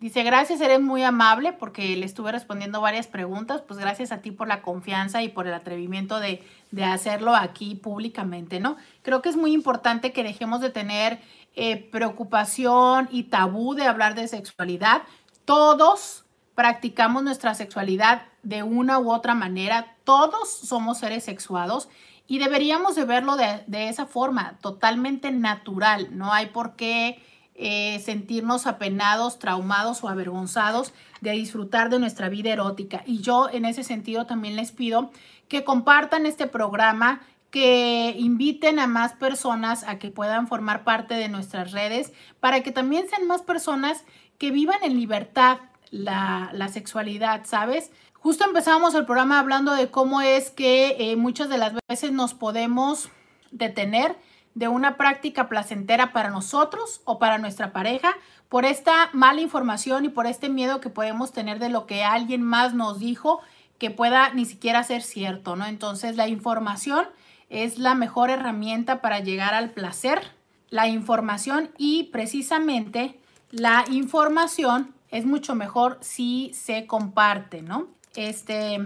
Dice, 0.00 0.22
gracias, 0.22 0.60
eres 0.60 0.80
muy 0.80 1.02
amable 1.02 1.52
porque 1.52 1.96
le 1.96 2.06
estuve 2.06 2.30
respondiendo 2.30 2.80
varias 2.80 3.08
preguntas. 3.08 3.62
Pues 3.62 3.80
gracias 3.80 4.12
a 4.12 4.18
ti 4.18 4.30
por 4.30 4.46
la 4.46 4.62
confianza 4.62 5.24
y 5.24 5.28
por 5.28 5.48
el 5.48 5.54
atrevimiento 5.54 6.20
de, 6.20 6.44
hacerlo 6.84 7.34
aquí 7.34 7.74
públicamente, 7.74 8.60
¿no? 8.60 8.76
Creo 9.02 9.22
que 9.22 9.28
es 9.28 9.36
muy 9.36 9.52
importante 9.52 10.12
que 10.12 10.22
dejemos 10.22 10.60
de 10.60 10.70
tener 10.70 11.18
eh, 11.56 11.76
preocupación 11.90 13.08
y 13.10 13.24
tabú 13.24 13.74
de 13.74 13.86
hablar 13.86 14.14
de 14.14 14.28
sexualidad. 14.28 15.02
Todos 15.44 16.24
practicamos 16.54 17.24
nuestra 17.24 17.54
sexualidad 17.54 18.22
de 18.44 18.62
una 18.62 19.00
u 19.00 19.10
otra 19.10 19.34
manera. 19.34 19.96
Todos 20.04 20.48
somos 20.48 20.98
seres 20.98 21.24
sexuados 21.24 21.88
y 22.28 22.38
deberíamos 22.38 22.94
de 22.94 23.04
verlo 23.04 23.36
de, 23.36 23.64
de 23.66 23.88
esa 23.88 24.06
forma, 24.06 24.58
totalmente 24.60 25.32
natural. 25.32 26.16
No 26.16 26.32
hay 26.32 26.46
por 26.46 26.76
qué 26.76 27.20
eh, 27.60 28.00
sentirnos 28.04 28.68
apenados, 28.68 29.40
traumados 29.40 30.04
o 30.04 30.08
avergonzados 30.08 30.92
de 31.20 31.32
disfrutar 31.32 31.90
de 31.90 31.98
nuestra 31.98 32.28
vida 32.28 32.50
erótica. 32.50 33.02
Y 33.04 33.20
yo 33.20 33.48
en 33.50 33.64
ese 33.64 33.82
sentido 33.82 34.26
también 34.26 34.54
les 34.54 34.70
pido 34.70 35.10
que 35.48 35.64
compartan 35.64 36.24
este 36.24 36.46
programa, 36.46 37.20
que 37.50 38.14
inviten 38.16 38.78
a 38.78 38.86
más 38.86 39.14
personas 39.14 39.82
a 39.88 39.98
que 39.98 40.12
puedan 40.12 40.46
formar 40.46 40.84
parte 40.84 41.14
de 41.14 41.28
nuestras 41.28 41.72
redes, 41.72 42.12
para 42.38 42.62
que 42.62 42.70
también 42.70 43.08
sean 43.08 43.26
más 43.26 43.42
personas 43.42 44.04
que 44.38 44.52
vivan 44.52 44.78
en 44.84 44.94
libertad 44.94 45.58
la, 45.90 46.68
sexualidad, 46.72 47.44
¿sabes? 47.44 47.90
Justo 48.12 48.44
empezamos 48.44 48.94
el 48.94 49.04
programa 49.04 49.40
hablando 49.40 49.74
de 49.74 49.90
cómo 49.90 50.20
es 50.20 50.50
que 50.50 50.96
eh, 50.98 51.16
muchas 51.16 51.48
de 51.48 51.58
las 51.58 51.72
veces 51.88 52.12
nos 52.12 52.34
podemos 52.34 53.08
detener 53.50 54.16
de 54.58 54.66
una 54.66 54.96
práctica 54.96 55.48
placentera 55.48 56.12
para 56.12 56.30
nosotros 56.30 57.00
o 57.04 57.20
para 57.20 57.38
nuestra 57.38 57.72
pareja 57.72 58.16
por 58.48 58.64
esta 58.64 59.08
mala 59.12 59.40
información 59.40 60.04
y 60.04 60.08
por 60.08 60.26
este 60.26 60.48
miedo 60.48 60.80
que 60.80 60.90
podemos 60.90 61.30
tener 61.30 61.60
de 61.60 61.68
lo 61.68 61.86
que 61.86 62.02
alguien 62.02 62.42
más 62.42 62.74
nos 62.74 62.98
dijo 62.98 63.40
que 63.78 63.92
pueda 63.92 64.34
ni 64.34 64.46
siquiera 64.46 64.82
ser 64.82 65.02
cierto, 65.02 65.54
¿no? 65.54 65.64
Entonces 65.66 66.16
la 66.16 66.26
información 66.26 67.06
es 67.50 67.78
la 67.78 67.94
mejor 67.94 68.30
herramienta 68.30 69.00
para 69.00 69.20
llegar 69.20 69.54
al 69.54 69.70
placer, 69.70 70.32
la 70.70 70.88
información 70.88 71.70
y 71.78 72.04
precisamente 72.04 73.20
la 73.52 73.84
información 73.88 74.92
es 75.10 75.24
mucho 75.24 75.54
mejor 75.54 75.98
si 76.00 76.50
se 76.52 76.88
comparte, 76.88 77.62
¿no? 77.62 77.86
Este, 78.16 78.80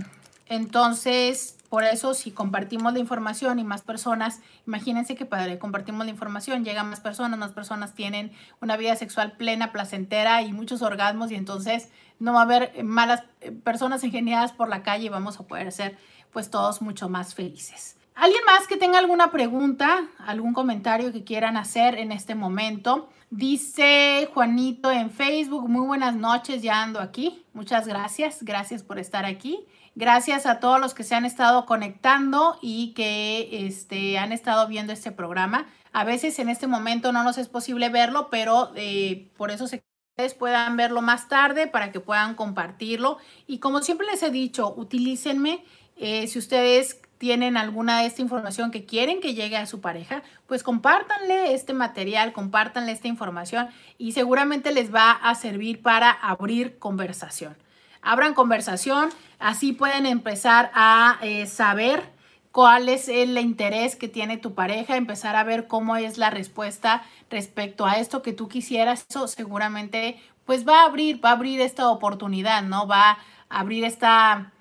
entonces, 0.49 1.57
por 1.73 1.85
eso 1.85 2.13
si 2.13 2.33
compartimos 2.33 2.93
la 2.93 2.99
información 2.99 3.59
y 3.59 3.65
más 3.65 3.81
personas, 3.81 4.43
imagínense 4.67 5.15
que 5.15 5.25
padre, 5.25 5.59
compartimos 5.59 6.05
la 6.05 6.11
información, 6.11 6.67
llegan 6.67 6.91
más 6.91 7.01
personas, 7.01 7.39
más 7.39 7.53
personas 7.53 7.95
tienen 7.95 8.31
una 8.61 8.77
vida 8.77 8.95
sexual 8.95 9.39
plena, 9.39 9.73
placentera 9.73 10.43
y 10.43 10.53
muchos 10.53 10.83
orgasmos 10.83 11.31
y 11.31 11.35
entonces 11.35 11.89
no 12.19 12.35
va 12.35 12.41
a 12.41 12.43
haber 12.43 12.85
malas 12.85 13.25
eh, 13.41 13.53
personas 13.53 14.05
ingeniadas 14.05 14.53
por 14.53 14.69
la 14.69 14.83
calle 14.83 15.07
y 15.07 15.09
vamos 15.09 15.41
a 15.41 15.45
poder 15.45 15.73
ser 15.73 15.97
pues 16.31 16.51
todos 16.51 16.83
mucho 16.83 17.09
más 17.09 17.35
felices. 17.35 17.97
¿Alguien 18.15 18.43
más 18.45 18.67
que 18.67 18.77
tenga 18.77 18.99
alguna 18.99 19.31
pregunta, 19.31 20.09
algún 20.19 20.53
comentario 20.53 21.11
que 21.11 21.25
quieran 21.25 21.57
hacer 21.57 21.95
en 21.95 22.13
este 22.13 22.35
momento? 22.35 23.09
Dice 23.31 24.29
Juanito 24.35 24.93
en 24.93 25.11
Facebook, 25.11 25.71
muy 25.71 25.87
buenas 25.87 26.15
noches, 26.15 26.61
ya 26.61 26.83
ando 26.83 27.01
aquí. 27.01 27.47
Muchas 27.55 27.89
gracias, 27.89 28.43
gracias 28.43 28.83
por 28.83 28.99
estar 28.99 29.25
aquí. 29.25 29.65
Gracias 29.95 30.47
a 30.47 30.59
todos 30.59 30.81
los 30.81 30.95
que 30.95 31.05
se 31.05 31.15
han 31.15 31.25
estado 31.25 31.67
conectando 31.67 32.59
y 32.63 32.93
que 32.95 33.67
este, 33.67 34.19
han 34.19 34.33
estado 34.33 34.67
viendo 34.67 34.93
este 34.93 35.13
programa. 35.13 35.67
A 35.93 36.05
veces 36.05 36.39
en 36.39 36.49
este 36.49 36.67
momento 36.67 37.13
no 37.13 37.23
nos 37.23 37.37
es 37.37 37.49
posible 37.49 37.91
verlo, 37.91 38.29
pero 38.31 38.73
eh, 38.75 39.31
por 39.37 39.51
eso 39.51 39.67
se 39.67 39.83
ustedes 40.15 40.35
puedan 40.35 40.77
verlo 40.77 41.01
más 41.01 41.29
tarde 41.29 41.67
para 41.67 41.91
que 41.91 42.01
puedan 42.01 42.35
compartirlo. 42.35 43.19
Y 43.47 43.59
como 43.59 43.81
siempre 43.81 44.07
les 44.07 44.23
he 44.23 44.31
dicho, 44.31 44.75
utilícenme 44.77 45.65
eh, 45.97 46.27
si 46.27 46.39
ustedes 46.39 47.01
tienen 47.17 47.57
alguna 47.57 48.01
de 48.01 48.07
esta 48.07 48.21
información 48.21 48.71
que 48.71 48.85
quieren 48.85 49.21
que 49.21 49.35
llegue 49.35 49.57
a 49.57 49.67
su 49.67 49.81
pareja, 49.81 50.23
pues 50.47 50.63
compártanle 50.63 51.55
este 51.55 51.73
material, 51.73 52.33
compártanle 52.33 52.93
esta 52.93 53.09
información 53.09 53.69
y 53.97 54.13
seguramente 54.13 54.73
les 54.73 54.93
va 54.93 55.13
a 55.13 55.35
servir 55.35 55.81
para 55.81 56.11
abrir 56.11 56.79
conversación. 56.79 57.57
Abran 58.03 58.35
conversación, 58.35 59.11
así 59.39 59.73
pueden 59.73 60.07
empezar 60.07 60.71
a 60.75 61.19
eh, 61.23 61.47
saber 61.47 62.03
cuál 62.51 62.89
es 62.89 63.09
el 63.09 63.39
interés 63.39 63.97
que 63.97 64.09
tiene 64.09 64.37
tu 64.37 64.55
pareja, 64.55 64.97
empezar 64.97 65.37
a 65.37 65.45
ver 65.45 65.67
cómo 65.69 65.97
es 65.97 66.19
la 66.19 66.29
respuesta 66.29 67.05
respecto 67.31 67.87
a 67.87 67.95
esto 67.95 68.21
que 68.21 68.33
tú 68.33 68.49
quisieras. 68.49 69.07
Eso 69.09 69.29
seguramente 69.29 70.21
pues 70.45 70.69
va 70.69 70.83
a 70.83 70.87
abrir, 70.87 71.25
va 71.25 71.31
a 71.31 71.33
abrir 71.33 71.61
esta 71.61 71.89
oportunidad, 71.89 72.63
¿no? 72.63 72.87
Va 72.87 73.13
a 73.49 73.61
abrir 73.61 73.85
esta... 73.85 74.53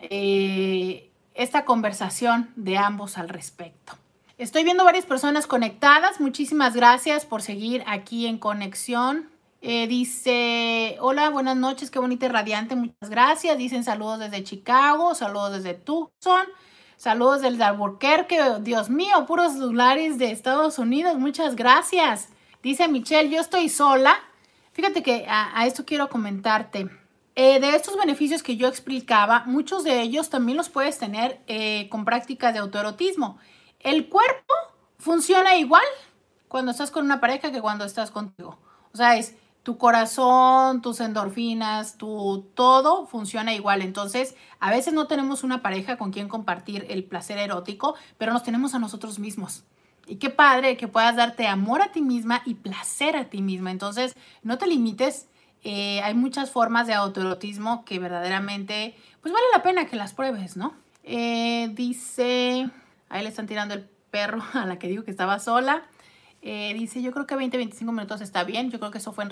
Eh, 0.00 1.08
esta 1.38 1.64
conversación 1.64 2.50
de 2.56 2.76
ambos 2.76 3.16
al 3.16 3.28
respecto. 3.28 3.94
Estoy 4.38 4.64
viendo 4.64 4.84
varias 4.84 5.06
personas 5.06 5.46
conectadas. 5.46 6.20
Muchísimas 6.20 6.74
gracias 6.74 7.24
por 7.24 7.42
seguir 7.42 7.84
aquí 7.86 8.26
en 8.26 8.38
conexión. 8.38 9.30
Eh, 9.60 9.86
dice, 9.88 10.96
hola, 11.00 11.30
buenas 11.30 11.56
noches, 11.56 11.90
qué 11.90 11.98
bonita 11.98 12.26
y 12.26 12.28
radiante, 12.28 12.76
muchas 12.76 13.10
gracias. 13.10 13.58
Dicen 13.58 13.84
saludos 13.84 14.20
desde 14.20 14.44
Chicago, 14.44 15.14
saludos 15.14 15.52
desde 15.52 15.74
Tucson, 15.74 16.46
saludos 16.96 17.42
del 17.42 17.60
Albuquerque, 17.60 18.40
Dios 18.60 18.88
mío, 18.90 19.26
puros 19.26 19.54
celulares 19.54 20.18
de 20.18 20.30
Estados 20.30 20.78
Unidos, 20.78 21.18
muchas 21.18 21.56
gracias. 21.56 22.28
Dice 22.62 22.88
Michelle, 22.88 23.30
yo 23.30 23.40
estoy 23.40 23.68
sola. 23.68 24.18
Fíjate 24.72 25.02
que 25.02 25.26
a 25.28 25.66
esto 25.66 25.84
quiero 25.84 26.08
comentarte. 26.08 26.88
Eh, 27.40 27.60
de 27.60 27.76
estos 27.76 27.96
beneficios 27.96 28.42
que 28.42 28.56
yo 28.56 28.66
explicaba, 28.66 29.44
muchos 29.46 29.84
de 29.84 30.00
ellos 30.00 30.28
también 30.28 30.58
los 30.58 30.68
puedes 30.68 30.98
tener 30.98 31.40
eh, 31.46 31.88
con 31.88 32.04
prácticas 32.04 32.52
de 32.52 32.58
autoerotismo. 32.58 33.38
El 33.78 34.08
cuerpo 34.08 34.52
funciona 34.98 35.54
igual 35.54 35.84
cuando 36.48 36.72
estás 36.72 36.90
con 36.90 37.04
una 37.04 37.20
pareja 37.20 37.52
que 37.52 37.60
cuando 37.60 37.84
estás 37.84 38.10
contigo. 38.10 38.58
O 38.92 38.96
sea, 38.96 39.16
es 39.16 39.36
tu 39.68 39.76
corazón, 39.76 40.80
tus 40.80 40.98
endorfinas, 41.00 41.98
tu 41.98 42.46
todo 42.54 43.04
funciona 43.04 43.52
igual. 43.52 43.82
Entonces, 43.82 44.34
a 44.60 44.70
veces 44.70 44.94
no 44.94 45.06
tenemos 45.08 45.44
una 45.44 45.60
pareja 45.60 45.98
con 45.98 46.10
quien 46.10 46.26
compartir 46.26 46.86
el 46.88 47.04
placer 47.04 47.36
erótico, 47.36 47.94
pero 48.16 48.32
nos 48.32 48.42
tenemos 48.42 48.72
a 48.72 48.78
nosotros 48.78 49.18
mismos. 49.18 49.64
Y 50.06 50.16
qué 50.16 50.30
padre 50.30 50.78
que 50.78 50.88
puedas 50.88 51.16
darte 51.16 51.46
amor 51.46 51.82
a 51.82 51.92
ti 51.92 52.00
misma 52.00 52.40
y 52.46 52.54
placer 52.54 53.14
a 53.14 53.26
ti 53.26 53.42
misma. 53.42 53.70
Entonces, 53.70 54.16
no 54.42 54.56
te 54.56 54.66
limites 54.66 55.28
eh, 55.64 56.00
hay 56.00 56.14
muchas 56.14 56.50
formas 56.50 56.86
de 56.86 56.94
autoerotismo 56.94 57.84
que 57.84 57.98
verdaderamente, 57.98 58.96
pues 59.20 59.34
vale 59.34 59.44
la 59.52 59.62
pena 59.62 59.84
que 59.84 59.96
las 59.96 60.14
pruebes, 60.14 60.56
¿no? 60.56 60.72
Eh, 61.04 61.68
dice, 61.74 62.70
ahí 63.10 63.22
le 63.22 63.28
están 63.28 63.46
tirando 63.46 63.74
el 63.74 63.86
perro 64.10 64.42
a 64.54 64.64
la 64.64 64.78
que 64.78 64.88
dijo 64.88 65.04
que 65.04 65.10
estaba 65.10 65.38
sola. 65.38 65.82
Eh, 66.42 66.72
dice, 66.74 67.02
yo 67.02 67.12
creo 67.12 67.26
que 67.26 67.36
20-25 67.36 67.84
minutos 67.92 68.20
está 68.20 68.44
bien. 68.44 68.70
Yo 68.70 68.78
creo 68.78 68.90
que 68.90 68.98
eso 68.98 69.12
fue 69.12 69.24
en, 69.24 69.30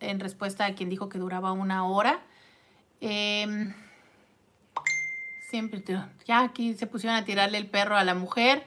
en, 0.00 0.20
respuesta 0.20 0.66
a 0.66 0.74
quien 0.74 0.88
dijo 0.90 1.08
que 1.08 1.18
duraba 1.18 1.52
una 1.52 1.86
hora. 1.86 2.20
Em, 3.00 3.72
siempre, 5.50 5.82
ya 6.26 6.40
aquí 6.40 6.74
se 6.74 6.86
pusieron 6.86 7.16
a 7.16 7.24
tirarle 7.24 7.58
el 7.58 7.66
perro 7.66 7.96
a 7.96 8.04
la 8.04 8.14
mujer. 8.14 8.64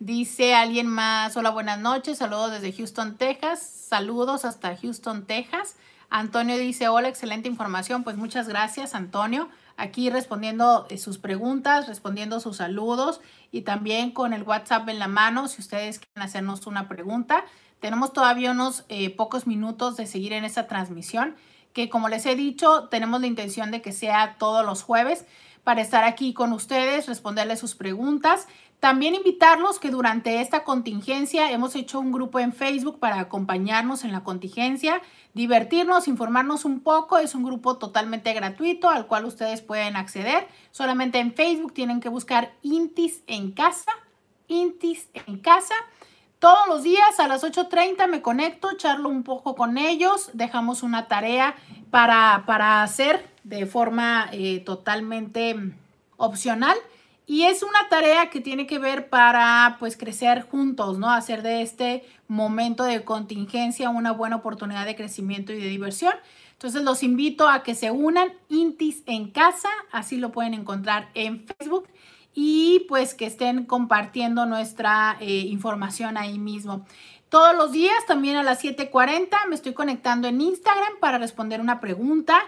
Dice 0.00 0.54
alguien 0.54 0.86
más, 0.86 1.36
hola, 1.36 1.50
buenas 1.50 1.78
noches, 1.78 2.18
saludos 2.18 2.50
desde 2.52 2.72
Houston, 2.72 3.16
Texas. 3.16 3.62
Saludos 3.62 4.44
hasta 4.44 4.76
Houston, 4.76 5.24
Texas. 5.26 5.76
Antonio 6.10 6.56
dice, 6.58 6.88
hola, 6.88 7.08
excelente 7.08 7.48
información. 7.48 8.04
Pues 8.04 8.16
muchas 8.16 8.48
gracias, 8.48 8.94
Antonio. 8.94 9.48
Aquí 9.76 10.10
respondiendo 10.10 10.86
eh, 10.88 10.98
sus 10.98 11.18
preguntas, 11.18 11.88
respondiendo 11.88 12.40
sus 12.40 12.58
saludos 12.58 13.20
y 13.50 13.62
también 13.62 14.12
con 14.12 14.32
el 14.32 14.42
WhatsApp 14.42 14.88
en 14.88 14.98
la 14.98 15.08
mano 15.08 15.48
si 15.48 15.60
ustedes 15.60 15.98
quieren 15.98 16.22
hacernos 16.22 16.66
una 16.66 16.88
pregunta. 16.88 17.44
Tenemos 17.80 18.12
todavía 18.12 18.52
unos 18.52 18.84
eh, 18.88 19.10
pocos 19.10 19.46
minutos 19.46 19.96
de 19.96 20.06
seguir 20.06 20.32
en 20.32 20.44
esta 20.44 20.66
transmisión 20.66 21.34
que 21.72 21.88
como 21.88 22.08
les 22.08 22.24
he 22.24 22.36
dicho, 22.36 22.84
tenemos 22.88 23.20
la 23.20 23.26
intención 23.26 23.72
de 23.72 23.82
que 23.82 23.90
sea 23.90 24.36
todos 24.38 24.64
los 24.64 24.82
jueves 24.82 25.26
para 25.64 25.80
estar 25.80 26.04
aquí 26.04 26.32
con 26.32 26.52
ustedes, 26.52 27.08
responderles 27.08 27.58
sus 27.58 27.74
preguntas 27.74 28.46
también 28.84 29.14
invitarlos 29.14 29.78
que 29.78 29.90
durante 29.90 30.42
esta 30.42 30.62
contingencia 30.62 31.50
hemos 31.50 31.74
hecho 31.74 31.98
un 31.98 32.12
grupo 32.12 32.38
en 32.38 32.52
Facebook 32.52 32.98
para 32.98 33.18
acompañarnos 33.18 34.04
en 34.04 34.12
la 34.12 34.22
contingencia, 34.22 35.00
divertirnos, 35.34 36.08
informarnos 36.08 36.64
un 36.64 36.80
poco. 36.80 37.18
Es 37.18 37.34
un 37.34 37.44
grupo 37.44 37.76
totalmente 37.76 38.32
gratuito 38.32 38.88
al 38.88 39.06
cual 39.06 39.24
ustedes 39.24 39.60
pueden 39.60 39.96
acceder. 39.96 40.48
Solamente 40.70 41.18
en 41.18 41.34
Facebook 41.34 41.74
tienen 41.74 42.00
que 42.00 42.08
buscar 42.08 42.52
Intis 42.62 43.22
en 43.26 43.52
casa. 43.52 43.92
Intis 44.48 45.08
en 45.26 45.38
casa. 45.38 45.74
Todos 46.38 46.66
los 46.68 46.82
días 46.82 47.18
a 47.18 47.28
las 47.28 47.42
8.30 47.42 48.06
me 48.06 48.22
conecto, 48.22 48.76
charlo 48.76 49.08
un 49.08 49.22
poco 49.22 49.54
con 49.54 49.78
ellos, 49.78 50.30
dejamos 50.34 50.82
una 50.82 51.08
tarea 51.08 51.54
para, 51.90 52.44
para 52.46 52.82
hacer 52.82 53.30
de 53.44 53.64
forma 53.64 54.28
eh, 54.30 54.60
totalmente 54.60 55.56
opcional 56.16 56.76
y 57.26 57.44
es 57.44 57.62
una 57.62 57.88
tarea 57.88 58.28
que 58.28 58.40
tiene 58.40 58.66
que 58.66 58.78
ver 58.78 59.08
para 59.08 59.76
pues 59.78 59.96
crecer 59.96 60.42
juntos, 60.42 60.98
¿no? 60.98 61.10
Hacer 61.10 61.42
de 61.42 61.62
este 61.62 62.04
momento 62.28 62.84
de 62.84 63.04
contingencia 63.04 63.88
una 63.88 64.12
buena 64.12 64.36
oportunidad 64.36 64.84
de 64.84 64.96
crecimiento 64.96 65.52
y 65.52 65.60
de 65.60 65.68
diversión. 65.68 66.14
Entonces 66.52 66.82
los 66.82 67.02
invito 67.02 67.48
a 67.48 67.62
que 67.62 67.74
se 67.74 67.90
unan 67.90 68.32
Intis 68.48 69.02
en 69.06 69.30
casa, 69.30 69.68
así 69.90 70.18
lo 70.18 70.32
pueden 70.32 70.54
encontrar 70.54 71.08
en 71.14 71.46
Facebook 71.46 71.88
y 72.34 72.84
pues 72.88 73.14
que 73.14 73.26
estén 73.26 73.64
compartiendo 73.64 74.44
nuestra 74.44 75.16
eh, 75.20 75.30
información 75.30 76.16
ahí 76.16 76.38
mismo. 76.38 76.84
Todos 77.28 77.56
los 77.56 77.72
días, 77.72 77.96
también 78.06 78.36
a 78.36 78.42
las 78.42 78.62
7.40, 78.62 79.48
me 79.48 79.54
estoy 79.54 79.72
conectando 79.72 80.28
en 80.28 80.40
Instagram 80.40 81.00
para 81.00 81.18
responder 81.18 81.60
una 81.60 81.80
pregunta 81.80 82.40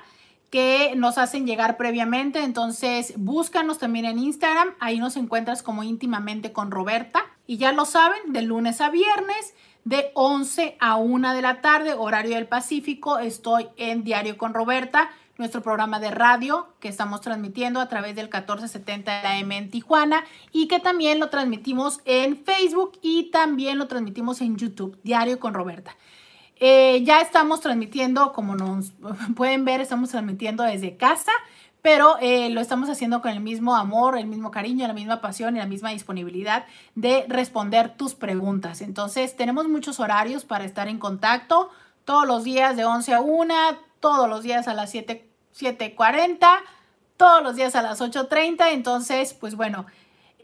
que 0.50 0.94
nos 0.96 1.18
hacen 1.18 1.46
llegar 1.46 1.76
previamente. 1.76 2.42
Entonces, 2.42 3.14
búscanos 3.16 3.78
también 3.78 4.04
en 4.04 4.18
Instagram. 4.18 4.74
Ahí 4.80 4.98
nos 4.98 5.16
encuentras 5.16 5.62
como 5.62 5.82
íntimamente 5.82 6.52
con 6.52 6.70
Roberta. 6.70 7.24
Y 7.46 7.58
ya 7.58 7.72
lo 7.72 7.84
saben, 7.84 8.32
de 8.32 8.42
lunes 8.42 8.80
a 8.80 8.90
viernes, 8.90 9.54
de 9.84 10.10
11 10.14 10.76
a 10.80 10.96
1 10.96 11.32
de 11.32 11.42
la 11.42 11.60
tarde, 11.60 11.94
horario 11.94 12.34
del 12.34 12.48
Pacífico, 12.48 13.20
estoy 13.20 13.68
en 13.76 14.02
Diario 14.02 14.36
con 14.36 14.52
Roberta, 14.52 15.10
nuestro 15.38 15.62
programa 15.62 16.00
de 16.00 16.10
radio 16.10 16.66
que 16.80 16.88
estamos 16.88 17.20
transmitiendo 17.20 17.80
a 17.80 17.88
través 17.88 18.16
del 18.16 18.26
1470 18.26 19.18
de 19.18 19.22
la 19.22 19.38
M 19.38 19.56
en 19.56 19.70
Tijuana 19.70 20.24
y 20.50 20.66
que 20.66 20.80
también 20.80 21.20
lo 21.20 21.30
transmitimos 21.30 22.00
en 22.04 22.36
Facebook 22.36 22.98
y 23.00 23.30
también 23.30 23.78
lo 23.78 23.86
transmitimos 23.86 24.40
en 24.40 24.56
YouTube, 24.56 24.98
Diario 25.04 25.38
con 25.38 25.54
Roberta. 25.54 25.96
Eh, 26.58 27.02
ya 27.04 27.20
estamos 27.20 27.60
transmitiendo, 27.60 28.32
como 28.32 28.56
nos 28.56 28.92
pueden 29.36 29.64
ver, 29.64 29.80
estamos 29.80 30.10
transmitiendo 30.10 30.62
desde 30.62 30.96
casa, 30.96 31.32
pero 31.82 32.16
eh, 32.20 32.50
lo 32.50 32.60
estamos 32.60 32.88
haciendo 32.88 33.22
con 33.22 33.30
el 33.30 33.40
mismo 33.40 33.76
amor, 33.76 34.18
el 34.18 34.26
mismo 34.26 34.50
cariño, 34.50 34.86
la 34.88 34.94
misma 34.94 35.20
pasión 35.20 35.56
y 35.56 35.60
la 35.60 35.66
misma 35.66 35.90
disponibilidad 35.90 36.64
de 36.94 37.26
responder 37.28 37.96
tus 37.96 38.14
preguntas. 38.14 38.80
Entonces, 38.80 39.36
tenemos 39.36 39.68
muchos 39.68 40.00
horarios 40.00 40.44
para 40.44 40.64
estar 40.64 40.88
en 40.88 40.98
contacto, 40.98 41.70
todos 42.04 42.26
los 42.26 42.42
días 42.44 42.76
de 42.76 42.84
11 42.84 43.14
a 43.14 43.20
1, 43.20 43.54
todos 44.00 44.28
los 44.28 44.42
días 44.42 44.66
a 44.66 44.74
las 44.74 44.94
7.40, 44.94 46.60
todos 47.16 47.42
los 47.42 47.54
días 47.54 47.76
a 47.76 47.82
las 47.82 48.00
8.30. 48.00 48.72
Entonces, 48.72 49.34
pues 49.34 49.54
bueno, 49.54 49.86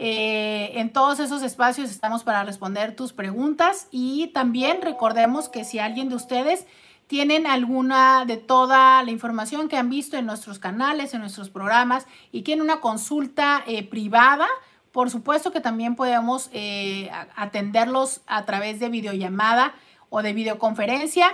Eh, 0.05 0.81
en 0.81 0.93
todos 0.93 1.21
esos 1.21 1.45
espacios 1.45 1.89
estamos 1.89 2.25
para 2.25 2.43
responder 2.43 2.97
tus 2.97 3.13
preguntas 3.13 3.87
y 3.93 4.33
también 4.35 4.83
recordemos 4.83 5.49
que 5.49 5.65
si 5.65 5.79
alguien 5.79 6.09
de 6.09 6.17
ustedes 6.17 6.67
tienen 7.07 7.47
alguna 7.47 8.25
de 8.25 8.37
toda 8.37 9.01
la 9.05 9.11
información 9.13 9.69
que 9.69 9.77
han 9.77 9.91
visto 9.91 10.17
en 10.17 10.27
nuestros 10.27 10.59
canales, 10.59 11.15
en 11.15 11.21
nuestros 11.21 11.51
programas 11.51 12.09
y 12.33 12.43
quieren 12.43 12.65
una 12.65 12.81
consulta 12.81 13.63
eh, 13.69 13.85
privada, 13.85 14.49
por 14.91 15.09
supuesto 15.09 15.53
que 15.53 15.61
también 15.61 15.95
podemos 15.95 16.51
eh, 16.53 17.09
atenderlos 17.37 18.23
a 18.27 18.45
través 18.45 18.81
de 18.81 18.89
videollamada 18.89 19.73
o 20.11 20.21
de 20.21 20.33
videoconferencia. 20.33 21.33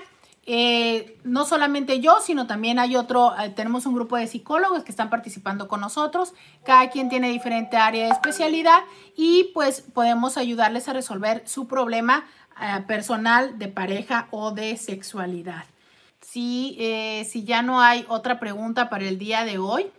Eh, 0.51 1.19
no 1.25 1.45
solamente 1.45 2.01
yo, 2.01 2.21
sino 2.23 2.47
también 2.47 2.79
hay 2.79 2.97
otro, 2.97 3.39
eh, 3.39 3.51
tenemos 3.51 3.85
un 3.85 3.95
grupo 3.95 4.17
de 4.17 4.27
psicólogos 4.27 4.83
que 4.83 4.91
están 4.91 5.11
participando 5.11 5.69
con 5.69 5.83
nosotros. 5.83 6.33
Cada 6.65 6.89
quien 6.89 7.11
tiene 7.11 7.29
diferente 7.29 7.77
área 7.77 8.07
de 8.07 8.13
especialidad 8.13 8.81
y 9.15 9.51
pues 9.53 9.83
podemos 9.83 10.39
ayudarles 10.39 10.89
a 10.89 10.95
resolver 10.95 11.47
su 11.47 11.69
problema 11.69 12.25
eh, 12.63 12.83
personal 12.87 13.59
de 13.59 13.69
pareja 13.69 14.29
o 14.31 14.53
de 14.53 14.79
sexualidad. 14.79 15.67
Si, 16.23 16.79
si 17.29 17.45
ya 17.45 17.61
no 17.61 17.83
hay 17.83 18.07
otra 18.09 18.41
pregunta 18.41 18.89
para 18.89 19.07
el 19.07 19.19
día 19.19 19.45
de 19.45 19.59
hoy, 19.59 19.91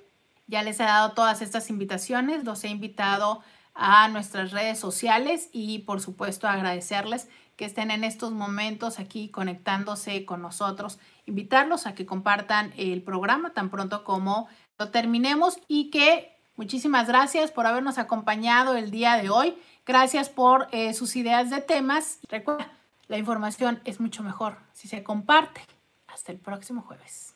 ya 0.48 0.64
les 0.64 0.80
he 0.80 0.84
dado 0.84 1.12
todas 1.12 1.44
estas 1.44 1.70
invitaciones, 1.70 2.44
los 2.44 2.64
he 2.64 2.70
invitado 2.70 3.42
a 3.76 4.08
nuestras 4.10 4.52
redes 4.52 4.80
sociales 4.80 5.50
y 5.54 5.80
por 5.80 6.02
supuesto 6.02 6.48
agradecerles 6.48 7.30
que 7.60 7.66
estén 7.66 7.92
en 7.92 8.06
estos 8.06 8.32
momentos 8.32 9.00
aquí 9.00 9.28
conectándose 9.28 10.24
con 10.24 10.42
nosotros, 10.42 10.98
invitarlos 11.26 11.88
a 11.88 11.94
que 11.94 12.06
compartan 12.06 12.72
el 12.78 13.04
programa 13.04 13.50
tan 13.50 13.70
pronto 13.70 14.06
como 14.06 14.48
lo 14.78 14.92
terminemos 14.92 15.60
y 15.68 15.90
que 15.90 16.38
muchísimas 16.56 17.10
gracias 17.10 17.52
por 17.52 17.68
habernos 17.68 17.98
acompañado 17.98 18.78
el 18.78 18.92
día 18.92 19.18
de 19.18 19.30
hoy. 19.30 19.58
Gracias 19.86 20.30
por 20.30 20.70
eh, 20.72 20.94
sus 20.94 21.18
ideas 21.18 21.50
de 21.50 21.60
temas. 21.60 22.20
Recuerda, 22.30 22.72
la 23.10 23.18
información 23.18 23.82
es 23.84 24.00
mucho 24.00 24.24
mejor 24.24 24.56
si 24.72 24.88
se 24.88 25.04
comparte. 25.04 25.60
Hasta 26.08 26.32
el 26.32 26.40
próximo 26.40 26.82
jueves. 26.82 27.36